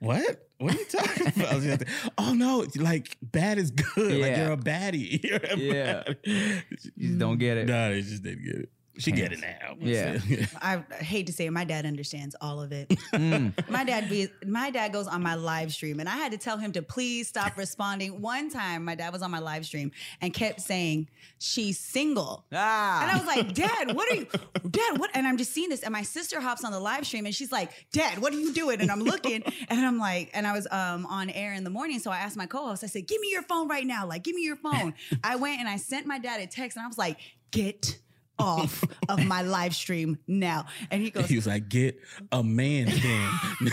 what? 0.02 0.48
What 0.58 0.76
are 0.76 0.78
you 0.78 0.86
talking 0.86 1.28
about? 1.28 1.64
Like, 1.64 1.88
oh 2.18 2.34
no, 2.34 2.66
like 2.76 3.18
bad 3.22 3.58
is 3.58 3.72
good. 3.72 4.20
Like 4.22 4.36
you're 4.38 4.52
a 4.52 4.58
baddie. 4.58 5.24
You're 5.28 5.38
a 5.38 5.58
Yeah. 5.58 6.04
baddie. 6.04 6.64
You 6.96 7.08
just 7.08 7.18
don't 7.20 7.38
get 7.38 7.58
it. 7.58 7.68
No, 7.68 7.90
they 7.92 8.02
just 8.02 8.22
didn't 8.24 8.44
get 8.46 8.56
it. 8.56 8.70
She 8.98 9.12
get 9.12 9.32
it 9.32 9.40
now. 9.40 9.76
Yeah. 9.80 10.20
I 10.62 10.84
hate 10.96 11.28
to 11.28 11.34
say 11.34 11.46
it, 11.46 11.52
my 11.52 11.64
dad 11.64 11.86
understands 11.86 12.36
all 12.42 12.62
of 12.62 12.72
it. 12.72 12.92
Mm. 13.12 13.54
my 13.70 13.84
dad 13.84 14.10
be 14.10 14.30
my 14.46 14.72
dad 14.72 14.94
goes 14.94 15.06
on 15.06 15.22
my 15.22 15.36
live 15.36 15.74
stream 15.74 16.00
and 16.00 16.08
I 16.08 16.16
had 16.16 16.32
to 16.32 16.38
tell 16.38 16.58
him 16.58 16.72
to 16.74 16.82
please 16.82 17.28
stop 17.28 17.58
responding. 17.58 18.22
One 18.22 18.50
time 18.50 18.86
my 18.86 18.96
dad 18.96 19.12
was 19.12 19.22
on 19.22 19.30
my 19.30 19.40
live 19.40 19.66
stream 19.66 19.92
and 20.22 20.34
kept 20.34 20.62
saying, 20.62 21.10
She's 21.40 21.78
single. 21.78 22.46
Ah. 22.54 23.02
And 23.02 23.12
I 23.12 23.18
was 23.18 23.26
like, 23.26 23.54
Dad, 23.54 23.96
what 23.96 24.12
are 24.12 24.16
you, 24.16 24.28
Dad, 24.70 24.98
what? 24.98 25.12
And 25.14 25.28
I'm 25.28 25.38
just 25.38 25.52
seeing 25.52 25.70
this. 25.70 25.82
And 25.84 25.92
my 25.92 26.04
sister 26.04 26.40
hops 26.40 26.64
on 26.64 26.72
the 26.72 26.80
live 26.80 27.06
stream 27.06 27.26
and 27.26 27.36
she's 27.36 27.52
like, 27.52 27.72
Dad, 27.92 28.20
what 28.20 28.34
are 28.34 28.40
you 28.40 28.54
doing? 28.54 28.80
And 28.80 28.90
I'm 28.92 29.02
looking 29.02 29.44
and 29.70 29.86
I'm 29.86 29.98
like, 29.98 30.30
and 30.34 30.48
I 30.48 30.54
was 30.54 30.68
um, 30.72 31.06
on 31.08 31.30
air 31.32 31.54
in 31.54 31.64
the 31.64 31.70
morning. 31.70 32.00
So 32.00 32.12
I 32.12 32.18
asked 32.20 32.38
my 32.38 32.46
co 32.46 32.68
host, 32.68 32.84
I 32.84 32.88
said, 32.88 33.08
Give 33.08 33.20
me 33.20 33.30
your 33.32 33.44
phone 33.44 33.68
right 33.68 33.86
now. 33.86 34.06
Like, 34.06 34.24
give 34.24 34.36
me 34.36 34.44
your 34.44 34.56
phone. 34.58 34.94
I 35.24 35.36
went 35.36 35.60
and 35.60 35.68
I 35.68 35.78
sent 35.78 36.06
my 36.06 36.18
dad 36.20 36.40
a 36.40 36.48
text 36.48 36.78
and 36.78 36.84
I 36.86 36.88
was 36.88 36.98
like, 36.98 37.18
Get 37.52 38.00
off 38.42 38.84
of 39.10 39.26
my 39.26 39.42
live 39.42 39.76
stream 39.76 40.18
now. 40.28 40.66
And 40.90 41.02
he 41.02 41.10
goes, 41.10 41.28
He 41.28 41.36
was 41.36 41.48
like, 41.48 41.70
get 41.70 42.00
a 42.32 42.44
man 42.44 42.86
then. 42.86 43.30
and 43.62 43.72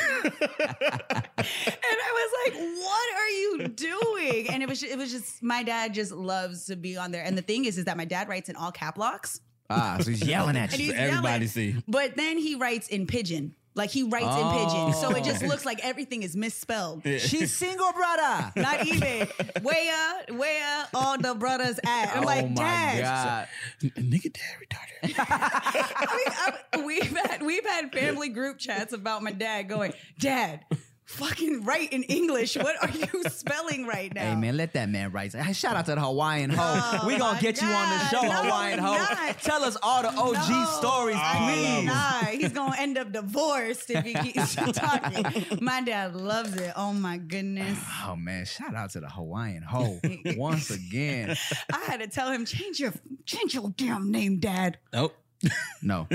I 1.11 2.13
was 2.13 2.33
like, 2.45 2.55
"What 2.79 3.15
are 3.17 3.29
you 3.29 3.69
doing?" 3.69 4.51
And 4.51 4.63
it 4.63 4.69
was 4.69 4.83
it 4.83 4.97
was 4.99 5.11
just 5.11 5.43
my 5.43 5.63
dad 5.63 5.95
just 5.95 6.13
loves 6.13 6.67
to 6.67 6.77
be 6.77 6.97
on 6.97 7.11
there. 7.13 7.25
And 7.25 7.37
the 7.37 7.43
thing 7.43 7.65
is, 7.65 7.79
is 7.79 7.85
that 7.87 7.97
my 7.97 8.05
dad 8.05 8.29
writes 8.29 8.49
in 8.49 8.57
all 8.57 8.73
cap 8.73 8.99
locks, 8.99 9.41
Ah, 9.71 9.99
so 10.01 10.11
he's 10.11 10.25
yelling 10.27 10.57
at 10.57 10.71
and 10.73 10.81
you. 10.81 10.87
he's 10.87 10.95
everybody 10.95 11.31
yelling. 11.31 11.49
see. 11.49 11.77
But 11.87 12.17
then 12.17 12.39
he 12.39 12.55
writes 12.55 12.89
in 12.89 13.07
pidgin, 13.07 13.53
like 13.75 13.91
he 13.91 14.03
writes 14.03 14.27
in 14.27 14.51
pidgin, 14.51 14.93
so 14.95 15.15
it 15.15 15.25
just 15.25 15.43
oh. 15.43 15.47
looks 15.47 15.65
like 15.65 15.85
everything 15.85 16.23
is 16.23 16.37
misspelled. 16.37 17.03
She's 17.05 17.55
single, 17.55 17.93
brother. 17.93 18.53
Not 18.57 18.87
even 18.87 19.29
where 19.63 20.25
where 20.31 20.87
all 20.95 21.19
the 21.19 21.35
brothers 21.35 21.79
at. 21.85 22.17
I'm 22.17 22.25
oh 22.25 22.27
like, 22.27 22.49
my 22.51 22.55
Dad, 22.55 23.03
god. 23.03 23.49
Nigga, 23.97 24.33
dad 24.33 24.57
retarded. 24.61 25.15
I 25.19 26.17
mean, 26.17 26.55
I- 26.75 26.85
we've 26.85 27.17
had 27.17 27.43
we've 27.43 27.67
had 27.67 27.93
family 27.93 28.29
group 28.29 28.59
chats 28.59 28.93
about 28.93 29.23
my 29.23 29.33
dad 29.33 29.69
going, 29.69 29.93
Dad, 30.19 30.65
fucking 31.09 31.65
write 31.65 31.93
in 31.93 32.03
English. 32.05 32.57
What 32.57 32.77
are 32.83 32.91
you 32.91 33.25
spelling 33.31 33.87
right 33.87 34.15
now? 34.15 34.23
Hey 34.23 34.37
man, 34.37 34.57
let 34.57 34.75
that 34.75 34.89
man 34.89 35.11
write. 35.11 35.33
Hey, 35.33 35.53
shout 35.53 35.75
out 35.75 35.87
to 35.87 35.95
the 35.95 36.01
Hawaiian 36.01 36.51
hoe. 36.51 36.59
Oh, 37.03 37.07
we 37.07 37.17
gonna 37.19 37.35
my 37.35 37.41
get 37.41 37.61
you 37.61 37.67
on 37.67 37.89
the 37.99 38.05
show, 38.09 38.23
No, 38.23 38.31
Hawaiian 38.31 38.79
hoe. 38.79 38.93
not. 38.95 39.39
Tell 39.43 39.63
us 39.65 39.77
all 39.83 40.03
the 40.03 40.09
OG 40.11 40.49
No. 40.51 40.65
stories, 40.79 41.17
please. 41.37 41.85
Nah, 41.87 42.25
he's 42.27 42.53
gonna 42.53 42.77
end 42.79 42.99
up 42.99 43.11
divorced 43.13 43.91
if 43.91 44.05
he 44.05 44.15
keeps 44.33 44.55
talking. 44.55 45.25
My 45.61 45.81
dad 45.81 46.15
loves 46.15 46.55
it. 46.57 46.73
Oh 46.77 46.93
my 46.93 47.17
goodness. 47.17 47.79
Oh 48.07 48.15
man, 48.17 48.45
shout 48.45 48.75
out 48.75 48.91
to 48.91 49.01
the 49.01 49.09
Hawaiian 49.09 49.63
hoe 49.63 49.99
once 50.37 50.71
again. 50.71 51.37
I 51.73 51.79
had 51.87 52.01
to 52.01 52.07
tell 52.07 52.31
him 52.31 52.45
change 52.45 52.79
your 52.81 52.93
change 53.25 53.55
your 53.55 53.71
damn 53.77 54.11
name, 54.11 54.39
Dad. 54.41 54.79
Nope. 54.93 55.15
No. 55.83 56.07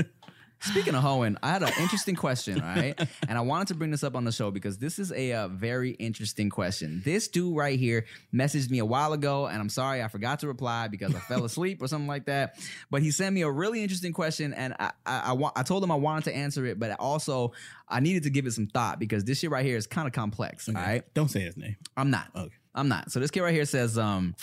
Speaking 0.64 0.94
of 0.94 1.02
hoeing, 1.02 1.36
I 1.42 1.50
had 1.50 1.62
an 1.62 1.72
interesting 1.78 2.14
question, 2.16 2.60
all 2.60 2.66
right? 2.66 2.98
And 3.28 3.36
I 3.36 3.42
wanted 3.42 3.68
to 3.68 3.74
bring 3.74 3.90
this 3.90 4.02
up 4.02 4.16
on 4.16 4.24
the 4.24 4.32
show 4.32 4.50
because 4.50 4.78
this 4.78 4.98
is 4.98 5.12
a 5.12 5.32
uh, 5.32 5.48
very 5.48 5.90
interesting 5.90 6.48
question. 6.48 7.02
This 7.04 7.28
dude 7.28 7.54
right 7.54 7.78
here 7.78 8.06
messaged 8.32 8.70
me 8.70 8.78
a 8.78 8.84
while 8.84 9.12
ago, 9.12 9.46
and 9.46 9.60
I'm 9.60 9.68
sorry 9.68 10.02
I 10.02 10.08
forgot 10.08 10.40
to 10.40 10.46
reply 10.48 10.88
because 10.88 11.14
I 11.14 11.18
fell 11.18 11.44
asleep 11.44 11.82
or 11.82 11.86
something 11.88 12.08
like 12.08 12.26
that. 12.26 12.58
But 12.90 13.02
he 13.02 13.10
sent 13.10 13.34
me 13.34 13.42
a 13.42 13.50
really 13.50 13.82
interesting 13.82 14.12
question, 14.14 14.54
and 14.54 14.74
I 14.78 14.92
I, 15.04 15.20
I, 15.26 15.32
wa- 15.32 15.52
I 15.54 15.62
told 15.64 15.84
him 15.84 15.90
I 15.90 15.96
wanted 15.96 16.24
to 16.24 16.34
answer 16.36 16.64
it, 16.64 16.78
but 16.78 16.98
also 16.98 17.52
I 17.88 18.00
needed 18.00 18.22
to 18.22 18.30
give 18.30 18.46
it 18.46 18.52
some 18.52 18.66
thought 18.66 18.98
because 18.98 19.24
this 19.24 19.40
shit 19.40 19.50
right 19.50 19.64
here 19.66 19.76
is 19.76 19.86
kind 19.86 20.06
of 20.06 20.14
complex, 20.14 20.68
all 20.68 20.74
right? 20.74 21.02
Don't 21.14 21.28
say 21.28 21.40
his 21.40 21.56
name. 21.58 21.76
I'm 21.96 22.10
not. 22.10 22.28
Okay. 22.34 22.54
I'm 22.74 22.88
not. 22.88 23.12
So 23.12 23.20
this 23.20 23.30
kid 23.30 23.42
right 23.42 23.54
here 23.54 23.66
says, 23.66 23.98
um, 23.98 24.34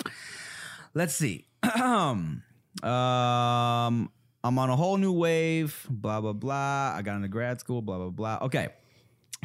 let's 0.94 1.16
see. 1.16 1.48
Um. 1.82 2.44
um, 2.84 4.10
I'm 4.44 4.58
on 4.58 4.70
a 4.70 4.76
whole 4.76 4.98
new 4.98 5.12
wave, 5.12 5.86
blah, 5.90 6.20
blah, 6.22 6.34
blah. 6.34 6.94
I 6.96 7.02
got 7.04 7.16
into 7.16 7.28
grad 7.28 7.60
school, 7.60 7.82
blah, 7.82 7.98
blah, 7.98 8.10
blah. 8.10 8.40
Okay. 8.44 8.70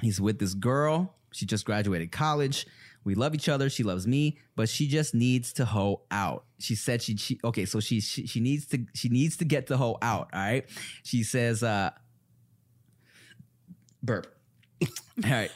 He's 0.01 0.21
with 0.21 0.39
this 0.39 0.55
girl. 0.55 1.15
She 1.33 1.47
just 1.47 1.65
graduated 1.65 2.13
college. 2.13 2.67
We 3.05 3.15
love 3.15 3.35
each 3.35 3.49
other. 3.49 3.71
She 3.71 3.83
loves 3.83 4.07
me, 4.07 4.39
but 4.57 4.69
she 4.69 4.89
just 4.89 5.15
needs 5.15 5.53
to 5.55 5.65
hoe 5.65 6.03
out. 6.11 6.45
She 6.59 6.75
said 6.75 7.03
she, 7.03 7.17
she 7.17 7.39
okay, 7.45 7.65
so 7.65 7.79
she, 7.79 8.01
she 8.01 8.27
she 8.27 8.41
needs 8.41 8.67
to 8.67 8.85
she 8.95 9.09
needs 9.09 9.37
to 9.37 9.45
get 9.45 9.69
the 9.69 9.77
hoe 9.77 9.97
out. 10.03 10.31
All 10.33 10.41
right. 10.41 10.65
She 11.05 11.23
says, 11.23 11.63
uh 11.63 11.91
burp. 14.03 14.27
all 14.83 14.89
right. 15.31 15.53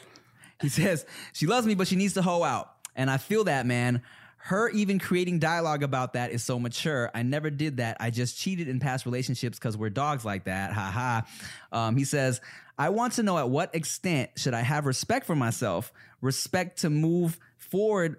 He 0.61 0.69
says, 0.69 1.05
she 1.33 1.47
loves 1.47 1.67
me, 1.67 1.75
but 1.75 1.87
she 1.87 1.95
needs 1.95 2.13
to 2.13 2.21
hoe 2.21 2.43
out. 2.43 2.71
And 2.95 3.09
I 3.09 3.17
feel 3.17 3.45
that, 3.45 3.65
man. 3.65 4.01
Her 4.43 4.69
even 4.69 4.97
creating 4.97 5.37
dialogue 5.39 5.83
about 5.83 6.13
that 6.13 6.31
is 6.31 6.43
so 6.43 6.57
mature. 6.57 7.11
I 7.13 7.21
never 7.21 7.51
did 7.51 7.77
that. 7.77 7.97
I 7.99 8.09
just 8.09 8.37
cheated 8.37 8.67
in 8.67 8.79
past 8.79 9.05
relationships 9.05 9.59
because 9.59 9.77
we're 9.77 9.91
dogs 9.91 10.25
like 10.25 10.45
that. 10.45 10.73
Ha 10.73 10.91
ha. 10.91 11.23
Um, 11.71 11.95
he 11.95 12.05
says, 12.05 12.41
I 12.77 12.89
want 12.89 13.13
to 13.13 13.23
know 13.23 13.37
at 13.37 13.49
what 13.49 13.75
extent 13.75 14.31
should 14.37 14.55
I 14.55 14.61
have 14.61 14.87
respect 14.87 15.27
for 15.27 15.35
myself, 15.35 15.93
respect 16.21 16.79
to 16.79 16.89
move 16.89 17.39
forward 17.57 18.17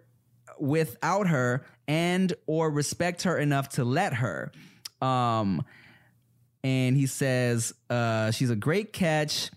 without 0.61 1.27
her, 1.27 1.67
and 1.89 2.33
or 2.47 2.71
respect 2.71 3.23
her 3.23 3.37
enough 3.37 3.71
to 3.71 3.85
let 3.85 4.15
her. 4.15 4.53
Um, 5.01 5.65
and 6.63 6.97
he 6.97 7.07
says, 7.07 7.75
uh, 7.91 8.31
she's 8.31 8.51
a 8.51 8.57
great 8.57 8.93
catch. 8.93 9.51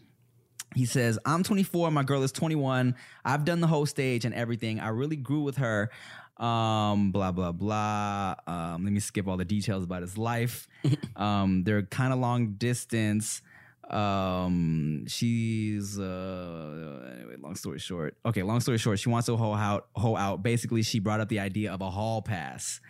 He 0.74 0.86
says, 0.86 1.20
I'm 1.26 1.44
24, 1.44 1.92
my 1.92 2.04
girl 2.04 2.24
is 2.24 2.32
21. 2.32 2.96
I've 3.24 3.46
done 3.46 3.62
the 3.62 3.68
whole 3.68 3.86
stage 3.86 4.26
and 4.26 4.34
everything. 4.34 4.80
I 4.80 4.90
really 4.90 5.16
grew 5.16 5.42
with 5.42 5.58
her. 5.58 5.90
Um, 6.38 7.12
blah, 7.12 7.32
blah, 7.32 7.52
blah. 7.54 8.36
Um, 8.48 8.84
let 8.84 8.92
me 8.94 9.00
skip 9.00 9.28
all 9.28 9.38
the 9.38 9.46
details 9.46 9.84
about 9.84 10.02
his 10.02 10.18
life. 10.18 10.68
um, 11.16 11.64
they're 11.64 11.84
kind 11.84 12.12
of 12.12 12.20
long 12.20 12.54
distance. 12.58 13.42
Um, 13.90 15.06
she's 15.08 16.00
uh 16.00 17.14
anyway, 17.18 17.36
long 17.40 17.56
story 17.56 17.78
short. 17.80 18.18
Okay, 18.26 18.42
long 18.42 18.60
story 18.60 18.80
short, 18.80 18.98
she 19.00 19.10
wants 19.10 19.28
to 19.28 19.38
hoe 19.38 19.54
out, 19.54 19.88
hoe 19.96 20.16
out. 20.16 20.42
Basically, 20.42 20.82
she 20.82 21.00
brought 21.00 21.20
up 21.20 21.30
the 21.30 21.40
idea 21.40 21.72
of 21.72 21.82
a 21.82 21.90
hall 21.92 22.22
pass. 22.24 22.82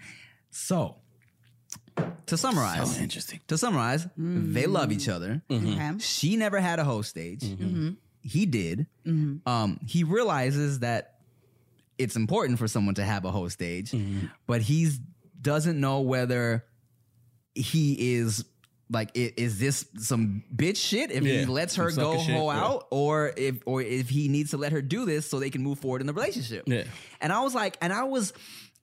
So 0.51 0.95
to 2.27 2.37
summarize, 2.37 2.95
So 2.95 3.01
interesting. 3.01 3.41
to 3.47 3.57
summarize, 3.57 4.07
they 4.17 4.67
love 4.67 4.91
each 4.93 5.09
other. 5.09 5.41
Okay. 5.51 5.91
She 5.99 6.37
never 6.37 6.59
had 6.61 6.79
a 6.79 6.85
host 6.85 7.09
stage. 7.09 7.43
He 8.21 8.45
did. 8.45 8.87
Um, 9.05 9.79
he 9.85 10.03
realizes 10.05 10.79
that 10.79 11.14
it's 11.97 12.15
important 12.15 12.59
for 12.59 12.67
someone 12.67 12.95
to 12.95 13.03
have 13.03 13.25
a 13.25 13.31
host 13.31 13.53
stage, 13.53 13.93
but 14.47 14.61
he's 14.61 14.99
doesn't 15.41 15.79
know 15.79 16.01
whether 16.01 16.65
he 17.53 18.15
is 18.15 18.43
like 18.91 19.09
i- 19.15 19.33
is 19.37 19.59
this 19.59 19.85
some 19.97 20.43
bitch 20.55 20.77
shit 20.77 21.09
if 21.11 21.23
he 21.23 21.45
lets 21.45 21.75
her 21.75 21.89
go 21.91 22.13
sucker 22.13 22.23
shit, 22.23 22.35
hoe 22.35 22.51
yeah. 22.51 22.63
out 22.63 22.87
or 22.91 23.31
if 23.37 23.55
or 23.65 23.81
if 23.81 24.09
he 24.09 24.27
needs 24.27 24.51
to 24.51 24.57
let 24.57 24.71
her 24.71 24.81
do 24.81 25.05
this 25.05 25.27
so 25.29 25.39
they 25.39 25.49
can 25.49 25.63
move 25.63 25.79
forward 25.79 26.01
in 26.01 26.07
the 26.07 26.13
relationship. 26.13 26.63
Yeah. 26.67 26.83
And 27.21 27.31
I 27.33 27.41
was 27.41 27.55
like, 27.55 27.77
and 27.81 27.91
I 27.93 28.03
was, 28.03 28.33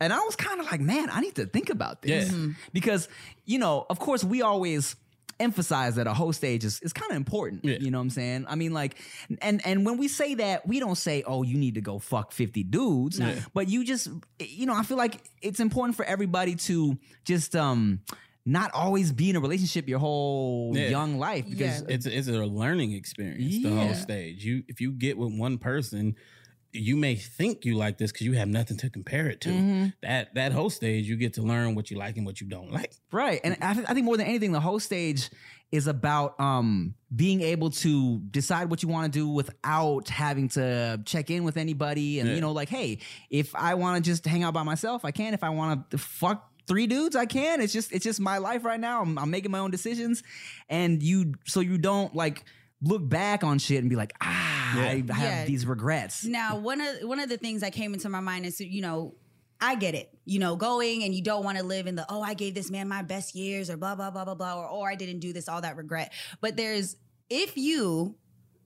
and 0.01 0.13
I 0.13 0.19
was 0.21 0.35
kind 0.37 0.59
of 0.61 0.67
like, 0.67 0.81
man, 0.81 1.09
I 1.11 1.21
need 1.21 1.37
to 1.37 1.47
think 1.47 1.71
about 1.71 2.03
this 2.03 2.31
Yeah. 2.31 2.37
Mhm. 2.39 2.57
because 2.73 3.09
you 3.45 3.59
know, 3.59 3.87
of 3.91 3.99
course, 3.99 4.25
we 4.25 4.43
always 4.43 4.97
emphasize 5.41 5.97
that 5.97 6.07
a 6.07 6.15
host 6.15 6.39
stage 6.39 6.65
is, 6.65 6.81
is 6.83 6.93
kind 6.93 7.11
of 7.11 7.17
important. 7.17 7.65
Yeah. 7.65 7.77
You 7.81 7.91
know 7.91 7.99
what 7.99 8.03
I'm 8.03 8.11
saying? 8.11 8.47
I 8.49 8.55
mean, 8.55 8.73
like, 8.73 8.97
and 9.41 9.65
and 9.67 9.85
when 9.87 9.99
we 9.99 10.09
say 10.09 10.35
that, 10.37 10.67
we 10.67 10.81
don't 10.81 10.97
say, 10.97 11.23
oh, 11.27 11.43
you 11.43 11.57
need 11.57 11.75
to 11.75 11.81
go 11.81 11.99
fuck 11.99 12.33
50 12.33 12.65
dudes, 12.65 13.21
but 13.55 13.69
you 13.69 13.85
just, 13.85 14.09
you 14.41 14.67
know, 14.67 14.75
I 14.75 14.83
feel 14.83 14.97
like 14.97 15.23
it's 15.41 15.61
important 15.61 15.97
for 15.97 16.05
everybody 16.05 16.55
to 16.57 16.97
just 17.25 17.55
um 17.57 18.01
not 18.45 18.73
always 18.75 19.13
be 19.13 19.31
in 19.31 19.37
a 19.37 19.41
relationship 19.41 19.89
your 19.89 20.01
whole 20.01 20.73
Yeah. 20.77 20.89
young 20.89 21.17
life 21.19 21.45
because 21.49 21.83
It's 21.83 22.07
it's 22.07 22.27
a 22.29 22.33
learning 22.45 22.93
experience. 22.93 23.63
The 23.63 23.71
whole 23.71 23.95
stage. 23.95 24.45
You 24.45 24.65
if 24.69 24.81
you 24.81 24.91
get 24.93 25.17
with 25.17 25.33
one 25.33 25.59
person, 25.59 26.17
you 26.73 26.97
may 26.97 27.15
think 27.17 27.65
you 27.65 27.75
like 27.75 27.99
this 27.99 28.13
because 28.13 28.27
you 28.27 28.33
have 28.33 28.49
nothing 28.49 28.77
to 28.79 28.89
compare 28.89 29.27
it 29.29 29.41
to. 29.43 29.51
Mm-hmm. 29.51 29.87
That 30.03 30.35
that 30.35 30.53
whole 30.53 30.71
stage, 30.71 31.07
you 31.07 31.17
get 31.17 31.35
to 31.35 31.43
learn 31.43 31.75
what 31.75 31.91
you 31.91 31.99
like 31.99 32.17
and 32.17 32.25
what 32.25 32.41
you 32.41 32.47
don't 32.47 32.73
like. 32.73 32.95
Right. 33.11 33.41
And 33.45 33.57
I, 33.61 33.75
th- 33.75 33.87
I 33.89 33.95
think 33.95 34.07
more 34.07 34.17
than 34.17 34.27
anything, 34.27 34.53
the 34.53 34.61
whole 34.61 34.81
stage 34.81 35.31
is 35.71 35.87
about 35.87 36.39
um, 36.39 36.95
being 37.15 37.41
able 37.41 37.71
to 37.71 38.21
decide 38.31 38.69
what 38.71 38.83
you 38.83 38.89
want 38.89 39.11
to 39.13 39.19
do 39.19 39.27
without 39.29 40.09
having 40.09 40.49
to 40.51 41.01
check 41.07 41.31
in 41.31 41.45
with 41.45 41.57
anybody. 41.57 42.21
And, 42.21 42.29
Yeah. 42.29 42.35
you 42.37 42.41
know, 42.43 42.53
like, 42.53 42.69
hey, 42.69 42.99
if 43.31 43.55
I 43.55 43.75
want 43.75 44.03
to 44.03 44.11
just 44.11 44.25
hang 44.27 44.43
out 44.43 44.53
by 44.55 44.63
myself, 44.63 45.05
I 45.05 45.11
can. 45.11 45.33
If 45.35 45.43
I 45.43 45.49
want 45.51 45.91
to 45.91 45.99
fuck 45.99 46.51
three 46.67 46.87
dudes, 46.87 47.17
I 47.17 47.27
can. 47.27 47.61
It's 47.61 47.73
just, 47.73 47.91
it's 47.93 48.05
just 48.05 48.21
my 48.21 48.39
life 48.39 48.65
right 48.65 48.81
now. 48.81 49.01
I'm, 49.03 49.19
I'm 49.19 49.31
making 49.31 49.51
my 49.51 49.61
own 49.61 49.71
decisions. 49.71 50.23
And 50.69 51.03
you, 51.03 51.35
so 51.47 51.61
you 51.61 51.79
don't 51.79 52.15
like 52.15 52.45
look 52.83 53.09
back 53.09 53.43
on 53.43 53.59
shit 53.59 53.79
and 53.79 53.89
be 53.89 53.97
like, 53.97 54.13
ah, 54.21 54.62
I 54.81 54.97
have 54.97 55.07
Yeah. 55.09 55.45
these 55.45 55.67
regrets. 55.67 56.25
Now, 56.25 56.57
one 56.57 56.81
of 56.81 57.03
one 57.03 57.21
of 57.21 57.29
the 57.29 57.37
things 57.39 57.61
that 57.61 57.73
came 57.73 57.95
into 57.95 58.09
my 58.09 58.21
mind 58.21 58.47
is, 58.47 58.61
you 58.61 58.83
know, 58.83 59.15
I 59.61 59.77
get 59.77 59.95
it. 59.95 60.11
You 60.25 60.39
know, 60.39 60.57
going 60.57 61.05
and 61.05 61.15
you 61.15 61.23
don't 61.23 61.45
want 61.45 61.59
to 61.59 61.65
live 61.65 61.87
in 61.87 61.95
the 61.95 62.07
oh, 62.09 62.23
I 62.23 62.35
gave 62.35 62.55
this 62.55 62.71
man 62.71 62.89
my 62.89 63.03
best 63.03 63.35
years 63.35 63.71
or 63.71 63.77
blah 63.77 63.95
blah 63.95 64.11
blah 64.11 64.25
blah 64.25 64.35
blah 64.35 64.57
or 64.61 64.69
oh, 64.69 64.83
I 64.83 64.95
didn't 64.95 65.21
do 65.21 65.33
this, 65.33 65.49
all 65.49 65.61
that 65.61 65.77
regret. 65.77 66.13
But 66.41 66.57
there's 66.57 66.97
if 67.31 67.57
you 67.57 68.17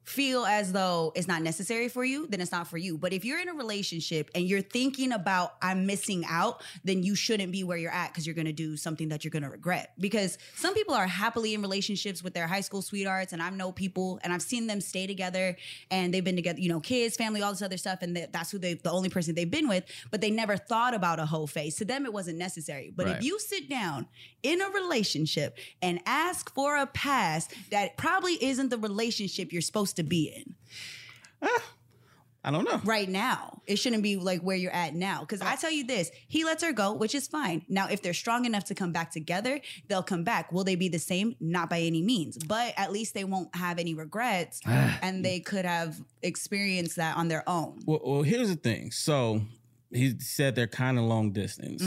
feel 0.07 0.47
as 0.47 0.73
though 0.73 1.13
it's 1.17 1.27
not 1.27 1.43
necessary 1.43 1.89
for 1.89 2.05
you, 2.05 2.29
then 2.29 2.41
it's 2.41 2.53
not 2.53 2.69
for 2.69 2.79
you. 2.79 2.97
But 2.97 3.13
if 3.13 3.25
you're 3.25 3.41
in 3.41 3.49
a 3.49 3.55
relationship 3.55 4.31
and 4.37 4.47
you're 4.47 4.63
thinking 4.63 5.11
about 5.13 5.57
I'm 5.61 5.85
missing 5.85 6.25
out, 6.29 6.63
then 6.85 7.03
you 7.03 7.17
shouldn't 7.17 7.51
be 7.51 7.65
where 7.65 7.77
you're 7.77 7.91
at 7.91 8.13
because 8.13 8.25
you're 8.25 8.35
going 8.35 8.47
to 8.47 8.53
do 8.53 8.77
something 8.77 9.09
that 9.09 9.25
you're 9.25 9.33
going 9.33 9.43
to 9.43 9.51
regret. 9.51 9.93
Because 9.99 10.39
some 10.55 10.75
people 10.75 10.95
are 10.95 11.09
happily 11.09 11.55
in 11.55 11.61
relationships 11.61 12.23
with 12.23 12.35
their 12.35 12.47
high 12.47 12.61
school 12.61 12.83
sweethearts, 12.83 13.33
and 13.33 13.43
I 13.43 13.51
know 13.51 13.73
people 13.73 14.21
and 14.23 14.33
I've 14.33 14.43
seen 14.43 14.69
them 14.69 14.81
stay 14.81 15.09
together 15.09 15.57
and 15.91 16.15
they've 16.15 16.25
been 16.25 16.37
together, 16.37 16.61
you 16.61 16.69
know, 16.69 16.81
kids, 16.81 17.17
family, 17.17 17.43
all 17.43 17.51
this 17.51 17.63
other 17.63 17.77
stuff, 17.77 17.99
and 18.03 18.17
that's 18.33 18.53
who 18.53 18.59
they 18.59 18.75
the 18.75 18.93
only 18.93 19.09
person 19.09 19.35
they've 19.35 19.51
been 19.51 19.69
with. 19.69 19.85
But 20.13 20.21
they 20.21 20.31
never 20.31 20.57
thought 20.57 20.95
about 20.95 21.19
a 21.19 21.27
whole 21.27 21.49
face. 21.49 21.75
To 21.77 21.85
them, 21.85 22.07
it 22.07 22.13
wasn't 22.13 22.39
necessary. 22.39 22.93
But 22.95 23.07
Right. 23.07 23.17
if 23.17 23.25
you 23.25 23.41
sit 23.41 23.69
down 23.69 24.07
in 24.45 24.61
a 24.61 24.69
relationship 24.71 25.59
and 25.83 26.01
ask 26.07 26.55
for 26.55 26.77
a 26.77 26.87
pass, 26.87 27.49
that 27.71 27.97
probably 27.97 28.43
isn't 28.45 28.69
the 28.69 28.79
relationship 28.79 29.53
you're 29.53 29.63
supposed 29.63 29.96
to 29.97 30.03
be 30.03 30.33
in 30.35 30.55
I 32.47 32.53
don't 32.53 32.65
know. 32.65 32.81
right 32.85 33.09
now. 33.09 33.61
It 33.67 33.77
shouldn't 33.77 34.05
be 34.05 34.17
like 34.17 34.41
where 34.41 34.57
you're 34.57 34.73
at 34.73 34.95
now. 34.95 35.21
Because 35.21 35.41
I 35.41 35.57
tell 35.57 35.71
you 35.71 35.85
this, 35.85 36.13
he 36.29 36.45
lets 36.45 36.63
her 36.63 36.73
go, 36.73 36.93
which 36.93 37.13
is 37.13 37.27
fine. 37.27 37.63
Now, 37.69 37.89
if 37.89 38.03
they're 38.03 38.15
strong 38.15 38.45
enough 38.45 38.67
to 38.67 38.75
come 38.75 38.93
back 38.93 39.11
together, 39.11 39.61
they'll 39.89 40.05
come 40.05 40.23
back. 40.23 40.53
Will 40.53 40.63
they 40.63 40.77
be 40.77 40.89
the 40.89 41.01
same? 41.01 41.35
Not 41.41 41.69
by 41.69 41.81
any 41.81 42.03
means, 42.03 42.39
but 42.39 42.73
at 42.77 42.93
least 42.93 43.15
they 43.15 43.25
won't 43.25 43.55
have 43.57 43.81
any 43.81 43.95
regrets 43.95 44.61
and 44.67 45.25
they 45.25 45.41
could 45.41 45.65
have 45.65 46.01
experienced 46.23 46.97
that 46.97 47.17
on 47.17 47.27
their 47.27 47.43
own. 47.49 47.81
Well, 47.85 48.01
well, 48.05 48.23
here's 48.23 48.49
the 48.49 48.55
thing. 48.55 48.93
So 48.93 49.41
he 49.91 50.15
said 50.21 50.55
they're 50.55 50.69
kind 50.69 50.99
of 50.99 51.05
long 51.05 51.33
distance. 51.33 51.83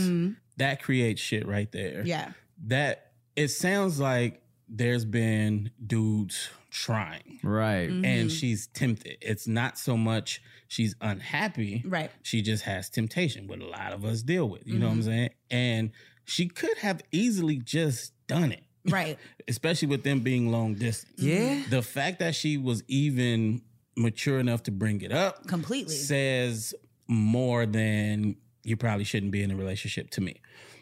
That 0.57 0.83
creates 0.83 1.21
shit 1.21 1.47
right 1.47 1.71
there. 1.71 1.99
Mm-hmm. 1.99 2.07
Yeah. 2.07 2.31
That 2.67 3.11
it 3.37 3.47
sounds 3.47 3.97
like 3.97 4.41
there's 4.67 5.05
been 5.05 5.71
dudes 5.87 6.49
trying. 6.69 7.39
Right. 7.43 7.89
Mm-hmm. 7.89 8.05
And 8.05 8.31
she's 8.31 8.67
tempted. 8.67 9.17
It's 9.21 9.47
not 9.47 9.77
so 9.77 9.97
much 9.97 10.41
she's 10.67 10.95
unhappy. 11.01 11.83
Right. 11.85 12.11
She 12.23 12.41
just 12.41 12.63
has 12.63 12.89
temptation, 12.89 13.47
what 13.47 13.59
a 13.59 13.65
lot 13.67 13.93
of 13.93 14.05
us 14.05 14.21
deal 14.21 14.47
with. 14.49 14.67
You 14.67 14.79
know 14.79 14.87
what 14.87 14.97
Mm-hmm. 14.97 14.99
I'm 14.99 15.03
saying? 15.15 15.29
And 15.51 15.91
she 16.25 16.47
could 16.47 16.77
have 16.79 17.01
easily 17.11 17.57
just 17.57 18.13
done 18.27 18.51
it. 18.51 18.63
Right. 18.89 19.19
Especially 19.47 19.89
with 19.89 20.03
them 20.03 20.21
being 20.21 20.51
long 20.51 20.73
distance. 20.73 21.19
Yeah. 21.21 21.61
The 21.69 21.81
fact 21.81 22.19
that 22.19 22.33
she 22.33 22.57
was 22.57 22.81
even 22.87 23.61
mature 23.97 24.39
enough 24.39 24.63
to 24.63 24.71
bring 24.71 25.01
it 25.01 25.11
up 25.11 25.45
Completely. 25.47 25.93
says 25.93 26.73
more 27.07 27.65
than 27.65 28.37
you 28.63 28.77
probably 28.77 29.03
shouldn't 29.03 29.33
be 29.33 29.43
in 29.43 29.51
a 29.51 29.55
relationship 29.57 30.09
to 30.11 30.21
me. 30.21 30.39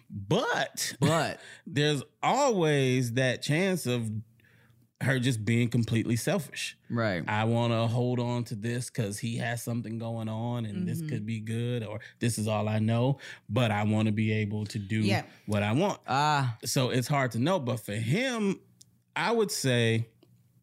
But 0.10 0.94
But 1.00 1.40
there's 1.68 2.04
always 2.22 3.14
that 3.14 3.42
chance 3.42 3.88
of 3.88 4.10
her 5.02 5.20
just 5.20 5.46
being 5.46 5.70
completely 5.70 6.16
selfish. 6.16 6.76
right. 6.90 7.24
I 7.28 7.44
want 7.44 7.72
to 7.72 7.86
hold 7.86 8.20
on 8.20 8.44
to 8.46 8.56
this 8.56 8.90
because 8.90 9.20
he 9.20 9.38
has 9.38 9.62
something 9.62 10.00
going 10.00 10.28
on 10.28 10.66
and 10.66 10.88
this 10.88 11.00
Mm-hmm. 11.00 11.10
could 11.10 11.26
be 11.26 11.40
good 11.40 11.84
or 11.84 12.00
this 12.20 12.40
is 12.40 12.48
all 12.48 12.68
I 12.68 12.80
know, 12.80 13.20
but 13.48 13.70
I 13.70 13.84
want 13.84 14.08
to 14.08 14.12
be 14.12 14.32
able 14.32 14.66
to 14.66 14.80
do 14.80 15.02
Yeah. 15.02 15.22
what 15.46 15.62
I 15.62 15.74
want. 15.74 16.00
Ah, 16.08 16.58
So 16.66 16.90
it's 16.90 17.08
hard 17.08 17.32
to 17.34 17.40
know. 17.40 17.60
But 17.60 17.80
for 17.80 17.94
him, 17.94 18.60
I 19.16 19.32
would 19.32 19.52
say, 19.52 20.08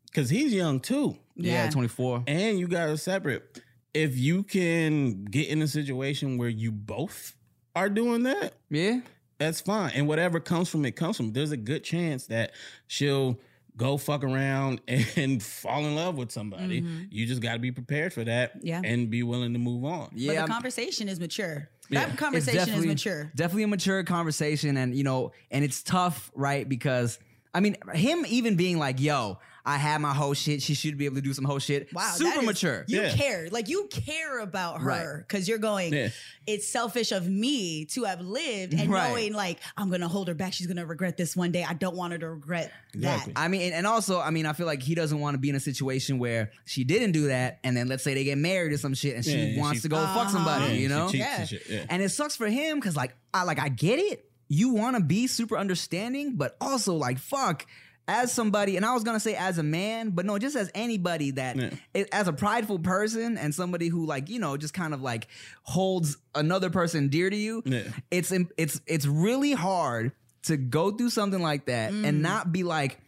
because 0.07 0.31
he's 0.31 0.53
young 0.53 0.81
too, 0.81 1.17
yeah, 1.37 1.65
Yeah. 1.65 1.71
24. 1.71 2.25
and 2.27 2.59
you 2.59 2.67
guys 2.67 2.91
are 2.91 2.97
separate. 2.97 3.63
If 3.93 4.19
you 4.19 4.43
can 4.43 5.25
get 5.27 5.47
in 5.49 5.63
a 5.63 5.69
situation 5.69 6.39
where 6.39 6.49
you 6.49 6.73
both 6.73 7.37
are 7.77 7.89
doing 7.89 8.25
that, 8.25 8.55
Yeah. 8.69 9.01
that's 9.39 9.61
fine. 9.61 9.93
And 9.95 10.09
whatever 10.09 10.41
comes 10.41 10.69
from 10.69 10.85
it 10.85 10.97
comes 10.97 11.17
from. 11.17 11.33
There's 11.33 11.53
a 11.53 11.57
good 11.57 11.85
chance 11.85 12.27
that 12.27 12.51
she'll 12.89 13.39
go 13.77 13.97
fuck 13.97 14.23
around 14.25 14.81
and 14.89 15.43
fall 15.43 15.85
in 15.85 15.95
love 15.97 16.17
with 16.17 16.31
somebody. 16.31 16.81
Mm-hmm. 16.83 17.05
You 17.11 17.27
just 17.27 17.43
got 17.43 17.55
to 17.55 17.59
be 17.59 17.73
prepared 17.73 18.13
for 18.13 18.25
that 18.25 18.53
Yeah. 18.63 18.81
and 18.85 19.11
be 19.11 19.23
willing 19.23 19.53
to 19.53 19.59
move 19.59 19.85
on. 19.85 20.11
But 20.13 20.19
Yeah. 20.21 20.43
the 20.43 20.49
conversation 20.49 21.09
is 21.09 21.19
mature. 21.19 21.69
Yeah. 21.91 22.07
That 22.07 22.17
conversation 22.17 22.75
is 22.75 22.87
mature. 22.87 23.31
Definitely 23.35 23.65
a 23.65 23.69
mature 23.69 24.03
conversation. 24.05 24.77
And, 24.77 24.95
you 24.95 25.05
know, 25.05 25.33
and 25.51 25.65
it's 25.65 25.83
tough, 25.83 26.31
right? 26.35 26.69
Because, 26.69 27.19
I 27.53 27.61
mean, 27.61 27.77
him 27.93 28.25
even 28.29 28.57
being 28.57 28.79
like, 28.79 29.01
yo, 29.01 29.39
I 29.67 29.79
had 29.79 30.01
my 30.03 30.13
whole 30.13 30.35
shit. 30.35 30.61
She 30.61 30.75
should 30.75 30.99
be 30.99 31.07
able 31.07 31.17
to 31.17 31.23
do 31.23 31.33
some 31.33 31.45
whole 31.47 31.59
shit. 31.59 31.91
Wow, 31.95 32.13
Super 32.15 32.31
that 32.31 32.39
is- 32.41 32.45
mature. 32.47 32.85
You 32.87 33.01
Yeah. 33.01 33.17
care, 33.17 33.49
like 33.51 33.69
you 33.71 33.89
care 33.91 34.41
about 34.41 34.83
her 34.83 35.25
because 35.27 35.49
you're 35.49 35.57
going. 35.59 35.93
Yeah. 35.95 36.09
It's 36.47 36.69
selfish 36.69 37.13
of 37.13 37.27
me 37.27 37.87
to 37.87 38.05
have 38.05 38.21
lived 38.21 38.75
and 38.75 38.91
Right. 38.91 39.09
knowing 39.09 39.33
like 39.33 39.61
I'm 39.79 39.91
gonna 39.91 40.07
hold 40.09 40.29
her 40.29 40.35
back. 40.35 40.53
She's 40.53 40.67
gonna 40.67 40.85
regret 40.85 41.17
this 41.17 41.35
one 41.35 41.51
day. 41.51 41.65
I 41.65 41.73
don't 41.73 41.97
want 41.97 42.13
her 42.13 42.19
to 42.19 42.29
regret 42.29 42.73
Exactly. 42.93 43.33
that. 43.33 43.41
I 43.41 43.49
mean, 43.49 43.63
and- 43.63 43.75
and 43.75 43.87
also, 43.87 44.21
I 44.21 44.31
mean, 44.31 44.45
I 44.45 44.53
feel 44.53 44.67
like 44.67 44.83
he 44.83 44.95
doesn't 44.95 45.19
want 45.19 45.33
to 45.35 45.39
be 45.39 45.49
in 45.49 45.55
a 45.55 45.61
situation 45.61 46.19
where 46.19 46.51
she 46.67 46.85
didn't 46.85 47.13
do 47.13 47.29
that, 47.29 47.61
and 47.65 47.75
then 47.75 47.89
let's 47.89 48.05
say 48.05 48.13
they 48.13 48.25
get 48.25 48.37
married 48.37 48.73
or 48.73 48.77
some 48.79 48.93
shit, 48.93 49.17
and 49.17 49.25
she 49.25 49.33
Yeah, 49.33 49.45
yeah, 49.47 49.61
wants 49.63 49.79
she- 49.79 49.83
to 49.83 49.89
go 49.89 49.97
fuck 49.97 50.09
uh-huh. 50.27 50.31
somebody, 50.31 50.75
Yeah, 50.75 50.81
you 50.81 50.89
know? 50.91 51.07
cheats 51.07 51.15
Yeah. 51.25 51.41
and 51.41 51.49
shit, 51.49 51.63
yeah. 51.71 51.85
And 51.89 52.03
it 52.03 52.11
sucks 52.11 52.37
for 52.37 52.49
him 52.49 52.79
because, 52.81 52.97
like, 52.97 53.15
I 53.33 53.45
like 53.45 53.59
I 53.59 53.71
get 53.71 53.99
it. 53.99 54.27
You 54.49 54.69
want 54.75 54.97
to 54.99 55.03
be 55.03 55.27
super 55.27 55.57
understanding, 55.57 56.37
but 56.37 56.55
also 56.61 56.95
like, 56.97 57.19
fuck. 57.19 57.65
As 58.07 58.31
somebody, 58.33 58.77
and 58.77 58.85
I 58.85 58.93
was 58.93 59.03
gonna 59.03 59.19
say 59.21 59.35
as 59.35 59.57
a 59.57 59.63
man, 59.63 60.11
but 60.11 60.27
no, 60.27 60.39
just 60.39 60.57
as 60.57 60.71
anybody 60.75 61.31
that, 61.33 61.57
Yeah. 61.57 61.71
it- 61.95 62.09
as 62.13 62.29
a 62.29 62.35
prideful 62.35 62.79
person 62.81 63.39
and 63.39 63.55
somebody 63.55 63.89
who 63.89 64.05
like 64.05 64.29
you 64.29 64.39
know 64.39 64.57
just 64.59 64.75
kind 64.75 64.93
of 64.93 65.01
like 65.01 65.27
holds 65.63 66.19
another 66.35 66.69
person 66.69 67.09
dear 67.09 67.31
to 67.31 67.37
you, 67.37 67.63
Yeah. 67.65 67.85
it's 68.11 68.31
it's 68.59 68.81
it's 68.87 69.07
really 69.07 69.53
hard 69.53 70.13
to 70.43 70.59
go 70.59 70.91
through 70.91 71.09
something 71.11 71.41
like 71.41 71.65
that 71.67 71.93
Mm. 71.93 72.05
and 72.07 72.21
not 72.23 72.53
be 72.53 72.63
like, 72.63 72.99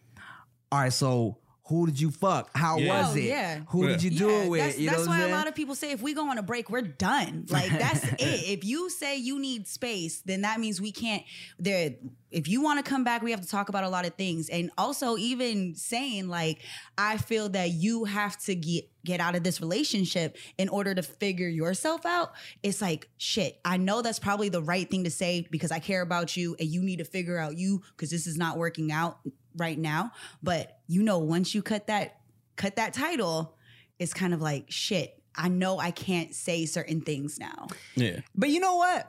all 0.72 0.80
right, 0.80 0.92
so 0.92 1.36
who 1.68 1.86
did 1.86 2.00
you 2.00 2.10
fuck? 2.12 2.50
How 2.56 2.78
Yeah. 2.78 3.02
was 3.02 3.14
Oh, 3.14 3.18
it? 3.18 3.24
yeah. 3.24 3.60
Who 3.70 3.88
did 3.88 4.02
you 4.02 4.10
do 4.10 4.28
Yeah, 4.28 4.42
it 4.44 4.48
with? 4.48 4.60
That's, 4.60 4.78
you 4.78 4.86
know 4.86 4.92
that's 4.96 5.08
what 5.08 5.14
I'm 5.14 5.20
why 5.22 5.28
a 5.28 5.36
lot 5.36 5.48
of 5.48 5.54
people 5.56 5.74
say 5.74 5.90
if 5.90 6.00
we 6.00 6.14
go 6.14 6.28
on 6.30 6.38
a 6.38 6.42
break, 6.42 6.70
we're 6.70 6.80
done. 6.82 7.46
Like 7.48 7.70
that's 7.70 8.04
it. 8.18 8.18
If 8.20 8.64
you 8.64 8.88
say 8.88 9.16
you 9.16 9.38
need 9.40 9.66
space, 9.66 10.20
then 10.24 10.42
that 10.42 10.60
means 10.60 10.80
we 10.80 10.92
can't. 10.92 11.24
There, 11.58 11.90
if 12.30 12.48
you 12.48 12.60
want 12.62 12.84
to 12.84 12.88
come 12.88 13.02
back, 13.02 13.22
we 13.22 13.30
have 13.32 13.40
to 13.40 13.48
talk 13.48 13.68
about 13.68 13.82
a 13.84 13.88
lot 13.88 14.06
of 14.06 14.14
things, 14.14 14.48
and 14.48 14.70
also 14.78 15.16
even 15.16 15.74
saying 15.74 16.28
like, 16.28 16.60
I 16.98 17.16
feel 17.16 17.48
that 17.50 17.70
you 17.70 18.04
have 18.04 18.36
to 18.44 18.54
get 18.54 18.88
get 19.04 19.20
out 19.20 19.34
of 19.36 19.42
this 19.44 19.60
relationship 19.60 20.36
in 20.58 20.68
order 20.68 20.94
to 20.94 21.02
figure 21.02 21.48
yourself 21.48 22.04
out. 22.06 22.32
It's 22.62 22.80
like 22.82 23.08
shit. 23.18 23.58
I 23.64 23.76
know 23.76 24.02
that's 24.02 24.18
probably 24.18 24.48
the 24.50 24.62
right 24.62 24.88
thing 24.90 25.04
to 25.04 25.10
say 25.10 25.46
because 25.50 25.70
I 25.72 25.78
care 25.78 26.02
about 26.02 26.36
you, 26.36 26.54
and 26.60 26.68
you 26.68 26.82
need 26.82 26.98
to 26.98 27.04
figure 27.04 27.38
out 27.38 27.56
you 27.56 27.82
because 27.96 28.10
this 28.10 28.26
is 28.26 28.36
not 28.36 28.56
working 28.56 28.92
out 28.92 29.18
right 29.57 29.78
now. 29.78 30.12
But 30.42 30.78
you 30.86 31.02
know, 31.02 31.18
once 31.18 31.54
you 31.54 31.62
cut 31.62 31.86
that 31.88 32.20
cut 32.57 32.76
that 32.76 32.94
title, 32.94 33.57
it's 33.98 34.14
kind 34.14 34.34
of 34.34 34.40
like 34.40 34.66
shit. 34.68 35.22
I 35.34 35.48
know 35.48 35.78
I 35.78 35.90
can't 35.90 36.34
say 36.34 36.66
certain 36.66 37.00
things 37.00 37.38
now. 37.38 37.68
Yeah. 37.94 38.20
But 38.34 38.48
you 38.50 38.61
know 38.61 38.76
what? 38.76 39.07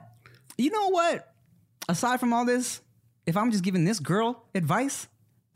You 0.56 0.70
know 0.70 0.88
what? 0.90 1.32
Aside 1.88 2.20
from 2.20 2.32
all 2.32 2.44
this, 2.44 2.82
if 3.26 3.36
I'm 3.36 3.50
just 3.50 3.64
giving 3.64 3.84
this 3.84 3.98
girl 3.98 4.44
advice, 4.54 5.06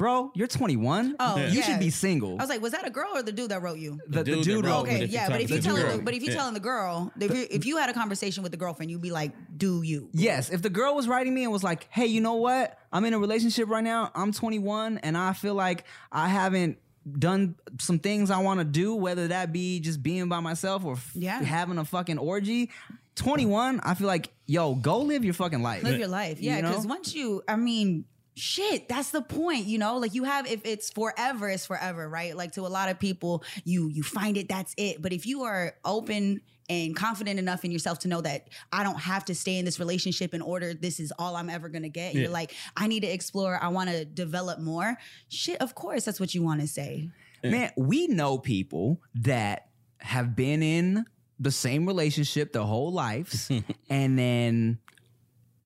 bro, 0.03 0.33
you're 0.35 0.49
21. 0.49 1.15
Oh, 1.21 1.37
you 1.37 1.45
yeah. 1.45 1.63
should 1.63 1.79
be 1.79 1.89
single. 1.91 2.33
I 2.33 2.43
was 2.43 2.49
like, 2.49 2.61
was 2.61 2.73
that 2.73 2.85
a 2.85 2.91
girl 2.91 3.11
or 3.15 3.23
the 3.23 3.31
dude 3.31 3.53
that 3.53 3.63
wrote 3.63 3.79
you? 3.79 4.01
the, 4.09 4.19
the 4.19 4.25
dude 4.25 4.39
that 4.39 4.45
dude 4.45 4.65
wrote 4.65 4.71
wrote. 4.73 4.81
Okay, 4.89 5.05
if 5.05 5.11
yeah, 5.11 5.29
but 5.29 5.41
if 5.41 5.49
the 5.49 5.55
you 5.57 5.61
telling 5.63 5.83
girl- 5.83 5.97
the, 5.99 6.03
but 6.03 6.13
if 6.15 6.23
you 6.23 6.31
yeah. 6.31 6.35
telling 6.35 6.55
the 6.55 6.61
girl, 6.61 7.13
if 7.21 7.33
you, 7.33 7.47
if 7.51 7.65
you 7.67 7.77
had 7.77 7.89
a 7.89 7.93
conversation 7.93 8.43
with 8.43 8.51
the 8.51 8.59
girlfriend, 8.59 8.91
you'd 8.91 9.01
be 9.01 9.13
like, 9.13 9.31
"Do 9.57 9.83
you?" 9.83 10.09
Yes, 10.13 10.51
if 10.51 10.61
the 10.61 10.71
girl 10.71 10.97
was 10.97 11.07
writing 11.07 11.33
me 11.33 11.45
and 11.45 11.53
was 11.53 11.63
like, 11.63 11.87
"Hey, 11.89 12.07
you 12.07 12.21
know 12.21 12.35
what? 12.35 12.77
I'm 12.93 13.05
in 13.05 13.15
a 13.15 13.19
relationship 13.21 13.69
right 13.69 13.85
now. 13.85 14.11
I'm 14.15 14.33
21 14.33 14.99
and 14.99 15.17
I 15.17 15.35
feel 15.35 15.55
like 15.55 15.85
I 16.11 16.27
haven't 16.29 16.79
done 17.19 17.55
some 17.79 18.01
things 18.01 18.33
I 18.33 18.39
want 18.39 18.59
to 18.59 18.65
do, 18.65 18.97
whether 18.97 19.29
that 19.29 19.53
be 19.53 19.79
just 19.79 20.03
being 20.03 20.29
by 20.29 20.41
myself 20.41 20.85
or 20.85 20.95
f- 20.95 21.13
Yeah. 21.15 21.41
having 21.45 21.79
a 21.79 21.85
fucking 21.85 22.19
orgy." 22.19 22.71
21, 23.15 23.81
I 23.81 23.93
feel 23.95 24.07
like, 24.07 24.31
yo, 24.47 24.75
go 24.75 25.01
live 25.01 25.23
your 25.23 25.35
fucking 25.35 25.63
life. 25.63 25.83
live 25.83 25.99
your 25.99 26.09
life. 26.09 26.41
Yeah, 26.41 26.57
You 26.57 26.63
know? 26.63 26.69
because 26.71 26.87
once 26.87 27.15
you, 27.15 27.43
I 27.47 27.57
mean, 27.57 28.07
shit, 28.35 28.89
that's 28.89 29.11
the 29.11 29.23
point. 29.23 29.67
You 29.67 29.79
know, 29.79 29.99
like 29.99 30.15
you 30.15 30.25
have, 30.25 30.47
if 30.47 30.61
it's 30.65 30.91
forever, 30.91 31.49
it's 31.49 31.67
forever, 31.67 32.09
right? 32.09 32.37
Like 32.37 32.53
to 32.53 32.63
a 32.63 32.69
lot 32.69 32.89
of 32.89 32.99
people, 32.99 33.45
you 33.65 33.89
you 33.89 34.03
find 34.03 34.37
it, 34.37 34.49
that's 34.49 34.75
it. 34.77 35.03
But 35.03 35.13
if 35.13 35.27
you 35.27 35.43
are 35.43 35.75
open 35.85 36.41
and 36.69 36.97
confident 36.97 37.39
enough 37.39 37.65
in 37.65 37.71
yourself 37.71 37.99
to 38.01 38.09
know 38.09 38.21
that 38.21 38.49
I 38.73 38.83
don't 38.83 39.01
have 39.01 39.25
to 39.27 39.35
stay 39.35 39.59
in 39.59 39.65
this 39.65 39.79
relationship 39.79 40.33
in 40.33 40.41
order, 40.41 40.75
this 40.75 41.01
is 41.01 41.13
all 41.19 41.37
I'm 41.37 41.51
ever 41.51 41.69
gonna 41.69 41.89
get. 41.89 42.15
Yeah. 42.15 42.23
You're 42.23 42.31
like, 42.31 42.55
I 42.77 42.87
need 42.87 43.01
to 43.01 43.09
explore. 43.09 43.59
I 43.61 43.69
want 43.69 43.91
to 43.91 44.05
develop 44.05 44.59
more. 44.61 44.97
Shit, 45.29 45.61
of 45.61 45.75
course, 45.75 46.05
that's 46.05 46.21
what 46.21 46.35
you 46.35 46.43
want 46.43 46.61
to 46.61 46.67
say. 46.67 47.11
Man, 47.45 47.73
we 47.77 48.07
know 48.07 48.39
people 48.39 49.01
that 49.17 49.69
have 49.99 50.37
been 50.37 50.63
in 50.63 51.05
the 51.41 51.51
same 51.51 51.87
relationship 51.87 52.53
their 52.53 52.63
whole 52.63 52.93
lives 52.93 53.51
and 53.91 54.19
then 54.19 54.79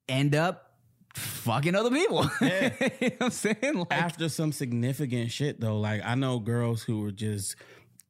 end 0.08 0.34
up 0.34 0.65
fucking 1.16 1.74
other 1.74 1.90
people. 1.90 2.22
you 2.40 2.48
know 2.48 3.10
I'm 3.20 3.30
saying? 3.30 3.74
Like, 3.74 3.92
After 3.92 4.28
some 4.28 4.52
significant 4.52 5.30
shit 5.30 5.60
though, 5.60 5.78
like 5.80 6.02
I 6.04 6.14
know 6.14 6.38
girls 6.38 6.82
who 6.82 7.00
were 7.00 7.10
just 7.12 7.56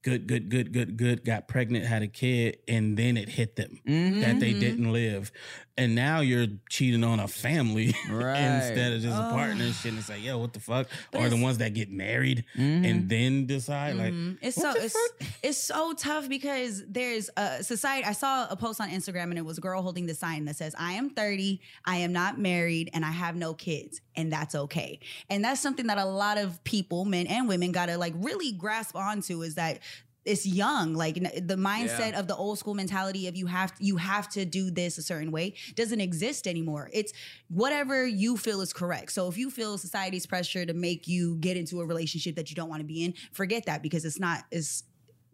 good, 0.02 0.26
good, 0.26 0.48
good, 0.48 0.72
good, 0.72 0.96
good, 0.96 1.24
got 1.24 1.48
pregnant, 1.48 1.84
had 1.84 2.02
a 2.02 2.06
kid, 2.08 2.58
and 2.68 2.96
then 2.96 3.16
it 3.16 3.28
hit 3.28 3.56
them 3.56 3.80
Mm-hmm. 3.86 4.20
that 4.20 4.40
they 4.40 4.52
didn't 4.52 4.92
live. 4.92 5.32
And 5.78 5.94
now 5.94 6.20
you're 6.20 6.46
cheating 6.70 7.04
on 7.04 7.20
a 7.20 7.28
family 7.28 7.94
Right. 8.10 8.38
instead 8.68 8.94
of 8.94 9.02
just 9.02 9.14
a 9.14 9.20
partner 9.30 9.62
and 9.64 9.74
shit. 9.74 9.92
It's 9.94 10.08
like, 10.08 10.22
yo, 10.24 10.38
what 10.38 10.54
the 10.54 10.60
fuck? 10.60 10.86
But 11.10 11.20
or 11.20 11.28
the 11.28 11.36
ones 11.36 11.58
that 11.58 11.74
get 11.74 11.90
married 11.90 12.44
Mm-hmm. 12.56 12.84
and 12.86 13.08
then 13.10 13.46
decide 13.46 13.96
like 13.96 14.14
It's 14.40 14.56
so 14.56 14.72
it's, 14.74 14.96
it's 15.42 15.58
so 15.58 15.92
tough 15.92 16.28
because 16.30 16.82
there's 16.88 17.28
a 17.36 17.62
society. 17.62 18.04
I 18.06 18.12
saw 18.12 18.46
a 18.48 18.56
post 18.56 18.80
on 18.80 18.88
Instagram 18.88 19.24
and 19.24 19.36
it 19.38 19.44
was 19.44 19.58
a 19.58 19.60
girl 19.60 19.82
holding 19.82 20.06
the 20.06 20.14
sign 20.14 20.46
that 20.46 20.56
says, 20.56 20.74
"I 20.78 20.92
am 20.92 21.10
30, 21.10 21.60
I 21.84 21.96
am 21.98 22.12
not 22.12 22.38
married, 22.38 22.90
and 22.94 23.04
I 23.04 23.10
have 23.10 23.36
no 23.36 23.52
kids, 23.52 24.00
and 24.16 24.32
that's 24.32 24.54
okay." 24.54 24.98
And 25.28 25.44
that's 25.44 25.60
something 25.60 25.86
that 25.88 25.98
a 25.98 26.04
lot 26.06 26.38
of 26.38 26.62
people, 26.64 27.04
men 27.04 27.26
and 27.26 27.48
women, 27.48 27.72
gotta 27.72 27.98
like 27.98 28.14
really 28.16 28.52
grasp 28.52 28.96
onto 28.96 29.42
is 29.42 29.56
that 29.56 29.80
it's 30.26 30.44
young 30.44 30.92
like 30.94 31.14
the 31.14 31.56
mindset 31.56 32.18
of 32.18 32.26
the 32.26 32.36
old 32.36 32.58
school 32.58 32.74
mentality 32.74 33.28
of 33.28 33.36
you 33.36 33.46
have 33.46 33.72
you 33.78 33.96
have 33.96 34.28
to 34.28 34.44
do 34.44 34.70
this 34.70 34.98
a 34.98 35.02
certain 35.02 35.30
way 35.30 35.54
doesn't 35.74 36.00
exist 36.00 36.46
anymore. 36.46 36.90
It's 36.92 37.12
whatever 37.48 38.06
you 38.06 38.36
feel 38.36 38.60
is 38.60 38.72
correct. 38.72 39.12
So 39.12 39.28
if 39.28 39.38
you 39.38 39.50
feel 39.50 39.78
society's 39.78 40.26
pressure 40.26 40.66
to 40.66 40.74
make 40.74 41.06
you 41.06 41.36
get 41.36 41.56
into 41.56 41.80
a 41.80 41.86
relationship 41.86 42.34
that 42.36 42.50
you 42.50 42.56
don't 42.56 42.68
want 42.68 42.80
to 42.80 42.86
be 42.86 43.04
in 43.04 43.14
forget 43.32 43.66
that 43.66 43.82
because 43.82 44.04
it's 44.04 44.18
not 44.18 44.44
it's 44.50 44.82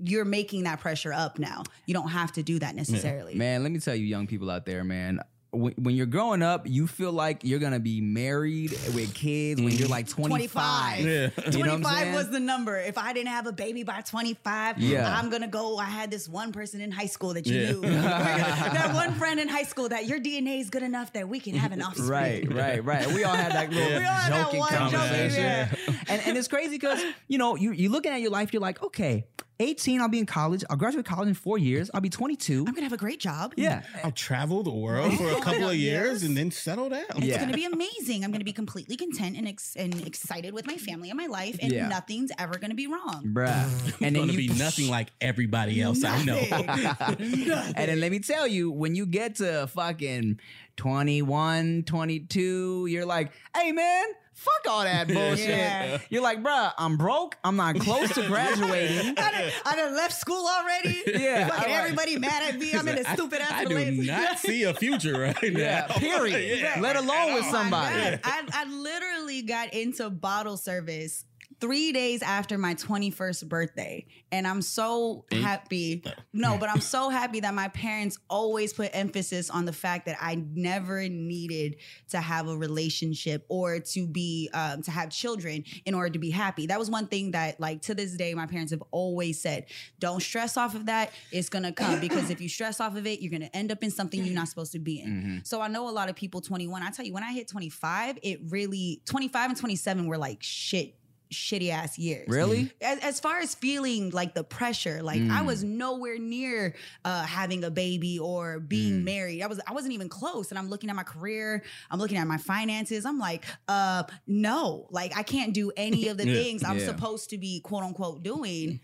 you're 0.05 0.25
making 0.25 0.65
that 0.65 0.81
pressure 0.81 1.13
up 1.13 1.39
now. 1.39 1.63
You 1.87 1.95
don't 1.95 2.09
have 2.09 2.33
to 2.33 2.43
do 2.43 2.59
that 2.59 2.75
necessarily. 2.75 3.35
Man, 3.35 3.63
let 3.63 3.71
me 3.71 3.79
tell 3.79 3.95
you, 3.95 4.05
young 4.05 4.27
people 4.27 4.51
out 4.51 4.67
there, 4.67 4.83
man. 4.83 5.21
When, 5.55 5.75
when 5.75 5.95
you're 5.95 6.07
growing 6.07 6.41
up, 6.43 6.67
you 6.67 6.87
feel 6.87 7.13
like 7.13 7.41
you're 7.45 7.59
gonna 7.59 7.79
be 7.79 8.01
married 8.01 8.71
with 8.95 9.13
kids 9.13 9.61
when 9.61 9.73
you're 9.75 9.87
like 9.89 10.09
25. 10.09 11.01
25. 11.01 11.01
Yeah. 11.01 11.51
You 11.51 11.65
know 11.65 11.77
25 11.77 12.15
was 12.15 12.31
the 12.31 12.41
number. 12.41 12.79
If 12.79 12.97
I 12.97 13.13
didn't 13.13 13.29
have 13.29 13.47
a 13.47 13.53
baby 13.53 13.83
by 13.83 14.01
25, 14.01 14.79
Yeah. 14.79 15.15
I'm 15.15 15.29
gonna 15.29 15.49
go. 15.49 15.77
I 15.77 15.85
had 15.85 16.11
this 16.11 16.27
one 16.27 16.53
person 16.53 16.81
in 16.81 16.91
high 16.91 17.05
school 17.07 17.35
that 17.35 17.47
you 17.47 17.55
Yeah. 17.61 17.73
knew. 17.73 17.81
that 18.27 18.93
one 18.95 19.13
friend 19.15 19.39
in 19.39 19.49
high 19.49 19.65
school 19.65 19.91
that 19.91 20.07
your 20.07 20.19
DNA 20.21 20.59
is 20.61 20.71
good 20.71 20.83
enough 20.83 21.13
that 21.13 21.29
we 21.29 21.39
can 21.39 21.55
have 21.55 21.73
an 21.73 21.83
offspring. 21.89 22.09
Right, 22.09 22.51
right, 22.51 22.83
right. 22.85 23.07
We 23.09 23.25
all 23.25 23.35
had 23.35 23.53
that 23.53 23.71
little 23.71 23.89
We 23.91 23.95
all 23.97 24.03
that 24.03 24.29
joking 24.31 24.61
joking, 24.61 24.79
conversation. 24.79 25.43
yeah. 25.43 25.75
And 26.09 26.23
and 26.27 26.39
it's 26.39 26.49
crazy 26.49 26.77
because, 26.77 27.03
you 27.29 27.37
know, 27.37 27.57
you 27.57 27.73
you 27.73 27.91
looking 27.91 28.13
at 28.13 28.23
your 28.23 28.31
life, 28.31 28.55
you're 28.55 28.63
like, 28.63 28.83
okay, 28.83 29.27
18, 29.63 30.01
I'll 30.01 30.09
be 30.09 30.19
in 30.19 30.27
college. 30.27 30.65
I'll 30.69 30.77
graduate 30.77 31.05
college 31.07 31.29
in 31.29 31.35
four 31.35 31.57
years. 31.59 31.91
I'll 31.95 32.01
be 32.01 32.09
22. 32.11 32.65
I'm 32.67 32.75
gonna 32.75 32.83
have 32.83 32.93
a 32.93 32.97
great 32.97 33.21
job. 33.21 33.55
Yeah. 33.57 33.83
I'll 34.05 34.11
travel 34.13 34.63
the 34.63 34.73
world 34.73 35.15
for 35.17 35.29
a 35.31 35.41
couple 35.41 35.69
of 35.69 35.75
years 35.89 36.23
and 36.23 36.37
then 36.37 36.51
settle 36.51 36.89
down. 36.89 37.05
It's 37.17 37.25
Yeah. 37.27 37.41
gonna 37.41 37.53
be 37.57 37.65
amazing. 37.65 38.25
I'm 38.25 38.33
gonna 38.33 38.45
be 38.45 38.53
completely 38.53 38.97
content 38.97 39.37
and 39.37 39.47
ex- 39.49 39.77
and 39.77 40.07
excited 40.07 40.53
with 40.55 40.67
my 40.67 40.77
family 40.77 41.11
and 41.11 41.17
my 41.19 41.27
life, 41.27 41.59
and 41.63 41.73
Yeah. 41.73 41.89
nothing's 41.89 42.31
ever 42.39 42.59
gonna 42.59 42.75
be 42.75 42.87
wrong. 42.87 43.23
Bruh. 43.33 43.69
And 44.03 44.07
And 44.09 44.17
gonna 44.17 44.27
then 44.29 44.37
be 44.37 44.45
you 44.45 44.55
nothing 44.55 44.89
like 44.89 45.13
everybody 45.21 45.81
else 45.81 46.03
I 46.05 46.25
know. 46.25 46.35
and 47.19 47.75
then 47.89 48.01
let 48.01 48.11
me 48.11 48.19
tell 48.21 48.47
you, 48.47 48.71
when 48.71 48.95
you 48.95 49.07
get 49.07 49.37
to 49.37 49.67
fucking 49.69 50.41
21, 50.77 51.83
22, 51.85 52.87
you're 52.89 53.05
like, 53.07 53.33
hey 53.57 53.73
man, 53.73 54.05
fuck 54.33 54.67
all 54.69 54.83
that 54.85 55.09
bullshit. 55.09 55.49
Yeah. 55.49 55.99
You're 56.11 56.23
like, 56.23 56.43
bruh, 56.43 56.73
I'm 56.79 56.97
broke. 56.97 57.37
I'm 57.45 57.57
not 57.57 57.79
close 57.79 58.13
to 58.15 58.27
graduating. 58.27 59.15
I 59.19 59.31
done, 59.31 59.51
I 59.67 59.77
done 59.77 59.95
left 59.97 60.15
school 60.15 60.47
already. 60.47 61.03
Yeah, 61.07 61.49
Fucking 61.49 61.71
like- 61.73 61.81
everybody 61.83 62.19
mad 62.19 62.55
at 62.55 62.59
me. 62.59 62.73
I'm 62.75 62.87
in 62.89 62.99
a 62.99 63.05
stupid 63.05 63.41
ass 63.41 63.53
I 63.53 63.65
do 63.65 64.03
not 64.03 64.39
see 64.41 64.63
a 64.65 64.75
future 64.75 65.19
right 65.21 65.37
Yeah, 65.43 65.87
now. 65.89 65.95
period. 65.95 66.59
Yeah, 66.63 66.81
Let 66.81 66.97
alone 66.97 67.35
with 67.35 67.45
oh 67.47 67.51
somebody. 67.53 68.19
I, 68.25 68.43
I 68.53 68.65
literally 68.65 69.43
got 69.43 69.73
into 69.75 70.09
bottle 70.11 70.57
service 70.57 71.25
three 71.63 71.93
days 71.93 72.23
after 72.23 72.59
my 72.59 72.75
21st 72.75 73.49
birthday. 73.49 74.05
And 74.33 74.49
I'm 74.49 74.63
so 74.63 75.25
happy. 75.31 76.03
No, 76.33 76.59
but 76.59 76.69
I'm 76.69 76.81
so 76.97 77.09
happy 77.09 77.39
that 77.39 77.55
my 77.55 77.69
parents 77.69 78.19
always 78.29 78.73
put 78.73 78.91
emphasis 78.93 79.49
on 79.49 79.65
the 79.65 79.73
fact 79.73 80.07
that 80.07 80.19
I 80.21 80.45
never 80.55 81.09
needed 81.09 81.77
to 82.11 82.19
have 82.19 82.49
a 82.49 82.57
relationship 82.57 83.47
or 83.49 83.79
to 83.79 84.09
be, 84.09 84.51
um, 84.53 84.83
to 84.83 84.91
have 84.91 85.11
children 85.11 85.63
in 85.87 85.95
order 85.95 86.11
to 86.11 86.19
be 86.19 86.31
happy. 86.31 86.67
That 86.67 86.81
was 86.81 86.91
one 86.91 87.07
thing 87.07 87.31
that, 87.31 87.61
like, 87.61 87.83
to 87.83 87.95
this 87.95 88.17
day, 88.17 88.35
my 88.35 88.47
parents 88.47 88.73
have 88.73 88.83
always 88.91 89.41
said 89.41 89.67
don't 90.01 90.21
stress 90.21 90.57
off 90.57 90.75
of 90.75 90.87
that. 90.87 91.13
It's 91.31 91.49
going 91.49 91.63
to 91.63 91.71
come 91.71 92.01
because 92.01 92.29
if 92.29 92.41
you 92.41 92.49
stress 92.49 92.81
off 92.81 92.97
of 92.97 93.07
it, 93.07 93.21
you're 93.21 93.31
going 93.31 93.49
to 93.49 93.57
end 93.57 93.71
up 93.71 93.85
in 93.85 93.93
something 93.93 94.25
you're 94.25 94.35
not 94.35 94.49
supposed 94.49 94.73
to 94.73 94.81
be 94.81 95.01
in. 95.01 95.43
So 95.45 95.61
I 95.61 95.69
know 95.69 95.89
a 95.89 95.93
lot 95.93 96.11
of 96.11 96.17
people 96.17 96.41
21. 96.41 96.83
I 96.83 96.91
tell 96.91 97.07
you, 97.07 97.13
when 97.13 97.23
I 97.23 97.33
hit 97.33 97.47
25, 97.47 98.19
it 98.21 98.41
really 98.49 99.01
25 99.05 99.51
and 99.51 99.59
27 99.59 100.07
were 100.09 100.19
like 100.19 100.39
shit 100.41 100.97
shitty 101.33 101.71
ass 101.71 101.99
years. 101.99 102.29
Really? 102.29 102.71
As, 102.81 102.99
as 103.01 103.21
far 103.21 103.39
as 103.41 103.55
feeling 103.55 104.11
like 104.11 104.35
the 104.35 104.45
pressure, 104.45 105.03
like 105.03 105.21
I 105.23 105.43
was 105.43 105.65
nowhere 105.65 106.19
near 106.19 106.75
uh, 107.05 107.23
having 107.25 107.65
a 107.65 107.71
baby 107.71 108.19
or 108.19 108.61
being 108.61 109.03
married. 109.05 109.43
I 109.43 109.47
was 109.49 109.61
I 109.67 109.73
wasn't 109.73 109.95
even 109.95 110.09
close. 110.09 110.51
And 110.51 110.59
I'm 110.59 110.69
looking 110.69 110.91
at 110.91 110.97
my 110.97 111.03
career. 111.03 111.63
I'm 111.91 111.99
looking 111.99 112.19
at 112.19 112.27
my 112.27 112.39
finances. 112.39 113.05
I'm 113.05 113.19
like, 113.19 113.45
uh, 113.69 114.05
no, 114.27 114.87
like 114.91 115.17
I 115.17 115.23
can't 115.23 115.53
do 115.53 115.73
any 115.77 116.09
of 116.09 116.19
the 116.19 116.27
Yeah. 116.29 116.35
things 116.35 116.63
I'm 116.65 116.79
Yeah. 116.79 116.87
supposed 116.87 117.31
to 117.31 117.39
be 117.39 117.61
quote 117.61 117.83
unquote 117.83 118.23
doing. 118.23 118.81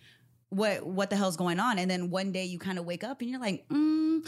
What 0.50 0.86
what 0.86 1.10
the 1.10 1.16
hell's 1.16 1.36
going 1.36 1.60
on? 1.60 1.78
And 1.78 1.90
then 1.90 2.08
one 2.10 2.32
day 2.32 2.46
you 2.46 2.58
kind 2.58 2.78
of 2.78 2.86
wake 2.86 3.04
up 3.04 3.20
and 3.20 3.28
you're 3.28 3.38
like, 3.40 3.68
mm, 3.68 4.26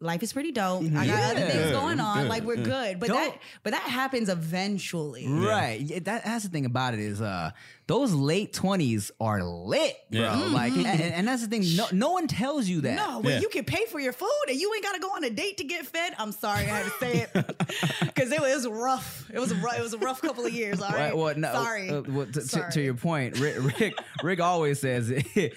life 0.00 0.22
is 0.22 0.32
pretty 0.32 0.52
dope. 0.52 0.82
I 0.94 1.06
got 1.06 1.36
other 1.36 1.46
things 1.46 1.70
going 1.72 2.00
on. 2.00 2.22
Good. 2.22 2.28
Like 2.28 2.42
we're 2.44 2.56
good. 2.56 3.00
But 3.00 3.08
Don't- 3.08 3.16
that 3.32 3.38
but 3.62 3.70
that 3.72 3.82
happens 3.82 4.28
eventually. 4.28 5.26
Right. 5.28 5.80
Yeah, 5.80 6.00
that, 6.00 6.24
that's 6.24 6.44
the 6.44 6.50
thing 6.50 6.66
about 6.66 6.94
it 6.94 7.00
is 7.00 7.20
uh 7.20 7.50
those 7.88 8.12
late 8.12 8.52
20s 8.52 9.12
are 9.20 9.44
lit, 9.44 9.96
bro. 10.10 10.20
Yeah. 10.20 10.34
Like 10.36 10.72
and, 10.72 10.86
and 10.86 11.28
that's 11.28 11.42
the 11.42 11.48
thing. 11.48 11.62
No, 11.76 11.86
no 11.92 12.10
one 12.12 12.26
tells 12.26 12.66
you 12.66 12.80
that. 12.80 12.96
No, 12.96 13.20
when 13.20 13.34
Yeah. 13.34 13.40
you 13.40 13.48
can 13.48 13.64
pay 13.64 13.86
for 13.86 14.00
your 14.00 14.12
food 14.12 14.28
and 14.48 14.58
you 14.58 14.72
ain't 14.74 14.82
got 14.82 14.94
to 14.94 15.00
go 15.00 15.08
on 15.10 15.22
a 15.22 15.30
date 15.30 15.58
to 15.58 15.64
get 15.64 15.86
fed. 15.86 16.12
I'm 16.18 16.32
sorry 16.32 16.62
I 16.64 16.78
had 16.80 16.84
to 16.84 16.90
say 16.98 17.26
it 17.32 17.32
because 18.00 18.32
it 18.32 18.40
was 18.40 18.66
rough. 18.66 19.30
It 19.32 19.38
was 19.38 19.52
a 19.52 19.54
rough, 19.56 19.78
it 19.78 19.82
was 19.82 19.92
a 19.94 19.98
rough 19.98 20.20
couple 20.20 20.44
of 20.44 20.52
years. 20.52 20.80
All 20.82 20.90
right, 20.90 21.14
Well, 21.14 21.26
well, 21.26 21.36
no, 21.38 21.52
sorry. 21.52 21.90
uh, 21.90 22.02
well, 22.08 22.26
to, 22.26 22.32
to- 22.32 22.40
Sorry. 22.40 22.72
to 22.72 22.82
your 22.82 22.94
point, 22.94 23.38
Rick, 23.38 23.56
Rick, 23.78 23.98
Rick 24.22 24.40
always 24.40 24.80
says, 24.80 25.12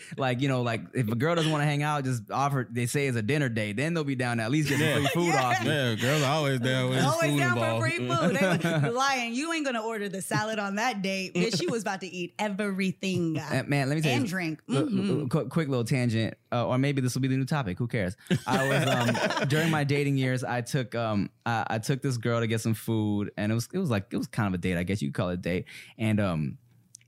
like, 0.18 0.42
you 0.42 0.50
know, 0.50 0.62
like 0.62 0.82
if 0.94 1.08
a 1.08 1.16
girl 1.16 1.34
doesn't 1.34 1.52
want 1.52 1.62
to 1.62 1.66
hang 1.66 1.82
out, 1.82 2.04
just 2.04 2.30
offer. 2.30 2.68
They 2.70 2.86
say 2.86 3.08
it's 3.08 3.18
a 3.18 3.22
dinner 3.24 3.50
date, 3.50 3.78
then 3.78 3.94
they'll 3.96 4.04
be 4.04 4.16
down 4.16 4.38
to 4.38 4.44
at 4.44 4.52
least 4.52 4.70
get 4.70 4.78
Yeah. 4.80 4.96
free 4.98 5.08
food 5.08 5.28
Yeah. 5.30 5.44
off 5.46 5.64
you. 5.64 5.72
Yeah, 5.72 5.96
girls 5.96 6.22
are 6.22 6.32
always 6.32 6.60
down 6.60 6.90
with 6.92 7.04
Always 7.04 7.32
food 7.32 7.40
down 7.40 7.58
involved. 7.58 7.84
for 7.84 7.90
free 7.90 8.08
food. 8.08 8.62
They 8.62 8.80
were 8.90 8.92
lying. 8.94 9.34
You 9.34 9.52
ain't 9.54 9.66
gonna 9.66 9.82
order 9.82 10.10
the 10.10 10.22
salad 10.22 10.60
on 10.60 10.76
that 10.76 11.02
date. 11.02 11.34
Bitch, 11.34 11.58
she 11.60 11.66
was 11.68 11.82
about 11.82 12.02
to 12.02 12.08
eat 12.08 12.19
everything. 12.38 13.38
Uh, 13.40 13.64
man, 13.68 13.90
let 13.90 13.96
me 13.96 14.02
tell 14.02 14.12
and 14.14 14.24
you, 14.24 14.30
drink. 14.30 14.62
Mhm. 14.68 15.20
look, 15.20 15.30
quick, 15.30 15.50
quick 15.50 15.68
little 15.70 15.84
tangent, 15.84 16.36
uh, 16.52 16.68
or 16.68 16.78
maybe 16.78 17.02
this 17.02 17.14
will 17.14 17.22
be 17.22 17.28
the 17.28 17.38
new 17.38 17.46
topic. 17.46 17.78
Who 17.78 17.88
cares? 17.88 18.16
I 18.46 18.68
was 18.68 18.88
um, 18.88 19.48
during 19.48 19.70
my 19.70 19.84
dating 19.84 20.18
years. 20.18 20.44
I 20.44 20.62
took 20.62 20.96
um, 20.96 21.30
I, 21.46 21.66
I 21.68 21.80
took 21.80 22.02
this 22.02 22.18
girl 22.18 22.40
to 22.40 22.48
get 22.48 22.62
some 22.62 22.74
food, 22.74 23.32
and 23.38 23.52
it 23.52 23.56
was 23.56 23.70
it 23.74 23.80
was 23.80 23.90
like 23.90 24.08
it 24.12 24.18
was 24.18 24.28
kind 24.28 24.48
of 24.48 24.54
a 24.54 24.62
date. 24.62 24.78
I 24.78 24.84
guess 24.84 25.02
you 25.02 25.12
call 25.12 25.30
it 25.30 25.34
a 25.36 25.38
date, 25.38 25.66
and 25.98 26.20
um, 26.20 26.58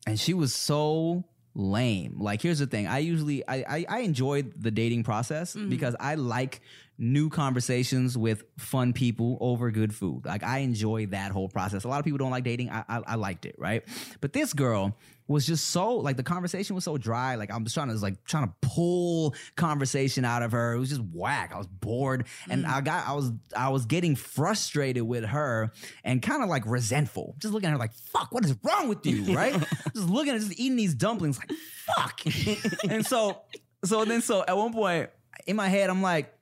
and 0.07 0.19
she 0.19 0.33
was 0.33 0.53
so 0.53 1.25
lame. 1.53 2.17
Like, 2.19 2.41
here's 2.41 2.59
the 2.59 2.67
thing: 2.67 2.87
I 2.87 2.99
usually 2.99 3.47
I 3.47 3.55
I, 3.67 3.85
I 3.89 3.99
enjoy 3.99 4.43
the 4.43 4.71
dating 4.71 5.03
process 5.03 5.55
because 5.55 5.95
I 5.99 6.15
like 6.15 6.61
new 7.01 7.29
conversations 7.29 8.17
with 8.17 8.43
fun 8.57 8.93
people 8.93 9.37
over 9.41 9.71
good 9.71 9.93
food. 9.93 10.25
Like, 10.25 10.43
I 10.43 10.59
enjoy 10.59 11.07
that 11.07 11.31
whole 11.31 11.49
process. 11.49 11.83
A 11.83 11.87
lot 11.87 11.99
of 11.99 12.05
people 12.05 12.19
don't 12.19 12.31
like 12.31 12.43
dating. 12.43 12.69
I 12.69 12.85
I, 12.87 13.01
I 13.07 13.15
liked 13.15 13.45
it, 13.45 13.55
right? 13.57 13.83
But 14.21 14.33
this 14.33 14.53
girl 14.53 14.95
was 15.31 15.47
just 15.47 15.69
so 15.69 15.95
like 15.95 16.17
the 16.17 16.23
conversation 16.23 16.75
was 16.75 16.83
so 16.83 16.97
dry. 16.97 17.35
Like 17.35 17.51
I'm 17.51 17.63
just 17.63 17.73
trying 17.73 17.87
to 17.87 17.95
like 17.95 18.23
trying 18.25 18.47
to 18.47 18.53
pull 18.61 19.33
conversation 19.55 20.25
out 20.25 20.43
of 20.43 20.51
her. 20.51 20.73
It 20.73 20.79
was 20.79 20.89
just 20.89 21.01
whack. 21.01 21.51
I 21.53 21.57
was 21.57 21.67
bored, 21.67 22.27
and 22.49 22.65
mm. 22.65 22.69
I 22.69 22.81
got 22.81 23.07
I 23.07 23.13
was 23.13 23.31
I 23.55 23.69
was 23.69 23.85
getting 23.85 24.15
frustrated 24.15 25.03
with 25.03 25.25
her 25.25 25.71
and 26.03 26.21
kind 26.21 26.43
of 26.43 26.49
like 26.49 26.65
resentful. 26.65 27.35
Just 27.39 27.53
looking 27.53 27.67
at 27.67 27.71
her 27.71 27.79
like, 27.79 27.93
"Fuck, 27.93 28.31
what 28.31 28.45
is 28.45 28.55
wrong 28.63 28.87
with 28.87 29.05
you?" 29.05 29.35
Right? 29.41 29.53
just 29.95 30.09
looking 30.09 30.33
at 30.33 30.41
just 30.41 30.59
eating 30.59 30.75
these 30.75 30.93
dumplings 30.93 31.39
like, 31.39 31.51
"Fuck." 31.95 32.21
and 32.89 33.05
so 33.05 33.41
so 33.83 34.03
then 34.05 34.21
so 34.21 34.43
at 34.45 34.55
one 34.57 34.73
point 34.73 35.09
in 35.47 35.55
my 35.55 35.69
head 35.69 35.89
I'm 35.89 36.01
like. 36.01 36.33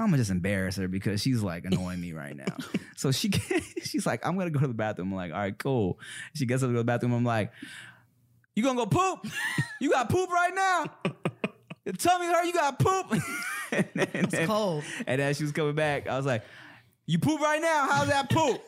I'm 0.00 0.06
gonna 0.06 0.16
just 0.16 0.30
embarrass 0.30 0.76
her 0.76 0.88
because 0.88 1.20
she's 1.20 1.42
like 1.42 1.66
annoying 1.66 2.00
me 2.00 2.12
right 2.12 2.34
now. 2.34 2.56
so 2.96 3.12
she 3.12 3.30
she's 3.82 4.06
like, 4.06 4.26
I'm 4.26 4.36
gonna 4.38 4.50
go 4.50 4.60
to 4.60 4.66
the 4.68 4.74
bathroom. 4.74 5.12
I'm 5.12 5.16
like, 5.16 5.32
all 5.32 5.38
right, 5.38 5.56
cool. 5.56 5.98
She 6.34 6.46
gets 6.46 6.62
up 6.62 6.68
to 6.68 6.72
go 6.72 6.78
to 6.78 6.80
the 6.80 6.84
bathroom. 6.84 7.12
I'm 7.12 7.24
like, 7.24 7.52
you 8.56 8.62
gonna 8.62 8.78
go 8.78 8.86
poop? 8.86 9.26
You 9.80 9.90
got 9.90 10.08
poop 10.08 10.30
right 10.30 10.54
now? 10.54 10.86
Tell 11.98 12.18
me 12.18 12.26
her 12.26 12.44
you 12.44 12.52
got 12.52 12.78
poop. 12.78 13.12
and, 13.72 13.86
It's 13.94 14.46
cold. 14.46 14.84
and 15.06 15.20
as 15.20 15.36
she 15.36 15.44
was 15.44 15.52
coming 15.52 15.74
back, 15.74 16.08
I 16.08 16.16
was 16.16 16.26
like, 16.26 16.44
you 17.06 17.18
poop 17.18 17.40
right 17.40 17.60
now? 17.60 17.86
How's 17.90 18.08
that 18.08 18.30
poop? 18.30 18.60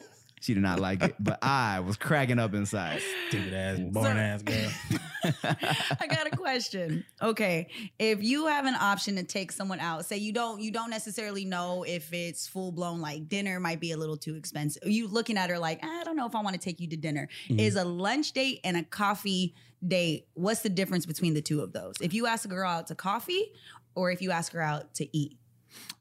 She 0.42 0.54
did 0.54 0.62
not 0.62 0.80
like 0.80 1.02
it, 1.04 1.14
but 1.20 1.38
I 1.40 1.78
was 1.80 1.96
cracking 1.96 2.40
up 2.40 2.52
inside. 2.52 3.00
Stupid 3.28 3.54
ass, 3.54 3.78
born 3.78 4.16
ass 4.16 4.42
girl. 4.42 4.70
I 5.44 6.06
got 6.08 6.26
a 6.26 6.36
question. 6.36 7.04
Okay, 7.22 7.68
if 8.00 8.22
you 8.24 8.48
have 8.48 8.66
an 8.66 8.74
option 8.74 9.14
to 9.16 9.22
take 9.22 9.52
someone 9.52 9.78
out, 9.78 10.04
say 10.04 10.16
you 10.16 10.32
don't 10.32 10.60
you 10.60 10.72
don't 10.72 10.90
necessarily 10.90 11.44
know 11.44 11.84
if 11.84 12.12
it's 12.12 12.48
full 12.48 12.72
blown 12.72 13.00
like 13.00 13.28
dinner 13.28 13.60
might 13.60 13.78
be 13.78 13.92
a 13.92 13.96
little 13.96 14.16
too 14.16 14.34
expensive. 14.34 14.82
You 14.84 15.06
looking 15.06 15.38
at 15.38 15.48
her 15.48 15.60
like 15.60 15.78
I 15.84 16.02
don't 16.02 16.16
know 16.16 16.26
if 16.26 16.34
I 16.34 16.42
want 16.42 16.54
to 16.54 16.60
take 16.60 16.80
you 16.80 16.88
to 16.88 16.96
dinner. 16.96 17.28
Is 17.48 17.76
a 17.76 17.84
lunch 17.84 18.32
date 18.32 18.58
and 18.64 18.76
a 18.76 18.82
coffee 18.82 19.54
date? 19.86 20.26
What's 20.34 20.62
the 20.62 20.70
difference 20.70 21.06
between 21.06 21.34
the 21.34 21.42
two 21.42 21.60
of 21.60 21.72
those? 21.72 21.94
If 22.00 22.14
you 22.14 22.26
ask 22.26 22.44
a 22.44 22.48
girl 22.48 22.68
out 22.68 22.88
to 22.88 22.96
coffee, 22.96 23.52
or 23.94 24.10
if 24.10 24.20
you 24.22 24.32
ask 24.32 24.52
her 24.54 24.60
out 24.60 24.94
to 24.94 25.16
eat, 25.16 25.38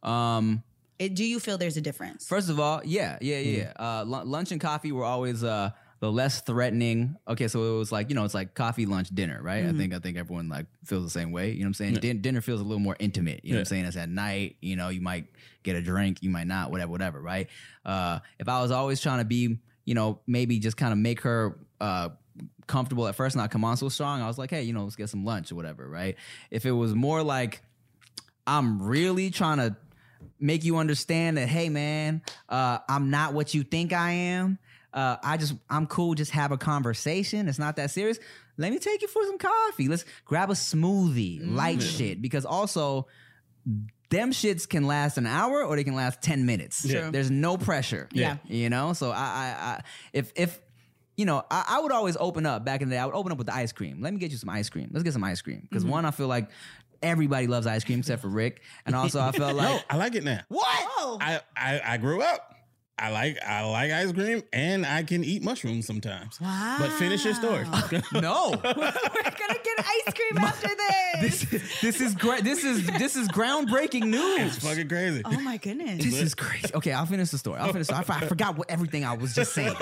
Um, 0.02 0.64
it, 1.02 1.16
do 1.16 1.26
you 1.26 1.40
feel 1.40 1.58
there's 1.58 1.78
a 1.78 1.82
difference? 1.82 2.28
First 2.28 2.50
of 2.50 2.60
all, 2.60 2.82
yeah, 2.86 3.18
yeah, 3.22 3.40
yeah. 3.40 3.74
Uh, 3.76 4.04
lu- 4.04 4.24
lunch 4.24 4.52
and 4.52 4.62
coffee 4.62 4.92
were 4.92 5.04
always 5.04 5.44
uh, 5.44 5.72
the 6.00 6.12
less 6.12 6.42
threatening. 6.42 7.16
Okay, 7.28 7.48
so 7.48 7.74
it 7.74 7.78
was 7.80 7.92
like 7.92 8.10
you 8.10 8.16
know, 8.16 8.24
it's 8.24 8.36
like 8.36 8.54
coffee, 8.54 8.86
lunch, 8.86 9.10
dinner, 9.10 9.42
right? 9.42 9.66
I 9.66 9.72
think 9.74 9.96
I 9.96 10.00
think 10.00 10.18
everyone 10.18 10.48
like 10.48 10.68
feels 10.86 11.04
the 11.04 11.10
same 11.10 11.32
way. 11.32 11.52
You 11.52 11.60
know 11.60 11.64
what 11.64 11.68
I'm 11.68 11.74
saying? 11.74 11.94
Din- 11.96 12.22
dinner 12.22 12.42
feels 12.42 12.62
a 12.62 12.64
little 12.64 12.80
more 12.80 12.96
intimate. 13.00 13.42
You 13.44 13.54
know 13.54 13.58
what 13.58 13.62
I'm 13.62 13.66
saying? 13.66 13.86
It's 13.86 13.98
at 13.98 14.10
night. 14.10 14.58
You 14.62 14.76
know, 14.76 14.90
you 14.90 15.02
might 15.02 15.26
get 15.64 15.76
a 15.76 15.82
drink, 15.82 16.20
you 16.22 16.30
might 16.30 16.48
not, 16.48 16.70
whatever, 16.70 16.92
whatever, 16.92 17.20
right? 17.20 17.50
Uh, 17.84 18.20
if 18.38 18.48
I 18.48 18.62
was 18.62 18.70
always 18.70 19.02
trying 19.02 19.20
to 19.20 19.26
be, 19.26 19.58
you 19.86 19.96
know, 19.96 20.20
maybe 20.28 20.60
just 20.60 20.78
kind 20.78 20.92
of 20.94 21.00
make 21.00 21.22
her. 21.22 21.58
Uh, 21.80 22.10
comfortable 22.68 23.08
at 23.08 23.16
first 23.16 23.36
not 23.36 23.52
come 23.52 23.66
on 23.66 23.76
so 23.76 23.90
strong 23.90 24.22
i 24.22 24.28
was 24.28 24.38
like 24.38 24.50
hey 24.50 24.62
you 24.62 24.72
know 24.72 24.84
let's 24.84 24.96
get 24.96 25.10
some 25.10 25.26
lunch 25.26 25.52
or 25.52 25.56
whatever 25.56 25.90
right 25.90 26.16
if 26.50 26.66
it 26.66 26.72
was 26.72 26.96
more 26.96 27.22
like 27.22 27.62
i'm 28.48 28.82
really 28.82 29.30
trying 29.30 29.58
to 29.58 29.76
make 30.40 30.64
you 30.64 30.78
understand 30.78 31.38
that 31.38 31.48
hey 31.48 31.70
man 31.70 32.22
uh, 32.50 32.80
i'm 32.90 33.10
not 33.10 33.34
what 33.34 33.54
you 33.54 33.64
think 33.64 33.94
i 33.94 34.12
am 34.12 34.58
uh, 34.94 35.18
i 35.24 35.38
just 35.38 35.54
i'm 35.70 35.88
cool 35.88 36.14
just 36.16 36.32
have 36.32 36.52
a 36.52 36.58
conversation 36.58 37.48
it's 37.48 37.60
not 37.60 37.76
that 37.76 37.92
serious 37.92 38.20
let 38.58 38.72
me 38.72 38.80
take 38.80 39.02
you 39.02 39.08
for 39.08 39.24
some 39.26 39.38
coffee 39.38 39.88
let's 39.88 40.06
grab 40.26 40.50
a 40.50 40.54
smoothie 40.54 41.40
light 41.56 41.82
shit 41.82 42.22
because 42.22 42.46
also 42.46 43.08
them 44.10 44.32
shits 44.32 44.68
can 44.68 44.86
last 44.88 45.18
an 45.18 45.26
hour 45.26 45.64
or 45.64 45.76
they 45.76 45.84
can 45.84 45.96
last 45.96 46.22
10 46.22 46.46
minutes 46.46 46.88
True. 46.88 47.12
there's 47.12 47.32
no 47.32 47.58
pressure 47.58 48.10
Yeah. 48.12 48.38
you 48.48 48.70
know 48.70 48.94
so 48.94 49.12
i 49.12 49.16
i, 49.16 49.56
I 49.70 49.82
if 50.14 50.32
if 50.36 50.60
you 51.18 51.26
know, 51.26 51.44
I, 51.52 51.66
I 51.68 51.80
would 51.82 51.92
always 51.92 52.18
open 52.20 52.46
up 52.48 52.64
back 52.66 52.82
in 52.82 52.90
the 52.90 52.96
day. 52.96 53.00
I 53.00 53.06
would 53.06 53.14
open 53.14 53.32
up 53.34 53.38
with 53.38 53.46
the 53.46 53.54
ice 53.54 53.72
cream. 53.74 54.02
Let 54.02 54.12
me 54.14 54.20
get 54.20 54.32
you 54.32 54.38
some 54.38 54.50
ice 54.50 54.70
cream. 54.70 54.90
Let's 54.92 55.04
get 55.04 55.14
some 55.14 55.24
ice 55.24 55.42
cream. 55.42 55.68
Because 55.70 55.86
one, 55.86 56.06
I 56.06 56.10
feel 56.10 56.28
like 56.28 56.50
everybody 57.02 57.48
loves 57.48 57.68
ice 57.68 57.84
cream 57.84 58.00
except 58.00 58.22
for 58.22 58.28
Rick. 58.30 58.62
And 58.86 58.96
also, 58.96 59.20
I 59.22 59.32
felt 59.32 59.56
No, 59.58 59.64
like, 59.64 59.86
I 59.90 59.96
like 59.98 60.16
it 60.16 60.24
now. 60.24 60.42
what? 60.50 60.68
Oh, 60.98 61.18
I, 61.22 61.42
I 61.56 61.82
I 61.86 61.98
grew 61.98 62.22
up. 62.22 62.48
I 63.00 63.10
like 63.10 63.40
I 63.42 63.64
like 63.68 63.92
ice 63.92 64.12
cream 64.12 64.44
and 64.54 64.86
I 64.86 65.02
can 65.02 65.24
eat 65.24 65.42
mushrooms 65.42 65.88
sometimes. 65.88 66.40
Wow. 66.40 66.76
But 66.80 66.92
finish 66.92 67.26
your 67.26 67.34
story. 67.34 67.66
no. 68.14 68.52
We're 68.52 68.62
gonna 68.62 69.60
get 69.64 69.80
ice 69.80 70.14
cream 70.14 70.38
after 70.38 70.68
this. 70.68 71.46
This 71.46 71.82
this 71.82 72.02
is 72.02 72.14
great. 72.14 72.44
This 72.44 72.64
is 72.64 72.86
this 73.00 73.16
is 73.16 73.28
groundbreaking 73.30 74.04
news. 74.04 74.58
It's 74.58 74.64
fucking 74.68 74.88
crazy. 74.88 75.24
Oh 75.26 75.40
my 75.40 75.58
goodness. 75.58 76.04
This 76.04 76.22
is 76.22 76.36
crazy. 76.36 76.70
Okay, 76.76 76.92
I'll 76.92 77.08
finish 77.08 77.30
the 77.32 77.40
story. 77.40 77.60
I'll 77.60 77.74
finish. 77.74 77.90
I, 77.90 78.04
I 78.08 78.28
forgot 78.28 78.56
what 78.56 78.70
everything 78.70 79.04
I 79.04 79.14
was 79.14 79.34
just 79.34 79.54
saying. 79.54 79.74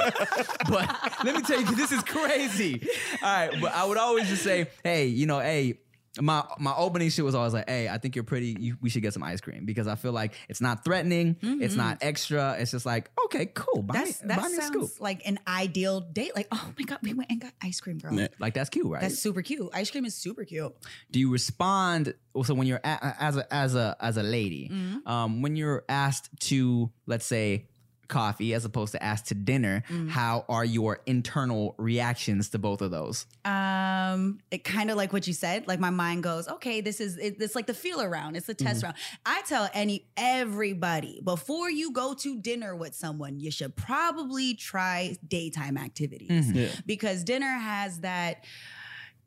but 0.69 0.95
let 1.25 1.35
me 1.35 1.41
tell 1.41 1.59
you, 1.59 1.75
this 1.75 1.91
is 1.91 2.01
crazy. 2.03 2.87
All 3.21 3.29
right, 3.29 3.51
but 3.59 3.73
I 3.73 3.83
would 3.85 3.97
always 3.97 4.29
just 4.29 4.43
say, 4.43 4.67
hey, 4.81 5.07
you 5.07 5.25
know, 5.25 5.39
hey. 5.41 5.79
My 6.19 6.43
my 6.57 6.73
opening 6.75 7.09
shit 7.09 7.23
was 7.23 7.35
always 7.35 7.53
like, 7.53 7.69
"Hey, 7.69 7.87
I 7.87 7.97
think 7.99 8.15
you're 8.15 8.23
pretty. 8.23 8.55
You, 8.59 8.77
we 8.81 8.89
should 8.89 9.03
get 9.03 9.13
some 9.13 9.21
ice 9.23 9.41
cream 9.41 9.65
because 9.65 9.87
I 9.87 9.95
feel 9.95 10.11
like 10.11 10.33
it's 10.49 10.59
not 10.59 10.83
threatening, 10.83 11.35
it's 11.41 11.75
not 11.75 11.99
extra. 12.01 12.55
It's 12.59 12.71
just 12.71 12.85
like, 12.85 13.11
okay, 13.25 13.45
cool. 13.53 13.83
Buy 13.83 13.93
That's, 13.93 14.21
me, 14.23 14.27
that 14.29 14.37
buy 14.41 14.47
me 14.47 14.55
sounds 14.55 14.99
like 14.99 15.21
an 15.27 15.39
ideal 15.47 16.01
date. 16.01 16.35
Like, 16.35 16.47
oh 16.51 16.71
my 16.77 16.83
god, 16.85 16.99
we 17.03 17.13
went 17.13 17.29
and 17.29 17.39
got 17.39 17.51
ice 17.61 17.79
cream, 17.79 17.99
girl. 17.99 18.27
Like 18.39 18.55
that's 18.55 18.69
cute, 18.69 18.87
right? 18.87 19.01
That's 19.01 19.19
super 19.19 19.41
cute. 19.43 19.69
Ice 19.73 19.91
cream 19.91 20.05
is 20.05 20.15
super 20.15 20.45
cute. 20.45 20.73
do 21.11 21.19
you 21.19 21.31
respond 21.31 22.13
so 22.43 22.53
when 22.53 22.67
you're 22.67 22.81
a, 22.83 23.15
as 23.21 23.37
a 23.37 23.53
as 23.53 23.75
a 23.75 23.95
as 23.99 24.17
a 24.17 24.23
lady 24.23 24.69
Mm-hmm. 24.69 25.07
um 25.07 25.41
when 25.41 25.55
you're 25.55 25.83
asked 25.89 26.29
to 26.49 26.89
let's 27.05 27.25
say 27.25 27.68
coffee 28.09 28.53
as 28.53 28.65
opposed 28.65 28.91
to 28.91 29.01
asked 29.01 29.27
to 29.27 29.35
dinner 29.35 29.83
Mm. 29.89 30.09
how 30.09 30.43
are 30.49 30.65
your 30.65 30.99
internal 31.05 31.75
reactions 31.77 32.49
to 32.49 32.59
both 32.59 32.81
of 32.81 32.91
those 32.91 33.25
Um, 33.45 34.39
it 34.51 34.63
kind 34.63 34.89
of 34.91 34.97
like 34.97 35.13
what 35.13 35.27
you 35.27 35.33
said. 35.33 35.67
Like 35.67 35.79
my 35.79 35.89
mind 35.91 36.23
goes, 36.23 36.47
okay, 36.47 36.81
this 36.81 36.99
is 36.99 37.17
it, 37.17 37.37
it's 37.39 37.55
like 37.55 37.67
the 37.67 37.73
feel 37.73 38.01
around. 38.01 38.35
It's 38.35 38.47
the 38.47 38.53
test 38.53 38.83
round. 38.83 38.95
I 39.25 39.41
tell 39.47 39.69
any 39.73 40.07
everybody 40.17 41.21
before 41.23 41.69
you 41.69 41.91
go 41.91 42.13
to 42.15 42.37
dinner 42.39 42.75
with 42.75 42.95
someone, 42.95 43.39
you 43.39 43.51
should 43.51 43.75
probably 43.75 44.55
try 44.55 45.15
daytime 45.27 45.77
activities 45.77 46.51
Yeah. 46.51 46.69
because 46.85 47.23
dinner 47.23 47.47
has 47.57 47.99
that. 48.01 48.43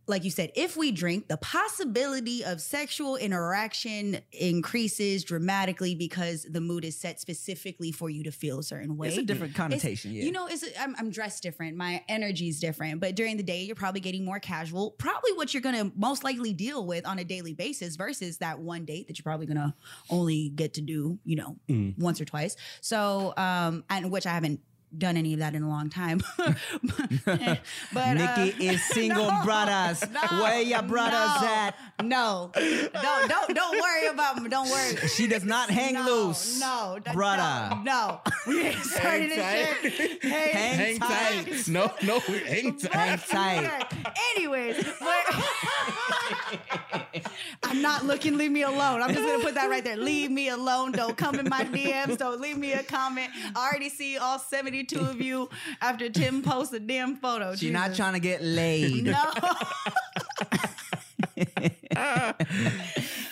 Like 0.08 0.24
you 0.24 0.30
said, 0.30 0.50
if 0.56 0.76
we 0.76 0.90
drink, 0.90 1.28
the 1.28 1.36
possibility 1.36 2.44
of 2.44 2.60
sexual 2.60 3.16
interaction 3.16 4.18
increases 4.32 5.22
dramatically 5.24 5.94
because 5.94 6.44
the 6.50 6.60
mood 6.60 6.84
is 6.84 6.96
set 6.96 7.20
specifically 7.20 7.92
for 7.92 8.10
you 8.10 8.24
to 8.24 8.32
feel 8.32 8.58
a 8.58 8.62
certain 8.62 8.96
way. 8.96 9.08
it's 9.08 9.16
a 9.18 9.22
different 9.22 9.52
It's- 9.52 9.56
connotation 9.56 10.12
yeah 10.12 10.24
You 10.24 10.32
know, 10.32 10.46
it's 10.48 10.64
I'm, 10.78 10.94
I'm 10.98 11.10
dressed 11.10 11.42
different. 11.42 11.76
My 11.76 12.02
energy 12.08 12.48
is 12.48 12.58
different. 12.60 13.00
But 13.00 13.14
during 13.14 13.36
the 13.36 13.42
day, 13.42 13.62
you're 13.62 13.76
probably 13.76 14.00
getting 14.00 14.24
more 14.24 14.40
casual. 14.40 14.90
Probably 14.92 15.32
what 15.34 15.54
you're 15.54 15.60
gonna 15.62 15.92
most 15.96 16.24
likely 16.24 16.52
deal 16.52 16.84
with 16.84 17.06
on 17.06 17.18
a 17.18 17.24
daily 17.24 17.54
basis 17.54 17.96
versus 17.96 18.38
that 18.38 18.58
one 18.58 18.84
date 18.84 19.06
that 19.06 19.18
you're 19.18 19.24
probably 19.24 19.46
gonna 19.46 19.74
only 20.10 20.48
get 20.50 20.74
to 20.74 20.80
do, 20.80 21.18
you 21.24 21.36
know, 21.36 21.56
Mm. 21.68 21.96
once 21.98 22.20
or 22.20 22.24
twice. 22.24 22.56
So, 22.80 23.34
um, 23.36 23.84
and 23.88 24.10
which 24.10 24.26
I 24.26 24.30
haven't 24.30 24.60
done 24.96 25.16
any 25.16 25.32
of 25.32 25.38
that 25.40 25.54
in 25.54 25.62
a 25.62 25.68
long 25.68 25.88
time. 25.90 26.20
but 26.36 28.14
Nikki 28.14 28.68
uh, 28.68 28.72
is 28.72 28.84
single 28.90 29.28
no, 29.30 29.40
brothers 29.44 30.04
no, 30.12 30.42
where 30.42 30.60
your 30.60 30.82
brothers 30.82 31.12
no, 31.42 31.46
at 31.48 31.74
No, 32.02 32.50
don't 32.54 33.28
don't 33.28 33.54
don't 33.54 33.80
worry 33.80 34.06
about 34.08 34.42
me. 34.42 34.48
Don't 34.48 34.68
worry. 34.68 34.96
she 35.08 35.26
does 35.26 35.44
not 35.44 35.70
hang 35.70 35.94
no, 35.94 36.04
loose 36.26 36.60
No, 36.60 36.98
d- 37.04 37.10
brother 37.12 37.76
No, 37.76 37.82
no. 37.84 38.20
we 38.46 38.62
ain't 38.62 38.76
started 38.84 39.30
this 39.30 39.38
tight. 39.82 39.92
shit. 39.92 40.22
Hey, 40.22 40.50
Hang 40.52 40.76
Hang 40.76 40.98
tight. 40.98 41.46
tight. 41.46 41.68
No, 41.68 41.92
no, 42.02 42.18
hang 42.20 42.76
tight. 42.78 43.20
tight 43.28 43.92
Anyways, 44.36 44.76
but 45.00 45.24
I'm 47.62 47.80
not 47.82 48.04
looking. 48.04 48.36
Leave 48.36 48.50
me 48.50 48.62
alone. 48.62 49.02
I'm 49.02 49.12
just 49.14 49.24
gonna 49.26 49.42
put 49.42 49.54
that 49.54 49.68
right 49.70 49.82
there. 49.84 49.96
Leave 49.96 50.30
me 50.30 50.48
alone. 50.48 50.92
Don't 50.92 51.16
come 51.16 51.38
in 51.38 51.48
my 51.48 51.64
DMs. 51.64 52.18
Don't 52.18 52.40
leave 52.40 52.58
me 52.58 52.72
a 52.72 52.82
comment. 52.82 53.30
I 53.56 53.68
already 53.68 53.88
see 53.88 54.18
all 54.18 54.38
72 54.38 54.98
of 55.00 55.20
you 55.20 55.48
after 55.80 56.08
Tim 56.10 56.42
posts 56.42 56.72
a 56.74 56.80
damn 56.80 57.16
photo. 57.16 57.54
she's 57.54 57.72
not 57.72 57.94
trying 57.94 58.14
to 58.14 58.20
get 58.20 58.42
laid 58.42 59.04
No. 59.04 59.30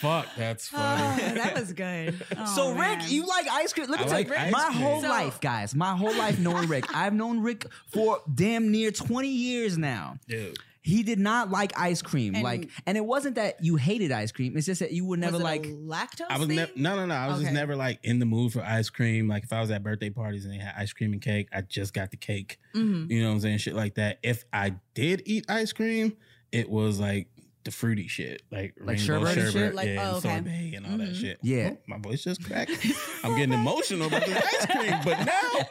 Fuck, 0.00 0.26
that's 0.36 0.70
oh, 0.72 0.76
funny. 0.78 1.22
Oh, 1.30 1.34
that 1.34 1.54
was 1.58 1.72
good. 1.72 2.24
Oh, 2.36 2.46
So 2.54 2.74
man. 2.74 2.98
Rick, 2.98 3.10
you 3.10 3.26
like 3.26 3.46
ice 3.50 3.72
cream? 3.72 3.88
Let 3.90 4.00
me 4.00 4.06
I 4.06 4.08
tell 4.08 4.16
like 4.18 4.28
you, 4.28 4.34
ice 4.34 4.52
my 4.52 4.64
cream. 4.66 4.78
whole 4.80 5.02
So- 5.02 5.08
life, 5.08 5.40
guys, 5.40 5.74
my 5.74 5.94
whole 5.96 6.14
life 6.14 6.38
knowing 6.38 6.68
Rick, 6.68 6.86
I've 6.94 7.12
known 7.12 7.40
Rick 7.40 7.66
for 7.88 8.20
damn 8.32 8.70
near 8.70 8.90
twenty 8.92 9.28
years 9.28 9.76
now. 9.76 10.18
Dude. 10.28 10.58
He 10.83 11.03
did 11.03 11.18
not 11.18 11.51
like 11.51 11.72
ice 11.78 12.01
cream, 12.01 12.35
And- 12.35 12.43
like, 12.43 12.70
and 12.87 12.97
it 12.97 13.05
wasn't 13.05 13.35
that 13.35 13.62
you 13.62 13.76
hated 13.76 14.11
ice 14.12 14.33
cream. 14.33 14.57
It's 14.57 14.64
just 14.64 14.81
that 14.81 14.93
you 14.93 15.05
would 15.05 15.18
never 15.18 15.33
Was 15.33 15.41
it 15.41 15.45
a 15.45 15.47
like. 15.47 15.62
lactose. 15.66 16.26
I 16.31 16.39
was 16.39 16.47
thing? 16.47 16.57
never 16.57 16.72
no 16.74 16.97
no 16.97 17.05
no. 17.07 17.14
I 17.14 17.26
was 17.28 17.37
just 17.37 17.49
Okay. 17.49 17.55
never 17.55 17.76
like 17.76 17.99
in 18.03 18.18
the 18.18 18.24
mood 18.26 18.53
for 18.55 18.62
ice 18.62 18.89
cream. 18.89 19.28
Like 19.28 19.45
if 19.45 19.53
I 19.53 19.61
was 19.61 19.70
at 19.70 19.83
birthday 19.83 20.09
parties 20.11 20.45
and 20.47 20.55
they 20.55 20.59
had 20.59 20.74
ice 20.76 20.93
cream 20.95 21.12
and 21.12 21.20
cake, 21.20 21.49
I 21.53 21.61
just 21.61 21.93
got 21.93 22.11
the 22.11 22.16
cake. 22.16 22.59
Mhm. 22.74 23.11
You 23.11 23.20
know 23.20 23.28
what 23.28 23.35
I'm 23.35 23.41
saying? 23.41 23.59
Shit 23.59 23.74
like 23.74 23.97
that. 23.97 24.20
If 24.22 24.45
I 24.55 24.76
did 24.95 25.22
eat 25.26 25.45
ice 25.51 25.72
cream, 25.72 26.16
it 26.51 26.70
was 26.70 26.99
like 26.99 27.28
the 27.64 27.70
fruity 27.70 28.08
shit, 28.08 28.42
like 28.50 28.74
Like 28.80 28.98
rainbow 28.98 29.26
sherbet 29.34 29.52
shit? 29.52 29.74
Like, 29.74 29.88
yeah, 29.88 30.08
oh, 30.11 30.14
and 30.14 30.22
sorbet 30.22 30.72
and 30.76 30.86
all 30.86 30.96
that 30.98 31.11
Mhm. 31.11 31.20
shit. 31.20 31.38
Yeah. 31.42 31.70
Oh, 31.74 31.78
my 31.86 31.98
voice 31.98 32.24
just 32.24 32.44
cracked. 32.44 32.70
I'm 33.24 33.36
getting 33.36 33.52
emotional 33.52 34.06
about 34.06 34.24
the 34.24 34.36
ice 34.36 34.66
cream, 34.66 34.94
but 35.04 35.24
now 35.26 35.68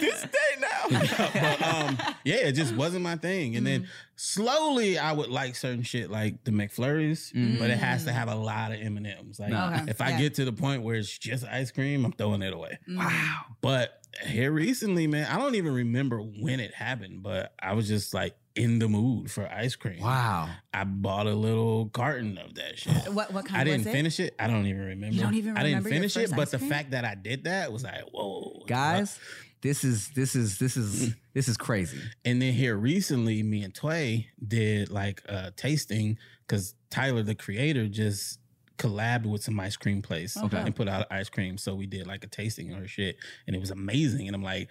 this 0.00 0.22
day 0.22 0.60
now. 0.60 0.88
but 1.34 1.62
um, 1.62 1.98
yeah, 2.24 2.36
it 2.36 2.52
just 2.52 2.74
wasn't 2.74 3.02
my 3.02 3.16
thing. 3.16 3.56
And 3.56 3.66
then 3.66 3.88
slowly, 4.16 4.98
I 4.98 5.12
would 5.12 5.28
like 5.30 5.56
certain 5.56 5.82
shit 5.82 6.10
like 6.10 6.44
the 6.44 6.50
McFlurries, 6.50 7.32
but 7.58 7.70
it 7.70 7.78
has 7.78 8.04
to 8.04 8.12
have 8.12 8.28
a 8.28 8.34
lot 8.34 8.72
of 8.72 8.80
M 8.80 8.96
and 8.96 9.06
M's. 9.06 9.38
Like 9.40 9.52
Okay, 9.52 9.90
if 9.90 10.00
I 10.00 10.10
yeah. 10.10 10.18
get 10.18 10.34
to 10.34 10.44
the 10.44 10.52
point 10.52 10.82
where 10.82 10.96
it's 10.96 11.16
just 11.18 11.44
ice 11.44 11.70
cream, 11.70 12.04
I'm 12.04 12.12
throwing 12.12 12.42
it 12.42 12.52
away. 12.52 12.78
Wow. 12.88 13.40
But 13.60 13.96
here 14.26 14.50
recently, 14.52 15.06
man, 15.06 15.26
I 15.30 15.38
don't 15.38 15.54
even 15.54 15.72
remember 15.72 16.18
when 16.20 16.60
it 16.60 16.74
happened, 16.74 17.22
but 17.22 17.54
I 17.60 17.74
was 17.74 17.88
just 17.88 18.12
like 18.14 18.34
in 18.60 18.78
the 18.78 18.88
mood 18.88 19.30
for 19.30 19.48
ice 19.48 19.74
cream. 19.74 20.00
Wow. 20.00 20.50
I 20.74 20.84
bought 20.84 21.26
a 21.26 21.34
little 21.34 21.86
carton 21.86 22.36
of 22.38 22.54
that 22.56 22.78
shit. 22.78 23.12
What 23.12 23.32
what 23.32 23.46
kind 23.46 23.60
I 23.60 23.64
didn't 23.64 23.80
was 23.80 23.86
it? 23.86 23.92
finish 23.92 24.20
it. 24.20 24.34
I 24.38 24.46
don't 24.46 24.66
even 24.66 24.84
remember. 24.84 25.16
You 25.16 25.22
don't 25.22 25.34
even 25.34 25.56
I 25.56 25.62
didn't 25.62 25.78
remember 25.78 25.88
your 25.88 26.08
finish 26.08 26.16
it, 26.16 26.30
but 26.36 26.42
ice 26.42 26.50
the 26.50 26.58
fact 26.58 26.90
that 26.90 27.04
I 27.04 27.14
did 27.14 27.44
that 27.44 27.72
was 27.72 27.84
like, 27.84 28.02
whoa, 28.12 28.64
Guys, 28.66 29.18
this 29.62 29.84
is 29.84 30.10
this 30.10 30.34
is 30.34 30.58
this 30.58 30.76
is 30.76 31.10
mm. 31.10 31.16
this 31.32 31.48
is 31.48 31.56
crazy. 31.56 31.98
And 32.24 32.40
then 32.40 32.52
here 32.52 32.76
recently, 32.76 33.42
me 33.42 33.62
and 33.62 33.74
Tway 33.74 34.26
did 34.46 34.90
like 34.90 35.22
a 35.26 35.52
tasting 35.52 36.18
because 36.46 36.74
Tyler, 36.90 37.22
the 37.22 37.34
creator, 37.34 37.88
just 37.88 38.39
collabed 38.80 39.26
with 39.26 39.42
some 39.42 39.60
ice 39.60 39.76
cream 39.76 40.00
place 40.00 40.36
Okay. 40.36 40.56
and 40.56 40.74
put 40.74 40.88
out 40.88 41.06
ice 41.10 41.28
cream. 41.28 41.58
So 41.58 41.74
we 41.74 41.86
did 41.86 42.06
like 42.06 42.24
a 42.24 42.26
tasting 42.26 42.72
of 42.72 42.78
her 42.78 42.88
shit, 42.88 43.16
and 43.46 43.54
it 43.54 43.58
was 43.58 43.70
amazing. 43.70 44.26
And 44.26 44.34
I'm 44.34 44.42
like, 44.42 44.68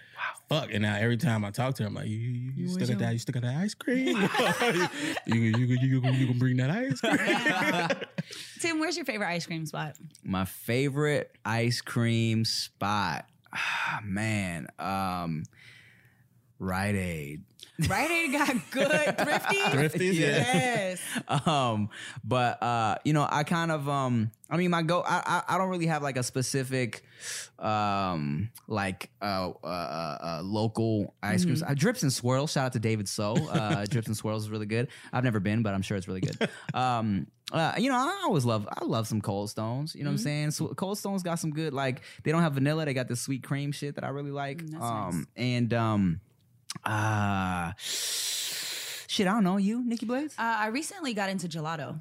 fuck. 0.48 0.70
And 0.72 0.82
now 0.82 0.96
every 0.96 1.16
time 1.16 1.44
I 1.44 1.50
talk 1.50 1.74
to 1.76 1.84
her, 1.84 1.86
I'm 1.88 1.94
like, 1.94 2.08
you, 2.08 2.16
you, 2.16 2.52
you 2.56 2.68
still 2.68 2.88
got 2.88 2.98
that? 2.98 3.12
You 3.12 3.18
still 3.18 3.32
got 3.34 3.42
that 3.42 3.56
ice 3.56 3.74
cream? 3.74 4.08
you, 5.26 5.34
you, 5.40 5.56
you, 5.58 5.66
you, 5.66 5.76
you, 5.76 6.10
you 6.10 6.26
gonna 6.26 6.38
bring 6.38 6.56
that 6.56 6.70
ice 6.70 7.00
cream? 7.00 8.00
Tim, 8.60 8.80
where's 8.80 8.96
your 8.96 9.06
favorite 9.06 9.28
ice 9.28 9.46
cream 9.46 9.64
spot? 9.66 9.96
My 10.24 10.44
favorite 10.44 11.30
ice 11.44 11.80
cream 11.80 12.44
spot. 12.44 13.26
Ah, 13.54 14.00
man, 14.04 14.66
um, 14.78 15.44
Rite 16.58 16.94
Aid. 16.96 17.42
Rite 17.88 18.10
Aid 18.10 18.32
got 18.32 18.56
good 18.70 18.90
thrifty. 19.18 19.56
Thrifties, 19.56 20.18
yeah. 20.18 20.26
Yes. 20.28 21.00
um 21.46 21.88
but 22.24 22.62
uh 22.62 22.96
you 23.04 23.12
know 23.12 23.26
i 23.30 23.44
kind 23.44 23.70
of 23.70 23.88
um 23.88 24.30
i 24.48 24.56
mean 24.56 24.70
my 24.70 24.82
go 24.82 25.02
i 25.02 25.22
i, 25.26 25.54
I 25.54 25.58
don't 25.58 25.68
really 25.68 25.86
have 25.86 26.02
like 26.02 26.16
a 26.16 26.22
specific 26.22 27.04
um 27.58 28.50
like 28.68 29.10
uh 29.20 29.50
uh, 29.62 29.66
uh, 29.66 30.18
uh 30.22 30.40
local 30.42 31.14
ice 31.22 31.44
creams 31.44 31.62
uh, 31.62 31.74
drips 31.74 32.02
and 32.02 32.12
swirls 32.12 32.52
shout 32.52 32.66
out 32.66 32.72
to 32.72 32.78
david 32.78 33.08
so 33.08 33.34
uh 33.34 33.84
drips 33.90 34.06
and 34.06 34.16
swirls 34.16 34.44
is 34.44 34.50
really 34.50 34.66
good 34.66 34.88
i've 35.12 35.24
never 35.24 35.40
been 35.40 35.62
but 35.62 35.74
i'm 35.74 35.82
sure 35.82 35.96
it's 35.96 36.08
really 36.08 36.22
good 36.22 36.48
um 36.74 37.26
uh, 37.52 37.74
you 37.78 37.90
know, 37.90 37.96
I 37.96 38.22
always 38.24 38.44
love, 38.44 38.68
I 38.70 38.84
love 38.84 39.08
some 39.08 39.20
Cold 39.20 39.50
Stones. 39.50 39.94
You 39.96 40.04
know 40.04 40.10
what 40.10 40.14
I'm 40.14 40.18
saying? 40.18 40.50
So 40.52 40.68
Cold 40.68 40.98
Stones 40.98 41.24
got 41.24 41.40
some 41.40 41.50
good, 41.50 41.72
like 41.72 42.02
they 42.22 42.30
don't 42.30 42.42
have 42.42 42.52
vanilla. 42.52 42.84
They 42.84 42.94
got 42.94 43.08
this 43.08 43.20
sweet 43.20 43.42
cream 43.42 43.72
shit 43.72 43.96
that 43.96 44.04
I 44.04 44.08
really 44.10 44.30
like. 44.30 44.58
Mm, 44.58 44.80
um, 44.80 45.16
nice. 45.16 45.26
and 45.36 45.74
um, 45.74 46.20
uh, 46.84 47.72
shit, 47.78 49.26
I 49.26 49.32
don't 49.32 49.44
know. 49.44 49.56
You, 49.56 49.82
Nikki 49.84 50.06
Blades? 50.06 50.34
Uh, 50.38 50.42
I 50.42 50.66
recently 50.68 51.14
got 51.14 51.28
into 51.30 51.48
gelato. 51.48 52.00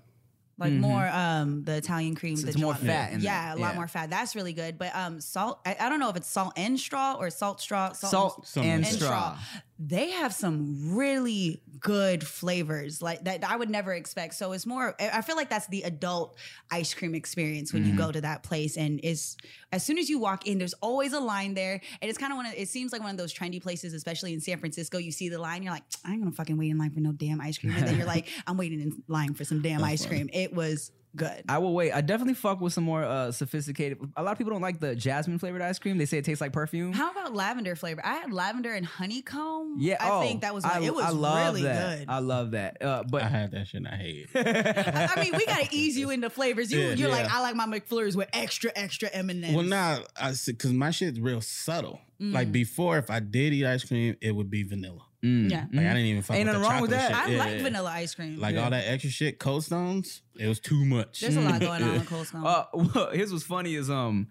Like 0.57 0.73
Mhm. 0.73 0.79
more 0.79 1.07
um 1.07 1.63
the 1.63 1.77
Italian 1.77 2.15
cream. 2.15 2.35
So 2.35 2.41
the 2.43 2.49
it's 2.49 2.57
more 2.57 2.73
gelato. 2.73 2.85
fat 2.85 3.13
in 3.13 3.21
Yeah, 3.21 3.53
a 3.53 3.55
lot 3.55 3.69
Yeah. 3.69 3.75
more 3.75 3.87
fat. 3.87 4.09
That's 4.09 4.35
really 4.35 4.51
good. 4.51 4.77
But 4.77 4.93
um 4.93 5.21
salt 5.21 5.61
I, 5.65 5.77
I 5.79 5.87
don't 5.87 6.01
know 6.01 6.09
if 6.09 6.17
it's 6.17 6.27
salt 6.29 6.51
and 6.57 6.77
straw 6.77 7.15
or 7.17 7.29
salt 7.29 7.61
straw. 7.61 7.93
Salt 7.93 8.45
Something 8.45 8.69
and 8.69 8.83
like 8.83 8.91
that. 8.91 8.99
straw. 9.05 9.37
They 9.79 10.11
have 10.11 10.33
some 10.33 10.93
really 10.97 11.61
good 11.79 12.25
flavors 12.25 13.01
like 13.01 13.23
that 13.25 13.43
I 13.43 13.55
would 13.55 13.69
never 13.69 13.93
expect. 13.93 14.33
So 14.35 14.51
it's 14.51 14.65
more 14.65 14.95
I 14.99 15.21
feel 15.21 15.35
like 15.35 15.49
that's 15.49 15.67
the 15.67 15.83
adult 15.83 16.37
ice 16.71 16.93
cream 16.93 17.15
experience 17.15 17.73
when 17.73 17.83
you 17.83 17.89
Mm-hmm. 17.89 17.97
go 17.97 18.11
to 18.11 18.21
that 18.21 18.43
place 18.43 18.77
and 18.77 18.99
is 19.03 19.35
as 19.71 19.85
soon 19.85 19.97
as 19.97 20.09
you 20.09 20.19
walk 20.19 20.45
in 20.47 20.57
there's 20.57 20.73
always 20.75 21.13
a 21.13 21.19
line 21.19 21.53
there 21.53 21.81
and 22.01 22.09
it's 22.09 22.17
kind 22.17 22.31
of 22.31 22.37
one 22.37 22.45
of 22.45 22.53
it 22.55 22.67
seems 22.67 22.91
like 22.91 23.01
one 23.01 23.11
of 23.11 23.17
those 23.17 23.33
trendy 23.33 23.61
places 23.61 23.93
especially 23.93 24.33
in 24.33 24.39
San 24.41 24.57
Francisco 24.59 24.97
you 24.97 25.11
see 25.11 25.29
the 25.29 25.39
line 25.39 25.63
you're 25.63 25.73
like 25.73 25.83
I 26.05 26.11
ain't 26.11 26.21
going 26.21 26.31
to 26.31 26.35
fucking 26.35 26.57
wait 26.57 26.69
in 26.69 26.77
line 26.77 26.91
for 26.91 26.99
no 26.99 27.11
damn 27.11 27.39
ice 27.41 27.57
cream 27.57 27.73
and 27.75 27.87
then 27.87 27.97
you're 27.97 28.05
like 28.07 28.27
I'm 28.47 28.57
waiting 28.57 28.81
in 28.81 29.03
line 29.07 29.33
for 29.33 29.43
some 29.43 29.61
damn 29.61 29.83
ice 29.83 30.05
cream. 30.05 30.29
It 30.33 30.53
was 30.53 30.91
good. 31.15 31.43
I 31.47 31.57
will 31.57 31.73
wait. 31.73 31.91
I 31.91 32.01
definitely 32.01 32.33
fuck 32.33 32.61
with 32.61 32.73
some 32.73 32.83
more 32.83 33.03
uh, 33.03 33.31
sophisticated. 33.31 33.99
A 34.15 34.23
lot 34.23 34.31
of 34.31 34.37
people 34.37 34.51
don't 34.53 34.61
like 34.61 34.79
the 34.79 34.95
jasmine 34.95 35.39
flavored 35.39 35.61
ice 35.61 35.79
cream. 35.79 35.97
They 35.97 36.05
say 36.05 36.17
it 36.17 36.25
tastes 36.25 36.41
like 36.41 36.53
perfume. 36.53 36.93
How 36.93 37.11
about 37.11 37.33
lavender 37.33 37.75
flavor? 37.75 38.01
I 38.03 38.15
had 38.15 38.31
lavender 38.31 38.73
and 38.73 38.85
honeycomb. 38.85 39.75
yeah, 39.79 39.97
I 39.99 40.09
oh, 40.11 40.21
think 40.21 40.41
that 40.41 40.53
was 40.53 40.63
I, 40.65 40.81
it 40.81 40.93
was 40.93 41.05
I 41.05 41.09
love 41.09 41.53
really 41.53 41.63
that. 41.63 41.99
good. 41.99 42.09
I 42.09 42.19
love 42.19 42.51
that. 42.51 42.81
Uh, 42.81 43.03
but 43.09 43.23
I 43.23 43.27
had 43.27 43.51
that 43.51 43.67
shit 43.67 43.79
and 43.79 43.87
I 43.87 43.95
hate 43.95 44.27
it. 44.33 45.09
I 45.15 45.23
mean, 45.23 45.33
we 45.35 45.45
gotta 45.45 45.67
ease 45.71 45.97
you 45.97 46.09
into 46.09 46.29
flavors. 46.29 46.71
You, 46.71 46.79
Yeah, 46.79 46.93
you're 46.93 47.09
yeah. 47.09 47.15
like, 47.15 47.33
I 47.33 47.41
like 47.41 47.55
my 47.55 47.65
McFlurries 47.65 48.15
with 48.15 48.29
extra, 48.33 48.71
extra 48.75 49.09
M 49.09 49.29
and 49.29 49.43
M's. 49.43 49.55
Well, 49.55 49.65
nah, 49.65 49.99
I 50.19 50.33
because 50.45 50.71
my 50.73 50.91
shit's 50.91 51.19
real 51.19 51.41
subtle. 51.41 52.01
Mm. 52.21 52.33
Like 52.33 52.51
before, 52.51 52.97
if 52.97 53.09
I 53.09 53.19
did 53.19 53.53
eat 53.53 53.65
ice 53.65 53.83
cream, 53.83 54.15
it 54.21 54.31
would 54.33 54.49
be 54.49 54.63
vanilla. 54.63 55.05
Mm, 55.23 55.49
Yeah. 55.49 55.65
Like 55.71 55.85
I 55.85 55.89
didn't 55.93 55.97
even 56.05 56.21
fuck 56.21 56.37
Ain't 56.37 56.47
with 56.47 56.55
the 56.55 56.59
nothing 56.59 56.71
wrong 56.73 56.81
with 56.81 56.91
chocolate 56.91 57.11
that. 57.11 57.25
shit. 57.25 57.29
I 57.29 57.31
Yeah, 57.35 57.39
like 57.43 57.57
yeah. 57.57 57.63
vanilla 57.63 57.89
ice 57.91 58.15
cream. 58.15 58.39
Like 58.39 58.55
all 58.57 58.69
that 58.69 58.83
extra 58.87 59.09
shit, 59.11 59.39
Cold 59.39 59.63
Stones, 59.63 60.21
it 60.37 60.47
was 60.47 60.59
too 60.59 60.85
much. 60.85 61.21
There's 61.21 61.35
a 61.35 61.41
lot 61.41 61.59
going 61.59 61.83
on 61.83 61.95
in 61.95 62.05
Cold 62.05 62.27
Stone. 62.27 62.45
Uh, 62.45 62.65
well, 62.73 63.09
here's 63.11 63.31
what's 63.31 63.43
funny 63.45 63.75
is 63.75 63.89
um, 63.89 64.27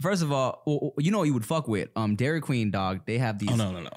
first 0.00 0.22
of 0.22 0.32
all, 0.32 0.62
well, 0.66 0.92
you 0.98 1.10
know 1.10 1.18
what 1.18 1.24
you 1.24 1.34
would 1.34 1.46
fuck 1.46 1.68
with 1.68 1.88
um, 1.96 2.16
Dairy 2.16 2.40
Queen 2.40 2.70
dog. 2.70 3.00
They 3.06 3.18
have 3.18 3.38
these. 3.38 3.50
oh 3.50 3.56
no, 3.56 3.70
no, 3.72 3.80
no. 3.80 3.90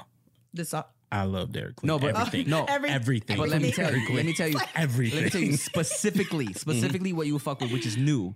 this 0.53 0.73
uh, 0.73 0.83
I 1.11 1.23
love 1.23 1.51
Dairy 1.51 1.73
Queen. 1.73 1.87
No, 1.87 1.97
but- 1.99 2.15
everything. 2.15 2.49
no. 2.49 2.65
Every- 2.69 2.89
everything. 2.89 3.37
But 3.37 3.49
let 3.49 3.61
me 3.61 3.71
tell 3.71 3.95
you, 3.95 4.13
let 4.15 4.25
me 4.25 4.33
tell 4.33 4.47
you, 4.49 4.59
everything. 4.75 5.15
let 5.15 5.23
me 5.25 5.29
tell 5.29 5.41
you 5.41 5.55
specifically, 5.57 6.51
specifically 6.53 7.13
what 7.13 7.25
you 7.27 7.33
would 7.33 7.41
fuck 7.41 7.61
with, 7.61 7.71
which 7.71 7.85
is 7.85 7.95
new. 7.95 8.35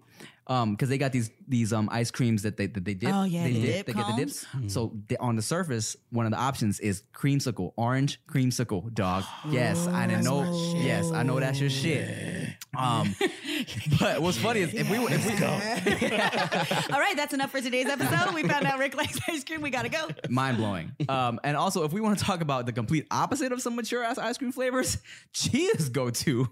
Um, 0.49 0.71
because 0.71 0.89
they 0.89 0.97
got 0.97 1.11
these 1.11 1.29
these 1.47 1.71
um 1.71 1.89
ice 1.91 2.09
creams 2.09 2.41
that 2.41 2.57
they 2.57 2.65
that 2.65 2.83
they 2.83 2.95
dip. 2.95 3.13
Oh, 3.13 3.23
yeah, 3.23 3.43
they 3.43 3.53
the 3.53 3.61
dip. 3.61 3.85
dip 3.85 3.85
they 3.85 3.93
get 3.93 4.07
the 4.07 4.25
dips. 4.25 4.45
So 4.67 4.93
they, 5.07 5.15
on 5.17 5.35
the 5.35 5.43
surface, 5.43 5.95
one 6.09 6.25
of 6.25 6.31
the 6.31 6.39
options 6.39 6.79
is 6.79 7.03
creamsicle, 7.13 7.71
orange 7.75 8.19
creamsicle, 8.27 8.91
dog. 8.93 9.23
Yes, 9.51 9.87
I 9.87 10.07
didn't 10.07 10.23
know. 10.25 10.43
Yes, 10.75 11.11
I 11.11 11.21
know 11.23 11.39
that's 11.39 11.59
your 11.59 11.69
shit. 11.69 12.38
Um, 12.77 13.15
but 13.99 14.21
what's 14.21 14.37
funny 14.37 14.59
is 14.61 14.73
if 14.73 14.89
we 14.89 14.99
were- 14.99 15.09
if 15.11 15.25
we 15.25 15.35
go. 15.35 15.47
all 16.93 16.99
right, 16.99 17.15
that's 17.15 17.33
enough 17.33 17.51
for 17.51 17.61
today's 17.61 17.87
episode. 17.87 18.33
We 18.33 18.43
found 18.43 18.65
out 18.65 18.77
Rick 18.79 18.95
likes 18.95 19.19
ice 19.27 19.43
cream. 19.43 19.61
We 19.61 19.69
gotta 19.69 19.89
go. 19.89 20.07
mind 20.29 20.57
blowing. 20.57 20.91
Um, 21.09 21.39
and 21.43 21.57
also, 21.57 21.83
if 21.83 21.91
we 21.93 21.99
want 22.01 22.19
to 22.19 22.25
talk 22.25 22.41
about 22.41 22.65
the 22.67 22.71
complete 22.71 23.07
opposite 23.11 23.51
of 23.51 23.61
some 23.61 23.75
mature 23.75 24.03
ass 24.03 24.17
ice 24.17 24.37
cream 24.37 24.51
flavors, 24.51 24.97
Chia's 25.33 25.89
go 25.89 26.09
to 26.11 26.47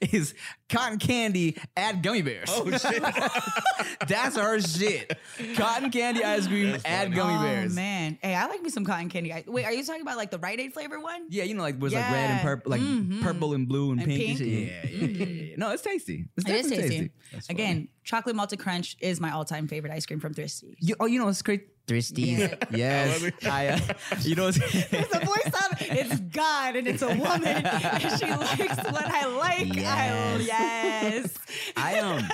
is 0.00 0.34
cotton 0.68 0.98
candy 0.98 1.56
add 1.76 2.02
gummy 2.02 2.22
bears. 2.22 2.48
Oh 2.52 2.70
shit, 2.70 3.02
that's 4.08 4.36
our 4.36 4.60
shit. 4.60 5.16
Cotton 5.56 5.90
candy 5.90 6.22
ice 6.22 6.46
cream 6.46 6.76
add 6.84 7.14
gummy 7.14 7.34
oh 7.34 7.42
bears. 7.42 7.74
man, 7.74 8.18
hey, 8.22 8.34
I 8.34 8.46
like 8.46 8.60
me 8.62 8.68
some 8.70 8.84
cotton 8.84 9.08
candy. 9.08 9.32
ice- 9.32 9.46
Wait, 9.46 9.64
are 9.64 9.72
you 9.72 9.84
talking 9.84 10.02
about 10.02 10.16
like 10.16 10.30
the 10.30 10.38
Rite 10.38 10.60
Aid 10.60 10.74
flavor 10.74 11.00
one? 11.00 11.26
Yeah, 11.30 11.44
you 11.44 11.54
know, 11.54 11.62
like 11.62 11.80
was 11.80 11.94
like 11.94 12.10
red 12.10 12.30
and 12.30 12.40
purple, 12.42 12.70
like 12.70 12.80
Mhm. 12.82 13.22
purple 13.22 13.54
and 13.54 13.66
blue 13.66 13.92
and, 13.92 14.00
And 14.00 14.08
pink. 14.10 14.28
and 14.28 14.38
pink. 14.38 14.38
shit. 14.38 14.48
Yeah, 14.48 15.06
yeah, 15.06 15.06
yeah, 15.06 15.24
yeah, 15.26 15.42
yeah. 15.50 15.56
No, 15.62 15.70
it's 15.70 15.82
tasty. 15.82 16.26
It's 16.36 16.48
It 16.48 16.56
is 16.56 16.70
definitely 16.70 17.10
tasty. 17.30 17.48
Again, 17.48 17.88
chocolate 18.02 18.34
malted 18.34 18.58
crunch 18.58 18.96
is 19.00 19.20
my 19.20 19.30
all-time 19.30 19.68
favorite 19.68 19.92
ice 19.92 20.04
cream 20.04 20.18
from 20.18 20.34
Thrifty. 20.34 20.76
You, 20.80 20.96
oh, 20.98 21.06
you 21.06 21.20
know, 21.20 21.28
it's 21.28 21.40
great. 21.40 21.68
Thrifties. 21.86 22.38
Yes. 22.70 23.22
I, 23.44 23.68
uh, 23.68 23.78
you 24.20 24.34
know, 24.34 24.48
it's, 24.54 24.58
the 24.58 25.20
voice 25.24 25.46
of 25.46 25.76
it's 25.80 26.20
God 26.20 26.76
and 26.76 26.86
it's 26.86 27.02
a 27.02 27.08
woman 27.08 27.44
and 27.44 28.18
she 28.18 28.26
likes 28.30 28.76
what 28.90 29.04
I 29.06 29.26
like. 29.26 29.76
I, 29.78 30.36
Yes. 30.38 30.46
yes. 30.46 31.38
I 31.76 31.98
um 31.98 32.28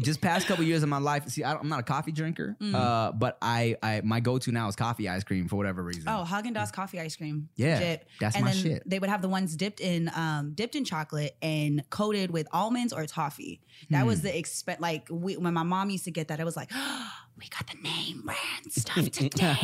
just 0.00 0.20
past 0.22 0.46
couple 0.46 0.64
years 0.64 0.82
of 0.82 0.88
my 0.88 0.98
life. 0.98 1.28
See, 1.28 1.44
I 1.44 1.52
don't, 1.52 1.62
I'm 1.62 1.68
not 1.68 1.80
a 1.80 1.84
coffee 1.84 2.10
drinker, 2.12 2.56
Mm. 2.60 2.74
uh, 2.74 3.12
but 3.12 3.36
I, 3.42 3.76
I 3.82 4.00
my 4.02 4.20
go 4.20 4.38
to 4.38 4.50
now 4.50 4.66
is 4.68 4.76
coffee 4.76 5.08
ice 5.08 5.24
cream 5.24 5.46
for 5.48 5.56
whatever 5.56 5.82
reason. 5.82 6.04
Oh, 6.06 6.24
Haagen 6.26 6.54
Dazs 6.54 6.72
coffee 6.72 6.98
ice 7.00 7.16
cream. 7.16 7.48
Yeah, 7.56 7.74
Legit. 7.74 8.06
that's 8.18 8.34
and 8.36 8.44
my 8.46 8.52
then 8.52 8.62
shit. 8.62 8.82
They 8.88 8.98
would 8.98 9.10
have 9.10 9.20
the 9.22 9.28
ones 9.28 9.54
dipped 9.56 9.80
in 9.80 10.10
um 10.14 10.52
dipped 10.54 10.74
in 10.74 10.84
chocolate 10.84 11.36
and 11.42 11.82
coated 11.90 12.30
with 12.30 12.48
almonds 12.52 12.92
or 12.94 13.04
toffee. 13.06 13.60
That 13.90 14.06
was 14.06 14.20
Hmm. 14.20 14.26
the 14.26 14.38
expect 14.38 14.80
like 14.80 15.06
we, 15.10 15.36
when 15.36 15.54
my 15.54 15.62
mom 15.62 15.90
used 15.90 16.04
to 16.04 16.10
get 16.10 16.28
that, 16.28 16.38
it 16.40 16.44
was 16.44 16.56
like, 16.56 16.70
we 17.40 17.48
got 17.48 17.66
the 17.66 17.82
name 17.82 18.20
brand 18.22 18.70
stuff 18.70 19.10
today. 19.10 19.56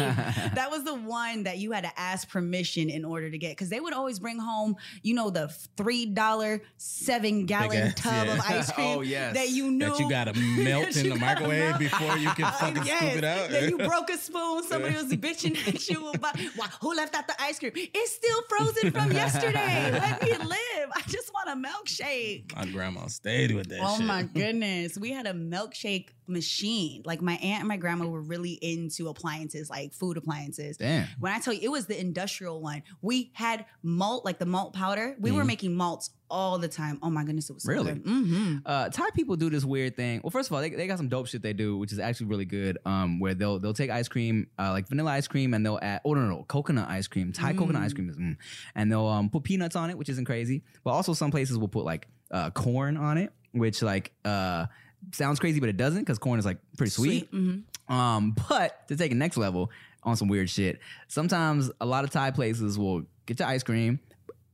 that 0.55 0.69
was 0.71 0.85
the 0.85 0.95
one 0.95 1.43
that 1.43 1.59
you 1.59 1.73
had 1.73 1.85
to 1.85 1.91
ask 2.01 2.29
permission 2.29 2.89
in 2.89 3.05
order 3.05 3.31
to 3.31 3.37
get 3.39 3.51
because 3.51 3.69
they 3.69 3.81
would 3.81 3.93
always 3.93 4.19
bring 4.19 4.39
home, 4.39 4.77
you 5.03 5.15
know, 5.15 5.29
the 5.31 5.49
three 5.77 6.07
dollar 6.07 6.63
seven 6.79 7.45
gallon 7.47 7.77
ass, 7.79 7.95
tub 7.95 8.27
yeah. 8.27 8.33
of 8.33 8.41
ice 8.41 8.71
oh, 8.71 8.75
cream 8.75 8.87
Oh, 8.99 9.01
yes. 9.03 9.35
that 9.35 9.51
you 9.51 9.71
knew 9.71 9.87
that 9.91 10.01
you 10.01 10.09
gotta 10.09 10.33
melt 10.35 10.97
in 10.97 11.11
the 11.11 11.17
microwave 11.17 11.59
melt. 11.59 11.79
before 11.79 12.17
you 12.17 12.31
can 12.31 12.51
fucking 12.53 12.85
Yes, 12.87 12.99
scoop 12.99 13.19
it 13.19 13.25
out. 13.25 13.51
That 13.51 13.69
you 13.69 13.77
broke 13.79 14.09
a 14.11 14.17
spoon. 14.17 14.63
Somebody 14.63 14.95
was 14.95 15.13
bitching 15.13 15.57
at 15.69 15.89
you 15.89 16.09
about 16.11 16.39
why, 16.57 16.69
who 16.81 16.95
left 16.95 17.15
out 17.15 17.27
the 17.27 17.35
ice 17.43 17.59
cream. 17.59 17.73
It's 17.75 18.13
still 18.13 18.43
frozen 18.49 18.91
from 18.91 19.13
yesterday. 19.13 19.91
Let 19.93 20.23
me 20.23 20.31
live. 20.31 20.91
I 20.95 21.03
just 21.09 21.31
want 21.35 21.51
a 21.51 21.69
milkshake. 21.69 22.55
My 22.57 22.65
grandma 22.67 23.07
stayed 23.09 23.55
with 23.55 23.69
that 23.69 23.81
Oh 23.83 23.97
shit. 23.99 24.07
my 24.07 24.23
goodness. 24.23 24.97
We 24.97 25.11
had 25.11 25.27
a 25.27 25.33
milkshake 25.35 26.09
machine. 26.29 27.03
Like 27.05 27.23
my 27.23 27.35
aunt 27.35 27.61
and 27.61 27.69
my 27.69 27.77
grandma 27.77 28.07
were 28.07 28.21
really 28.23 28.53
into 28.53 29.09
appliances, 29.09 29.71
like 29.71 29.93
food 29.93 30.17
appliances. 30.17 30.77
Damn. 30.77 31.07
When 31.19 31.33
I 31.33 31.39
tell 31.39 31.53
you 31.53 31.61
it 31.63 31.71
was 31.71 31.87
the 31.87 31.99
industrial 31.99 32.61
one, 32.61 32.83
we 33.03 33.31
had 33.35 33.67
malt, 33.83 34.25
like 34.25 34.39
the 34.39 34.47
malt 34.47 34.73
powder. 34.75 35.17
We 35.19 35.31
were 35.33 35.45
making 35.45 35.75
malts 35.75 36.11
all 36.29 36.59
the 36.59 36.67
time. 36.69 36.99
Oh 37.03 37.11
my 37.11 37.23
goodness, 37.23 37.49
it 37.51 37.53
was 37.53 37.63
so 37.63 37.71
Really? 37.73 37.93
good. 37.95 38.05
Mm-hmm. 38.05 38.57
Uh, 38.67 38.89
Thai 38.89 39.11
people 39.15 39.37
do 39.37 39.49
this 39.49 39.65
weird 39.65 39.95
thing. 39.95 40.21
Well, 40.25 40.31
first 40.33 40.49
of 40.51 40.55
all, 40.55 40.61
they, 40.61 40.71
they 40.71 40.89
got 40.89 40.99
some 40.99 41.09
dope 41.09 41.29
shit 41.29 41.41
they 41.41 41.53
do, 41.53 41.79
which 41.79 41.93
is 41.93 42.01
actually 42.01 42.27
really 42.27 42.45
good. 42.45 42.79
Um, 42.85 43.21
where 43.21 43.35
they'll 43.35 43.59
they'll 43.61 43.73
take 43.75 43.91
ice 43.91 44.09
cream, 44.09 44.49
uh, 44.59 44.73
like 44.73 44.89
vanilla 44.89 45.13
ice 45.13 45.29
cream, 45.29 45.55
and 45.55 45.65
they'll 45.65 45.79
add 45.81 46.01
oh 46.05 46.15
no 46.15 46.23
no, 46.23 46.37
no 46.39 46.45
coconut 46.49 46.89
ice 46.89 47.07
cream. 47.07 47.33
Thai 47.33 47.53
coconut 47.53 47.83
ice 47.83 47.93
cream 47.93 48.11
is, 48.11 48.17
mm, 48.17 48.37
and 48.75 48.91
they'll 48.91 49.07
um 49.07 49.31
put 49.31 49.45
peanuts 49.45 49.77
on 49.77 49.89
it, 49.91 49.97
which 49.97 50.09
isn't 50.09 50.25
crazy. 50.25 50.63
But 50.83 50.91
also 50.91 51.13
some 51.15 51.31
places 51.31 51.59
will 51.59 51.69
put 51.69 51.85
like 51.85 52.09
uh 52.33 52.51
corn 52.51 52.97
on 52.97 53.19
it, 53.19 53.33
which 53.53 53.81
like 53.83 54.13
uh 54.25 54.67
sounds 55.13 55.39
crazy, 55.39 55.61
but 55.61 55.69
it 55.69 55.77
doesn't 55.77 56.01
because 56.01 56.19
corn 56.19 56.39
is 56.39 56.45
like 56.47 56.59
pretty 56.77 56.91
sweet. 56.91 57.31
Mm-hmm. 57.33 57.95
Um, 57.95 58.35
but 58.49 58.87
to 58.89 58.97
take 58.97 59.13
it 59.13 59.17
next 59.17 59.37
level 59.37 59.71
on 60.03 60.17
some 60.17 60.29
weird 60.29 60.51
shit, 60.51 60.81
sometimes 61.09 61.71
a 61.81 61.87
lot 61.87 62.05
of 62.05 62.11
Thai 62.11 62.31
places 62.31 62.79
will 62.79 63.03
get 63.27 63.39
your 63.39 63.49
ice 63.49 63.63
cream, 63.63 64.01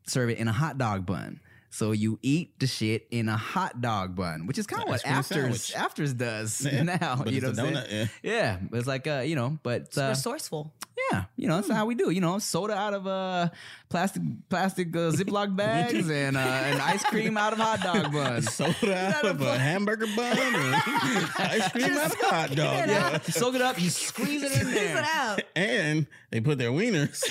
serve 0.06 0.30
it 0.30 0.38
in 0.38 0.48
a 0.48 0.52
hot 0.52 0.78
dog 0.78 1.06
bun. 1.06 1.40
So 1.70 1.92
you 1.92 2.18
eat 2.20 2.58
the 2.60 2.66
shit 2.66 3.06
in 3.10 3.30
a 3.30 3.36
hot 3.36 3.80
dog 3.80 4.14
bun, 4.14 4.46
which 4.46 4.58
is 4.58 4.66
kind 4.66 4.82
of 4.82 4.90
what 4.90 5.06
Afters 5.06 5.26
sandwich. 5.26 5.74
Afters 5.74 6.12
does 6.12 6.66
Yeah, 6.66 6.82
now. 7.00 7.16
but 7.16 7.32
you 7.32 7.40
know 7.40 7.48
what 7.48 7.56
donut, 7.56 8.10
Yeah, 8.22 8.58
but 8.70 8.78
it's 8.78 8.86
like 8.86 9.06
uh, 9.06 9.22
you 9.24 9.36
know, 9.36 9.58
but 9.62 9.96
uh, 9.96 10.08
Resourceful. 10.08 10.70
Yeah, 11.12 11.24
you 11.36 11.48
know, 11.48 11.56
that's 11.56 11.70
how 11.70 11.86
we 11.86 11.94
do. 11.94 12.10
You 12.10 12.20
know, 12.20 12.38
soda 12.38 12.74
out 12.74 12.94
of 12.94 13.06
uh 13.06 13.48
plastic 13.88 14.22
plastic 14.48 14.88
uh, 14.96 15.10
Ziploc 15.12 15.54
bags 15.56 16.08
and 16.10 16.36
uh, 16.36 16.40
and 16.40 16.80
ice 16.80 17.02
cream 17.04 17.36
out 17.36 17.52
of 17.52 17.58
hot 17.58 17.80
dog 17.82 18.12
buns. 18.12 18.52
Soda 18.52 19.14
out 19.16 19.24
of 19.24 19.40
a 19.42 19.58
hamburger 19.58 20.06
bun 20.16 20.38
and 20.38 20.74
ice 21.38 21.70
cream 21.72 21.96
out 21.96 22.12
of 22.12 22.20
hot 22.20 22.50
dog. 22.54 22.88
Yeah, 22.88 23.18
soak 23.20 23.54
it 23.54 23.62
up, 23.62 23.80
you 23.80 23.90
squeeze 23.90 24.42
it 24.42 24.52
in 24.52 24.60
Squeeze 24.60 24.74
there. 24.74 24.98
it 24.98 25.04
out. 25.04 25.40
And 25.54 26.06
they 26.30 26.40
put 26.40 26.58
their 26.58 26.70
wieners 26.70 27.22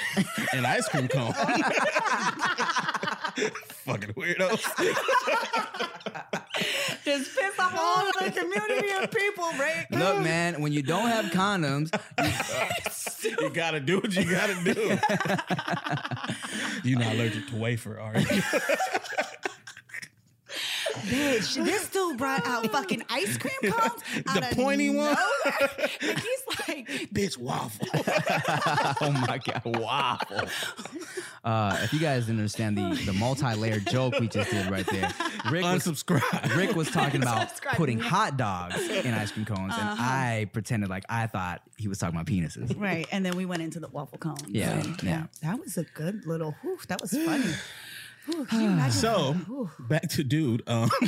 in 0.53 0.65
ice 0.65 0.88
cream 0.88 1.07
cone. 1.07 1.34
Fucking 3.86 4.13
weirdos. 4.13 4.61
Just 7.03 7.36
piss 7.36 7.59
off 7.59 7.75
all 7.77 8.07
of 8.07 8.13
the 8.13 8.32
community 8.39 8.91
of 8.91 9.11
people, 9.11 9.45
right? 9.59 9.86
Look, 9.91 10.19
man, 10.19 10.61
when 10.61 10.71
you 10.71 10.84
don't 10.84 11.07
have 11.07 11.25
condoms, 11.25 11.89
you 13.39 13.49
gotta 13.53 13.79
do 13.79 13.99
what 13.99 14.15
you 14.15 14.29
gotta 14.29 14.55
do. 14.63 14.97
You're 16.84 16.99
not 16.99 17.13
allergic 17.13 17.47
to 17.47 17.55
wafer, 17.55 17.99
are 17.99 18.19
you? 18.19 18.41
Bitch, 21.05 21.64
this 21.64 21.89
dude 21.89 22.18
brought 22.18 22.45
out 22.45 22.70
fucking 22.72 23.03
ice 23.09 23.38
cream 23.38 23.53
cones. 23.74 24.01
The 24.26 24.47
pointy 24.53 24.89
one? 24.89 25.16
one? 25.16 25.18
And 26.01 26.20
he's 26.20 26.68
like, 26.68 26.88
Bitch 27.14 27.38
waffle. 27.38 27.88
oh 29.01 29.12
my 29.28 29.39
god, 29.39 29.62
waffle. 29.80 30.47
Uh, 31.43 31.78
if 31.82 31.93
you 31.93 31.99
guys 31.99 32.26
didn't 32.26 32.39
understand 32.39 32.78
the 32.78 33.01
the 33.05 33.14
multi-layered 33.14 33.88
joke 33.88 34.20
we 34.20 34.28
just 34.28 34.51
did 34.51 34.70
right 34.70 34.86
there, 34.88 35.12
Rick 35.49 35.64
was 35.64 35.86
Unsubscribe. 35.88 36.55
Rick 36.55 36.76
was 36.76 36.89
talking 36.91 37.22
about 37.22 37.47
Unsubscribe. 37.49 37.76
putting 37.78 37.99
hot 37.99 38.38
dogs 38.38 38.80
in 38.89 39.14
ice 39.14 39.32
cream 39.32 39.45
cones, 39.45 39.74
Uh-huh. 39.74 39.82
and 39.91 39.99
I 39.99 40.49
pretended 40.51 40.89
like 40.89 41.03
I 41.09 41.28
thought 41.28 41.62
he 41.78 41.88
was 41.88 41.97
talking 41.99 42.16
about 42.16 42.28
penises. 42.28 42.80
right. 42.80 43.07
And 43.12 43.26
then 43.26 43.36
we 43.38 43.45
went 43.45 43.62
into 43.62 43.80
the 43.80 43.88
waffle 43.89 44.18
cones. 44.18 44.43
Yeah, 44.47 44.72
And 44.80 45.01
yeah. 45.03 45.24
That 45.41 45.59
was 45.59 45.78
a 45.78 45.84
good 45.84 46.26
little, 46.28 46.55
whew, 46.62 46.78
that 46.89 47.01
was 47.01 47.12
funny. 47.12 47.45
Whew, 48.28 48.45
can 48.45 48.61
you 48.61 48.67
imagine? 48.69 48.91
So 48.91 49.34
Whew. 49.47 49.69
back 49.80 50.07
to 50.09 50.24
dude. 50.24 50.63
Um, 50.67 50.89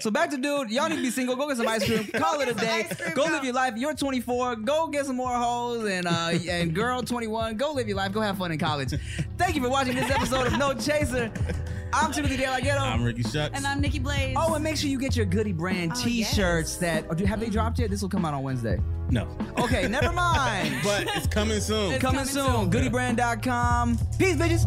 So 0.00 0.10
back 0.10 0.30
to 0.30 0.38
dude, 0.38 0.70
y'all 0.70 0.88
need 0.88 0.96
to 0.96 1.02
be 1.02 1.10
single. 1.10 1.36
Go 1.36 1.46
get 1.46 1.58
some 1.58 1.68
ice 1.68 1.84
cream. 1.84 2.04
Call 2.14 2.40
it 2.40 2.48
a 2.48 2.54
day. 2.54 2.86
cream, 2.90 3.14
Go 3.14 3.26
go. 3.26 3.32
live 3.32 3.44
your 3.44 3.52
life. 3.52 3.74
You're 3.76 3.94
24. 3.94 4.56
Go 4.56 4.88
get 4.88 5.04
some 5.06 5.16
more 5.16 5.34
hoes 5.34 5.88
and 5.88 6.06
uh 6.06 6.30
and 6.48 6.74
girl 6.74 7.02
21. 7.02 7.56
Go 7.56 7.72
live 7.72 7.86
your 7.86 7.96
life. 7.98 8.10
Go 8.12 8.20
have 8.22 8.38
fun 8.38 8.50
in 8.50 8.58
college. 8.58 8.94
Thank 9.38 9.54
you 9.56 9.62
for 9.62 9.68
watching 9.68 9.94
this 9.94 10.10
episode 10.10 10.46
of 10.48 10.58
No 10.58 10.72
Chaser. 10.74 11.30
I'm 11.92 12.10
Timothy 12.12 12.36
De 12.38 12.46
La 12.46 12.58
Ghetto. 12.60 12.80
I'm 12.80 13.04
Ricky 13.04 13.22
Shucks. 13.22 13.54
And 13.56 13.66
I'm 13.66 13.80
Nikki 13.80 13.98
Blades. 14.00 14.36
Oh, 14.40 14.54
and 14.54 14.64
make 14.64 14.76
sure 14.76 14.88
you 14.90 14.98
get 14.98 15.14
your 15.14 15.26
Goody 15.26 15.52
Brand 15.52 15.92
Oh, 15.94 16.02
T-shirts. 16.02 16.72
yes. 16.72 16.76
That 16.78 17.06
oh, 17.10 17.14
do 17.14 17.24
have 17.24 17.38
they 17.38 17.50
dropped 17.50 17.78
yet? 17.78 17.90
This 17.90 18.02
will 18.02 18.08
come 18.08 18.24
out 18.24 18.34
on 18.34 18.42
Wednesday. 18.42 18.80
no, 19.10 19.28
Okay, 19.58 19.86
never 19.86 20.10
mind. 20.12 20.74
but 20.82 21.04
it's 21.14 21.26
coming 21.28 21.60
soon. 21.60 21.92
It's 21.92 22.02
coming, 22.02 22.24
coming 22.24 22.32
soon. 22.32 22.72
soon. 22.72 22.90
Goodybrand.com. 22.92 23.98
Peace, 24.18 24.34
bitches. 24.36 24.64